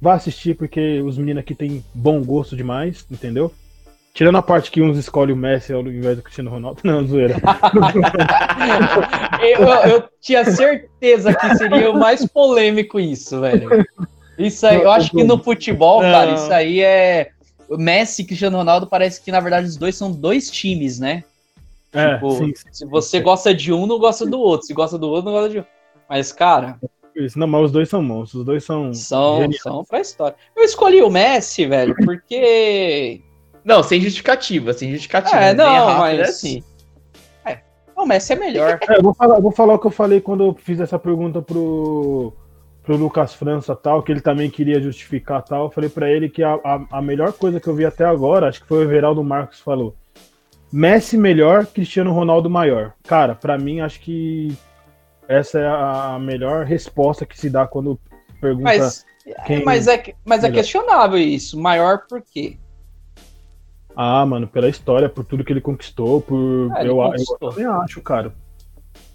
[0.00, 3.52] vá assistir porque os meninos aqui têm bom gosto demais, entendeu?
[4.12, 6.80] Tirando a parte que uns escolhem o Messi ao invés do Cristiano Ronaldo.
[6.82, 7.36] Não, zoeira.
[9.40, 13.68] eu, eu, tinha certeza que seria o mais polêmico isso, velho.
[14.38, 16.10] Isso aí, eu acho que no futebol, não.
[16.10, 17.30] cara, isso aí é.
[17.68, 21.24] O Messi e Cristiano Ronaldo parece que, na verdade, os dois são dois times, né?
[21.92, 23.24] É, tipo, sim, sim, se você sim.
[23.24, 24.66] gosta de um, não gosta do outro.
[24.66, 25.64] Se gosta do outro, não gosta de um.
[26.08, 26.78] Mas, cara.
[27.16, 28.34] Isso, não, mas os dois são bons.
[28.34, 28.92] Os dois são.
[28.92, 30.36] São, são pra história.
[30.54, 33.22] Eu escolhi o Messi, velho, porque
[33.66, 35.36] não, sem justificativa, sem justificativa.
[35.36, 36.18] É, não, rápido, mas...
[36.20, 36.64] É assim.
[37.44, 37.58] É,
[37.96, 38.78] o Messi é melhor.
[38.88, 41.42] É, eu vou falar, vou falar o que eu falei quando eu fiz essa pergunta
[41.42, 42.32] pro,
[42.86, 45.64] pro Lucas França tal, que ele também queria justificar tal.
[45.64, 48.48] Eu falei para ele que a, a, a, melhor coisa que eu vi até agora,
[48.48, 49.94] acho que foi o Everaldo Marcos falou.
[50.72, 52.92] Messi melhor, Cristiano Ronaldo maior.
[53.02, 54.56] Cara, para mim acho que
[55.28, 57.98] essa é a melhor resposta que se dá quando
[58.40, 58.62] pergunta.
[58.62, 59.04] Mas,
[59.44, 61.58] quem mas, é, mas é questionável isso.
[61.58, 62.56] Maior por quê?
[63.96, 66.70] Ah, mano, pela história, por tudo que ele conquistou, por.
[66.76, 67.36] É, eu, conquistou.
[67.40, 68.34] eu, também acho, cara.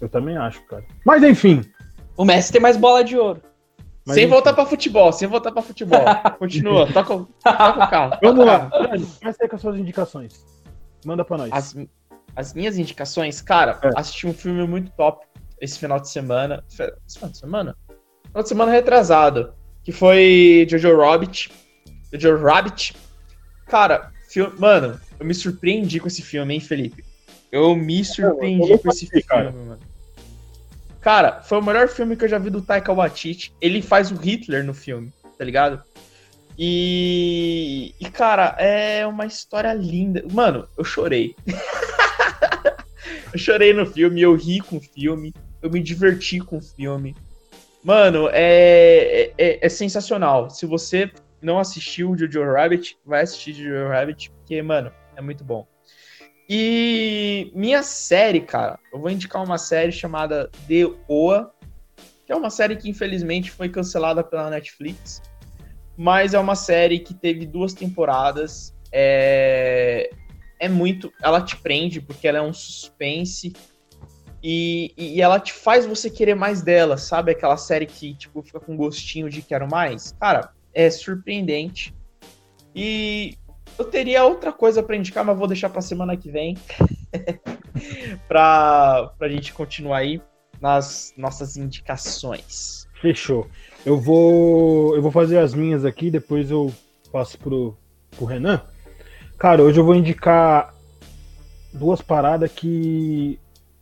[0.00, 0.84] Eu também acho, cara.
[1.06, 1.62] Mas enfim.
[2.16, 3.40] O Messi tem mais bola de ouro.
[4.04, 4.32] Mas sem enfim.
[4.32, 6.00] voltar pra futebol, sem voltar pra futebol.
[6.38, 8.18] Continua, toca, toca o carro.
[8.22, 8.70] Vamos lá.
[8.70, 10.44] Começa aí com as suas indicações.
[11.04, 11.50] Manda pra nós.
[11.52, 11.76] As,
[12.34, 13.90] as minhas indicações, cara, é.
[13.96, 15.26] assisti um filme muito top
[15.60, 16.64] esse final de semana.
[16.68, 17.76] Esse final de semana?
[18.26, 19.54] Final de semana retrasado.
[19.84, 21.52] Que foi Jojo Rabbit.
[22.12, 22.96] Jojo Rabbit.
[23.66, 27.04] Cara, Filme, mano, eu me surpreendi com esse filme, hein, Felipe?
[27.50, 29.52] Eu me surpreendi com esse filme, cara.
[29.52, 29.78] mano.
[31.02, 33.52] Cara, foi o melhor filme que eu já vi do Taika Waititi.
[33.60, 35.82] Ele faz o Hitler no filme, tá ligado?
[36.56, 40.22] E, e cara, é uma história linda.
[40.32, 41.34] Mano, eu chorei.
[43.34, 47.16] eu chorei no filme, eu ri com o filme, eu me diverti com o filme.
[47.82, 50.50] Mano, é, é, é, sensacional.
[50.50, 51.10] Se você
[51.40, 55.66] não assistiu o Jojo Rabbit, vai assistir Jojo Rabbit, porque, mano, é muito bom.
[56.48, 61.52] E minha série, cara, eu vou indicar uma série chamada The Oa,
[62.26, 65.22] que é uma série que infelizmente foi cancelada pela Netflix,
[65.96, 68.74] mas é uma série que teve duas temporadas.
[68.90, 70.10] É,
[70.58, 71.12] é muito.
[71.22, 73.52] Ela te prende, porque ela é um suspense.
[74.44, 77.30] E, e ela te faz você querer mais dela, sabe?
[77.30, 80.12] Aquela série que, tipo, fica com gostinho de quero mais.
[80.18, 81.94] Cara, é surpreendente.
[82.74, 83.36] E
[83.78, 86.56] eu teria outra coisa para indicar, mas vou deixar para semana que vem.
[88.28, 90.20] para a gente continuar aí
[90.60, 92.86] nas nossas indicações.
[93.00, 93.48] Fechou.
[93.84, 96.72] Eu vou eu vou fazer as minhas aqui, depois eu
[97.10, 97.76] passo pro,
[98.16, 98.60] pro Renan.
[99.36, 100.72] Cara, hoje eu vou indicar
[101.72, 103.38] duas paradas que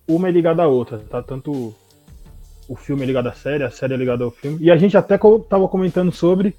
[0.08, 1.22] uma é ligada à outra, tá?
[1.22, 1.74] Tanto
[2.68, 4.58] o filme é ligado à série, a série é ligada ao filme.
[4.60, 5.18] E a gente até
[5.48, 6.56] tava comentando sobre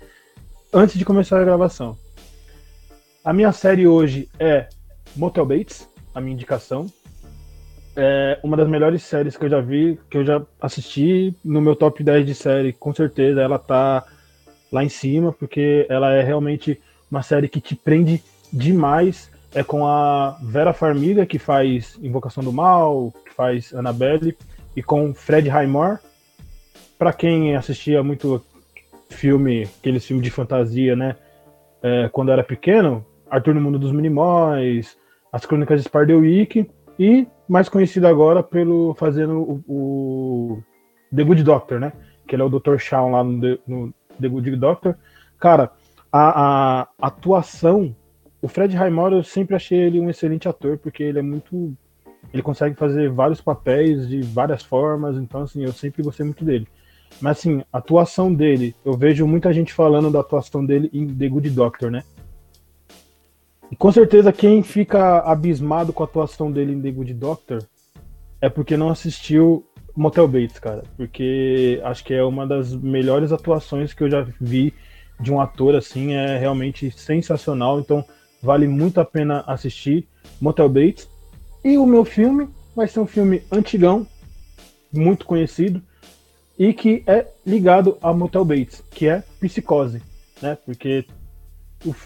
[0.73, 1.97] antes de começar a gravação.
[3.23, 4.68] A minha série hoje é
[5.15, 6.88] Motel Bates, a minha indicação.
[7.95, 11.76] É uma das melhores séries que eu já vi, que eu já assisti no meu
[11.76, 14.03] top 10 de série, com certeza ela tá
[14.72, 16.81] lá em cima, porque ela é realmente
[17.11, 19.30] uma série que te prende demais.
[19.53, 24.35] É com a Vera Farmiga, que faz Invocação do Mal, que faz Annabelle,
[24.76, 25.99] e com Fred Highmore.
[26.98, 28.43] Para quem assistia muito
[29.11, 31.15] filme, aqueles filmes de fantasia, né?
[31.84, 34.97] É, quando era pequeno, Arthur no Mundo dos Minimóis,
[35.31, 40.63] As Crônicas de Spardewick e mais conhecido agora pelo fazendo o, o,
[41.15, 41.93] The Good Doctor, né?
[42.27, 42.77] Que ele é o Dr.
[42.77, 44.95] Shawn lá no The, no The Good Doctor.
[45.39, 45.71] Cara,
[46.11, 47.95] a, a atuação,
[48.41, 51.73] o Fred Highmore eu sempre achei ele um excelente ator porque ele é muito
[52.31, 56.67] ele consegue fazer vários papéis de várias formas, então assim, eu sempre gostei muito dele.
[57.19, 61.27] Mas assim, a atuação dele, eu vejo muita gente falando da atuação dele em The
[61.27, 62.03] Good Doctor, né?
[63.77, 67.64] Com certeza quem fica abismado com a atuação dele em The Good Doctor
[68.41, 69.65] é porque não assistiu
[69.95, 70.84] Motel Bates, cara.
[70.98, 74.73] Porque acho que é uma das melhores atuações que eu já vi
[75.19, 77.80] de um ator assim, é realmente sensacional.
[77.80, 78.03] Então
[78.41, 80.07] vale muito a pena assistir
[80.39, 81.07] Motel Bates.
[81.64, 84.07] E o meu filme vai ser um filme antigão,
[84.91, 85.81] muito conhecido,
[86.57, 90.02] e que é ligado a Motel Bates, que é Psicose,
[90.41, 90.57] né?
[90.65, 91.06] Porque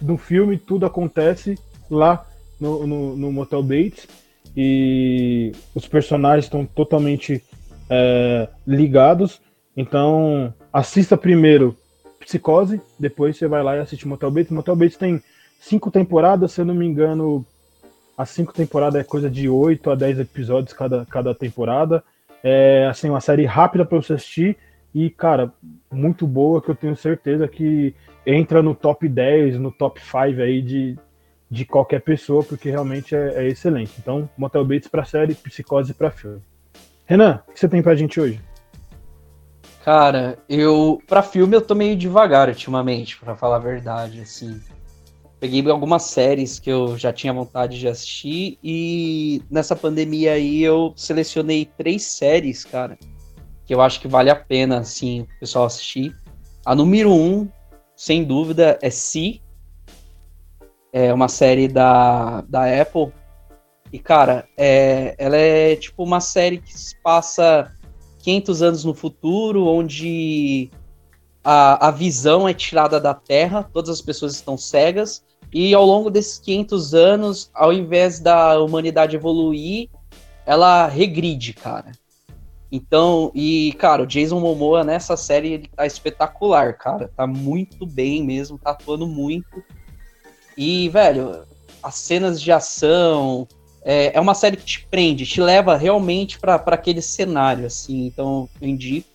[0.01, 1.57] no filme tudo acontece
[1.89, 2.25] lá
[2.59, 4.07] no, no, no Motel Bates
[4.55, 7.43] e os personagens estão totalmente
[7.89, 9.41] é, ligados.
[9.75, 11.75] Então assista primeiro
[12.19, 14.51] Psicose, depois você vai lá e assiste Motel Bates.
[14.51, 15.21] Motel Bates tem
[15.59, 17.45] cinco temporadas, se eu não me engano,
[18.17, 22.03] as cinco temporadas é coisa de 8 a 10 episódios cada, cada temporada.
[22.43, 24.57] É assim, uma série rápida para você assistir
[24.93, 25.51] e, cara,
[25.91, 27.93] muito boa que eu tenho certeza que
[28.25, 30.97] entra no top 10, no top 5 aí de,
[31.49, 33.93] de qualquer pessoa, porque realmente é, é excelente.
[33.99, 36.41] Então, Motel Bates para série, Psicose para filme.
[37.05, 38.41] Renan, o que você tem pra gente hoje?
[39.83, 40.99] Cara, eu.
[41.05, 44.59] Pra filme eu tô meio devagar ultimamente, para falar a verdade, assim.
[45.39, 50.91] Peguei algumas séries que eu já tinha vontade de assistir e nessa pandemia aí eu
[50.95, 52.97] selecionei três séries, cara,
[53.63, 56.15] que eu acho que vale a pena, assim, o pessoal assistir.
[56.65, 57.47] A número um,
[57.95, 59.41] sem dúvida, é Si.
[60.91, 63.11] É uma série da, da Apple.
[63.91, 67.73] E, cara, é, ela é tipo uma série que se passa
[68.19, 70.69] 500 anos no futuro, onde
[71.43, 75.23] a, a visão é tirada da Terra, todas as pessoas estão cegas,
[75.53, 79.89] e ao longo desses 500 anos, ao invés da humanidade evoluir,
[80.45, 81.91] ela regride, cara.
[82.71, 87.09] Então, e, cara, o Jason Momoa nessa série ele tá espetacular, cara.
[87.15, 89.63] Tá muito bem mesmo, tá atuando muito.
[90.57, 91.43] E, velho,
[91.81, 93.47] as cenas de ação.
[93.83, 98.07] É, é uma série que te prende, te leva realmente para aquele cenário, assim.
[98.07, 99.07] Então, eu indico.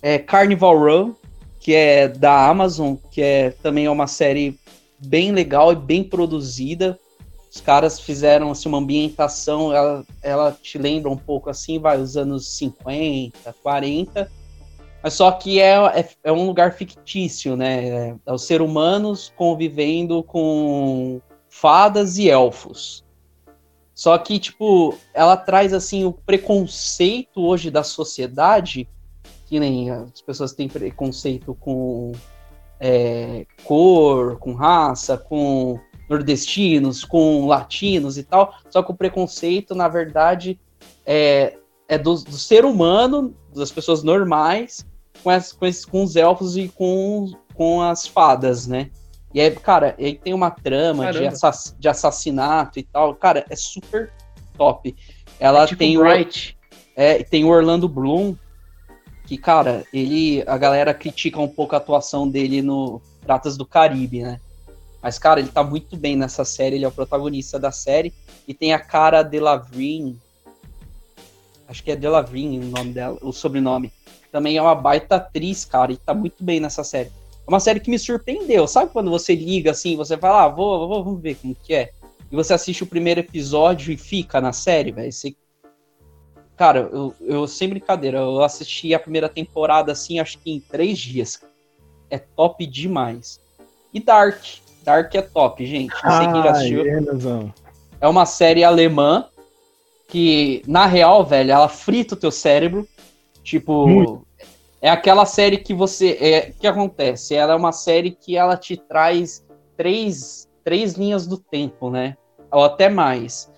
[0.00, 1.16] É Carnival Row,
[1.58, 4.58] que é da Amazon, que é também é uma série
[4.98, 6.98] bem legal e bem produzida.
[7.54, 12.16] Os caras fizeram assim, uma ambientação, ela, ela te lembra um pouco assim, vai, os
[12.16, 14.30] anos 50, 40,
[15.02, 17.88] mas só que é, é, é um lugar fictício, né?
[17.88, 21.20] É, é os seres humanos convivendo com
[21.50, 23.04] fadas e elfos.
[23.94, 28.88] Só que, tipo, ela traz, assim, o preconceito hoje da sociedade,
[29.46, 32.12] que nem as pessoas têm preconceito com
[32.80, 35.78] é, cor, com raça, com
[36.12, 38.54] nordestinos, com latinos e tal.
[38.70, 40.58] Só que o preconceito, na verdade,
[41.06, 41.56] é,
[41.88, 44.86] é do, do ser humano, das pessoas normais,
[45.22, 48.90] com, as, com, esses, com os elfos e com, com as fadas, né?
[49.34, 53.14] E aí, cara, aí tem uma trama de, assass, de, assassinato e tal.
[53.14, 54.12] Cara, é super
[54.58, 54.94] top.
[55.40, 56.58] Ela é tipo tem Bright.
[56.60, 56.72] o.
[56.94, 58.36] É, tem o Orlando Bloom,
[59.26, 60.44] que, cara, ele.
[60.46, 64.38] A galera critica um pouco a atuação dele no Pratas do Caribe, né?
[65.02, 68.14] Mas, cara, ele tá muito bem nessa série, ele é o protagonista da série.
[68.46, 70.18] E tem a cara Delavigne.
[71.66, 73.92] Acho que é Delavigne o nome dela, o sobrenome.
[74.30, 77.10] Também é uma baita atriz, cara, e tá muito bem nessa série.
[77.46, 78.66] É uma série que me surpreendeu.
[78.68, 81.92] Sabe quando você liga assim, você fala, ah, vou, vou, vamos ver como que é.
[82.30, 85.12] E você assiste o primeiro episódio e fica na série, velho.
[85.12, 85.34] Você
[86.56, 90.98] Cara, eu, eu sem brincadeira, eu assisti a primeira temporada assim, acho que em três
[90.98, 91.40] dias.
[92.08, 93.40] É top demais.
[93.92, 94.61] E Dark.
[94.84, 95.92] Dark é top, gente.
[96.02, 96.84] Já assistiu.
[96.86, 97.52] É,
[98.00, 99.26] é uma série alemã
[100.08, 102.86] que, na real, velho, ela frita o teu cérebro.
[103.42, 104.26] Tipo, Muito.
[104.80, 106.18] é aquela série que você.
[106.20, 107.34] É, que acontece?
[107.34, 109.44] Ela é uma série que ela te traz
[109.76, 112.16] três, três linhas do tempo, né?
[112.50, 113.50] Ou até mais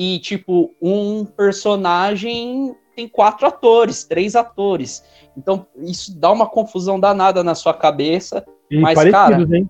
[0.00, 5.02] e, tipo, um personagem tem quatro atores, três atores.
[5.36, 8.44] Então, isso dá uma confusão danada na sua cabeça.
[8.70, 9.40] E mas, cara.
[9.40, 9.68] Hein?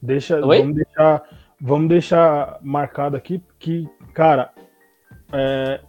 [0.00, 1.22] Deixa, vamos deixar,
[1.60, 4.52] vamos deixar marcado aqui que, cara,
[5.32, 5.80] é,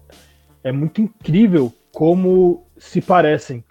[0.64, 3.64] é muito incrível como se parecem.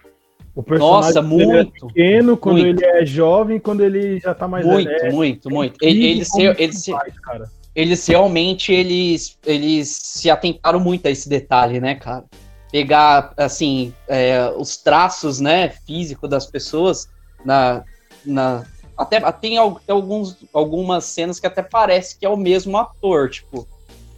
[0.55, 2.83] O personagem Nossa, é muito, é pequeno quando muito.
[2.83, 5.15] ele é jovem, quando ele já tá mais muito, velho.
[5.15, 5.77] Muito, muito, muito.
[5.81, 6.91] Ele, ele, se, ele, se,
[7.21, 12.25] cara eles realmente eles, eles se atentaram muito a esse detalhe, né, cara?
[12.71, 17.07] Pegar, assim, é, os traços, né, físicos das pessoas
[17.45, 17.83] na,
[18.25, 18.65] na
[18.99, 23.65] até tem alguns, algumas cenas que até parece que é o mesmo ator, tipo,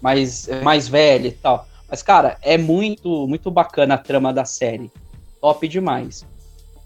[0.01, 1.67] mais, mais velho e tal.
[1.87, 4.89] Mas, cara, é muito, muito bacana a trama da série.
[5.39, 6.25] Top demais.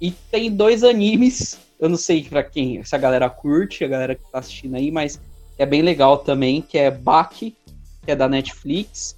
[0.02, 4.14] E tem dois animes, eu não sei pra quem, se a galera curte, a galera
[4.14, 5.22] que tá assistindo aí, mas
[5.58, 7.56] é bem legal também, que é Baki,
[8.04, 9.18] que é da Netflix,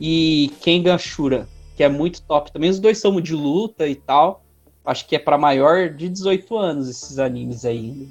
[0.00, 2.70] e Kengan Shura, que é muito top também.
[2.70, 4.42] Os dois são de luta e tal.
[4.86, 8.08] Acho que é para maior de 18 anos esses animes aí.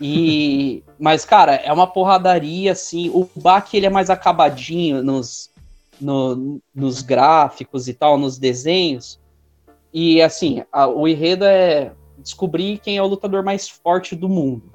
[0.00, 3.10] E mas cara, é uma porradaria assim.
[3.10, 5.50] O Baki ele é mais acabadinho nos
[6.00, 9.20] no, nos gráficos e tal, nos desenhos.
[9.92, 14.72] E assim, a, o enredo é descobrir quem é o lutador mais forte do mundo.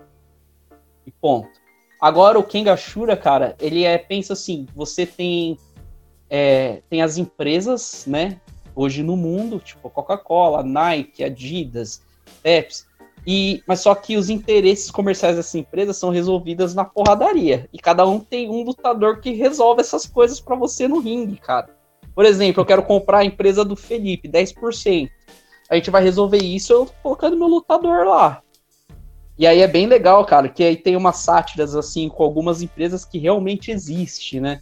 [1.06, 1.50] E ponto.
[2.00, 5.58] Agora o Kengashura, cara, ele é pensa assim, você tem
[6.30, 8.40] é, tem as empresas, né,
[8.78, 12.04] hoje no mundo, tipo Coca-Cola, Nike, Adidas,
[12.44, 12.86] Pepsi,
[13.26, 18.06] e mas só que os interesses comerciais dessas empresas são resolvidas na porradaria, e cada
[18.06, 21.76] um tem um lutador que resolve essas coisas para você no ringue, cara.
[22.14, 25.10] Por exemplo, eu quero comprar a empresa do Felipe, 10%.
[25.70, 28.41] A gente vai resolver isso eu colocando meu lutador lá.
[29.38, 33.06] E aí é bem legal, cara, que aí tem umas sátiras assim com algumas empresas
[33.06, 34.62] que realmente existem, né?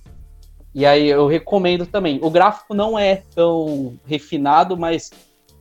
[0.76, 2.20] E aí eu recomendo também.
[2.22, 5.10] O gráfico não é tão refinado, mas,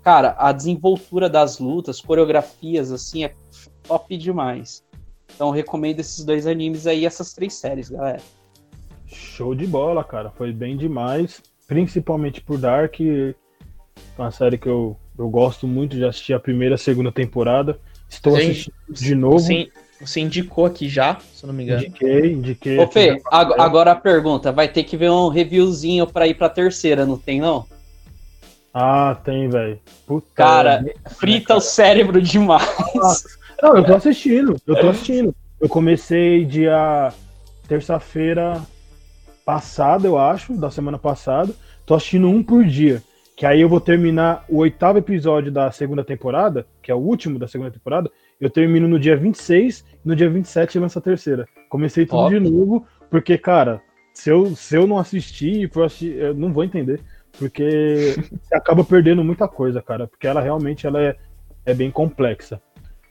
[0.03, 3.33] cara, a desenvoltura das lutas, coreografias, assim, é
[3.85, 4.83] top demais.
[5.33, 8.21] Então recomendo esses dois animes aí, essas três séries, galera.
[9.07, 10.31] Show de bola, cara.
[10.33, 11.41] Foi bem demais.
[11.69, 12.97] Principalmente por Dark,
[14.19, 17.79] uma série que eu, eu gosto muito, já assisti a primeira e a segunda temporada.
[18.09, 19.39] Estou assistindo de novo.
[19.39, 19.71] Você,
[20.01, 21.85] você, indicou aqui já, se eu não me engano.
[21.85, 22.79] Indiquei, indiquei.
[22.79, 27.07] Ô, Fê, agora a pergunta: vai ter que ver um reviewzinho pra ir pra terceira,
[27.07, 27.67] não tem, não?
[28.73, 29.79] Ah, tem, velho.
[30.35, 30.85] Cara,
[31.17, 32.67] frita o cérebro demais.
[33.63, 35.35] não, eu tô assistindo, eu tô assistindo.
[35.61, 37.13] Eu comecei dia
[37.69, 38.61] terça-feira
[39.45, 41.55] passada, eu acho, da semana passada.
[41.87, 43.03] Tô assistindo um por dia.
[43.37, 47.39] Que aí eu vou terminar o oitavo episódio da segunda temporada, que é o último
[47.39, 48.11] da segunda temporada.
[48.41, 51.47] Eu termino no dia 26 e no dia 27 lança a terceira.
[51.69, 53.81] Comecei tudo de novo, porque, cara,
[54.13, 57.01] se eu, se eu não assistir, assistir, eu não vou entender.
[57.39, 60.07] Porque você acaba perdendo muita coisa, cara.
[60.07, 61.17] Porque ela realmente ela é,
[61.67, 62.61] é bem complexa.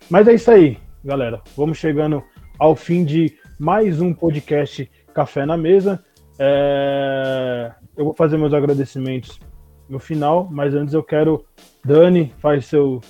[0.10, 1.41] Mas é isso aí, galera.
[1.56, 2.24] Vamos chegando
[2.58, 6.04] ao fim de mais um podcast Café na Mesa.
[6.40, 7.72] É...
[7.95, 9.40] Eu vou fazer meus agradecimentos
[9.88, 11.45] no final, mas antes eu quero.
[11.86, 13.02] Dani, faz seu,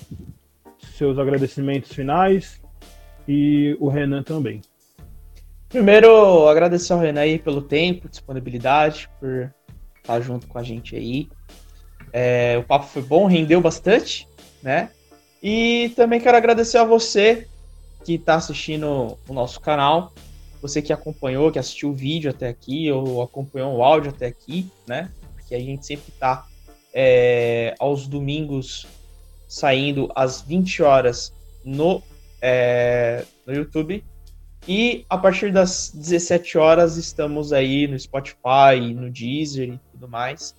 [0.97, 2.61] seus agradecimentos finais
[3.27, 4.61] e o Renan também.
[5.69, 9.51] Primeiro, agradecer ao Renan aí pelo tempo, disponibilidade, por
[9.97, 11.27] estar junto com a gente aí.
[12.11, 14.27] É, o papo foi bom, rendeu bastante,
[14.61, 14.91] né?
[15.41, 17.47] E também quero agradecer a você
[18.05, 20.13] que está assistindo o nosso canal,
[20.61, 24.69] você que acompanhou, que assistiu o vídeo até aqui, ou acompanhou o áudio até aqui,
[24.87, 25.09] né?
[25.33, 26.45] Porque a gente sempre está
[26.93, 28.85] é, aos domingos
[29.53, 31.31] saindo às 20 horas
[31.63, 32.01] no,
[32.41, 34.03] é, no YouTube.
[34.67, 40.55] E a partir das 17 horas estamos aí no Spotify, no Deezer e tudo mais.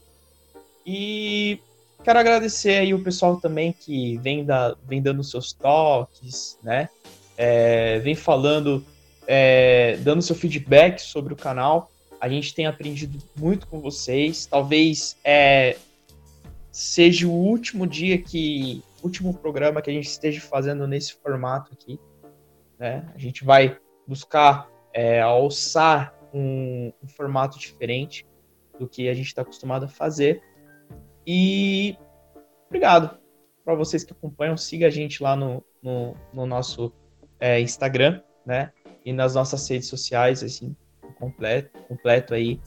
[0.87, 1.59] E
[2.05, 6.89] quero agradecer aí o pessoal também que vem, da, vem dando seus toques, né?
[7.37, 8.87] É, vem falando,
[9.27, 11.91] é, dando seu feedback sobre o canal.
[12.21, 14.47] A gente tem aprendido muito com vocês.
[14.47, 15.79] Talvez é,
[16.75, 18.83] seja o último dia que.
[19.01, 22.01] último programa que a gente esteja fazendo nesse formato aqui.
[22.77, 23.09] Né?
[23.15, 23.79] A gente vai
[24.09, 28.27] buscar é, alçar um, um formato diferente
[28.77, 30.43] do que a gente está acostumado a fazer.
[31.25, 31.97] E
[32.67, 33.19] obrigado
[33.65, 34.57] para vocês que acompanham.
[34.57, 36.93] Siga a gente lá no, no, no nosso
[37.39, 38.73] é, Instagram, né?
[39.05, 40.75] E nas nossas redes sociais, assim,
[41.21, 42.61] completo, completo aí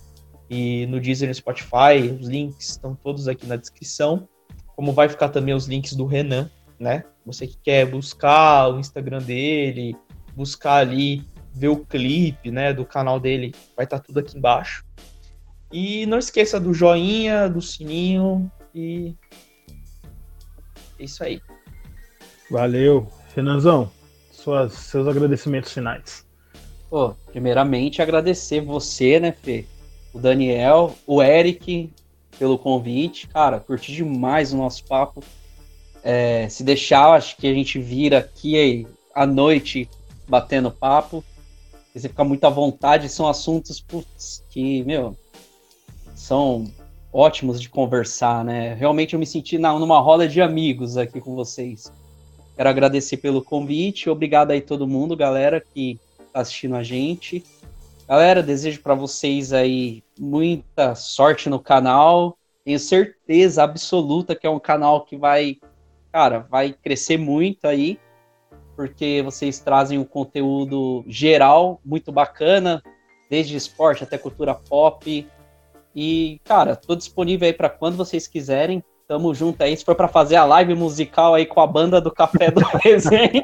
[0.49, 2.17] e no Deezer e no Spotify.
[2.19, 4.27] Os links estão todos aqui na descrição.
[4.75, 6.49] Como vai ficar também os links do Renan,
[6.79, 7.03] né?
[7.25, 9.95] Você que quer buscar o Instagram dele,
[10.35, 14.85] buscar ali, ver o clipe, né, do canal dele, vai estar tá tudo aqui embaixo.
[15.71, 19.15] E não esqueça do joinha, do sininho e
[20.99, 21.41] é isso aí.
[22.49, 23.07] Valeu.
[23.35, 23.91] Renanzão,
[24.31, 26.25] suas, seus agradecimentos finais.
[26.89, 29.65] Pô, primeiramente agradecer você, né, Fê,
[30.13, 31.91] o Daniel, o Eric,
[32.37, 33.27] pelo convite.
[33.27, 35.23] Cara, curti demais o nosso papo.
[36.03, 39.89] É, se deixar, acho que a gente vira aqui à noite
[40.27, 41.23] batendo papo.
[41.93, 45.17] Você fica muito à vontade, são assuntos putz, que, meu,
[46.15, 46.71] são
[47.11, 48.75] ótimos de conversar, né?
[48.75, 51.91] Realmente eu me senti na, numa roda de amigos aqui com vocês.
[52.55, 55.99] Quero agradecer pelo convite, obrigado aí todo mundo, galera, que
[56.31, 57.43] tá assistindo a gente.
[58.07, 62.37] Galera, desejo para vocês aí muita sorte no canal.
[62.63, 65.57] Tenho certeza absoluta que é um canal que vai,
[66.09, 67.99] cara, vai crescer muito aí,
[68.77, 72.81] porque vocês trazem um conteúdo geral muito bacana,
[73.29, 75.27] desde esporte até cultura pop.
[75.93, 78.81] E, cara, tô disponível aí para quando vocês quiserem.
[79.05, 79.75] Tamo junto aí.
[79.75, 83.43] Se for para fazer a live musical aí com a banda do Café do Resenha.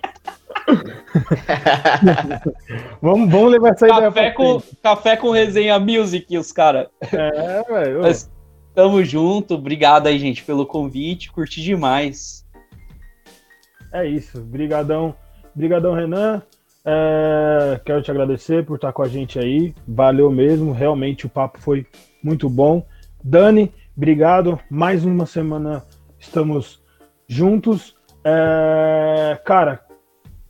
[3.02, 6.88] vamos, vamos levar essa café ideia com Café com resenha music, os caras.
[7.11, 8.02] É, velho.
[8.73, 9.56] Tamo junto.
[9.56, 11.31] Obrigado aí, gente, pelo convite.
[11.31, 12.45] Curti demais.
[13.91, 14.41] É isso.
[14.41, 15.15] Brigadão.
[15.53, 16.41] Brigadão, Renan.
[16.85, 19.76] É, quero te agradecer por estar com a gente aí.
[19.88, 20.72] Valeu mesmo.
[20.72, 21.85] Realmente o papo foi
[22.23, 22.85] muito bom.
[23.23, 24.60] Dani, obrigado.
[24.69, 25.84] Mais uma semana
[26.19, 26.81] estamos
[27.27, 27.95] juntos.
[28.26, 29.82] É, cara,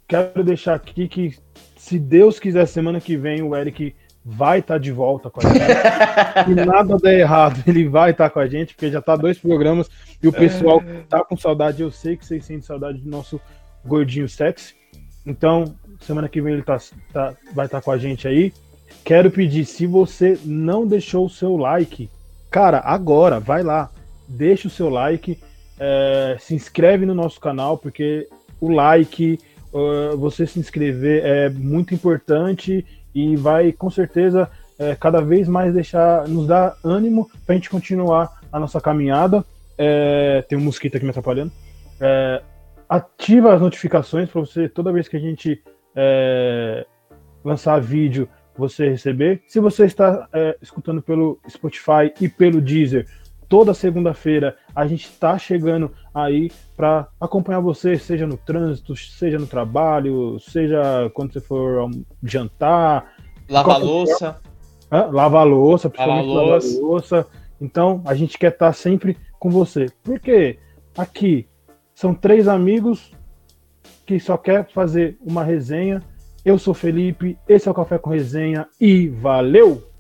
[0.07, 1.35] quero deixar aqui que,
[1.75, 5.43] se Deus quiser, semana que vem o Eric vai estar tá de volta com a
[5.43, 5.59] gente.
[6.45, 9.37] se nada der errado, ele vai estar tá com a gente, porque já tá dois
[9.37, 9.89] programas
[10.21, 11.81] e o pessoal tá com saudade.
[11.81, 13.39] Eu sei que vocês sentem saudade do nosso
[13.85, 14.75] gordinho sexy.
[15.25, 16.77] Então, semana que vem ele tá,
[17.11, 18.53] tá vai estar tá com a gente aí.
[19.03, 22.09] Quero pedir, se você não deixou o seu like,
[22.49, 23.89] cara, agora, vai lá,
[24.27, 25.37] deixa o seu like,
[25.79, 28.29] é, se inscreve no nosso canal, porque
[28.61, 29.39] o like,
[29.73, 35.73] uh, você se inscrever é muito importante e vai com certeza é, cada vez mais
[35.73, 39.43] deixar, nos dar ânimo para a gente continuar a nossa caminhada.
[39.77, 41.51] É, tem um mosquito aqui me atrapalhando.
[41.99, 42.41] É,
[42.89, 45.61] ativa as notificações para você, toda vez que a gente
[45.95, 46.85] é,
[47.43, 49.41] lançar vídeo, você receber.
[49.47, 53.07] Se você está é, escutando pelo Spotify e pelo Deezer,
[53.49, 59.47] toda segunda-feira a gente está chegando aí para acompanhar você, seja no trânsito, seja no
[59.47, 61.89] trabalho, seja quando você for
[62.23, 63.13] jantar.
[63.49, 64.41] Lava louça.
[64.91, 66.81] É, lava louça, principalmente lava louça.
[66.81, 67.27] louça.
[67.59, 69.87] Então a gente quer estar tá sempre com você.
[70.03, 70.59] Porque
[70.97, 71.47] aqui
[71.95, 73.11] são três amigos
[74.05, 76.03] que só quer fazer uma resenha.
[76.43, 79.92] Eu sou Felipe, esse é o Café com Resenha e valeu!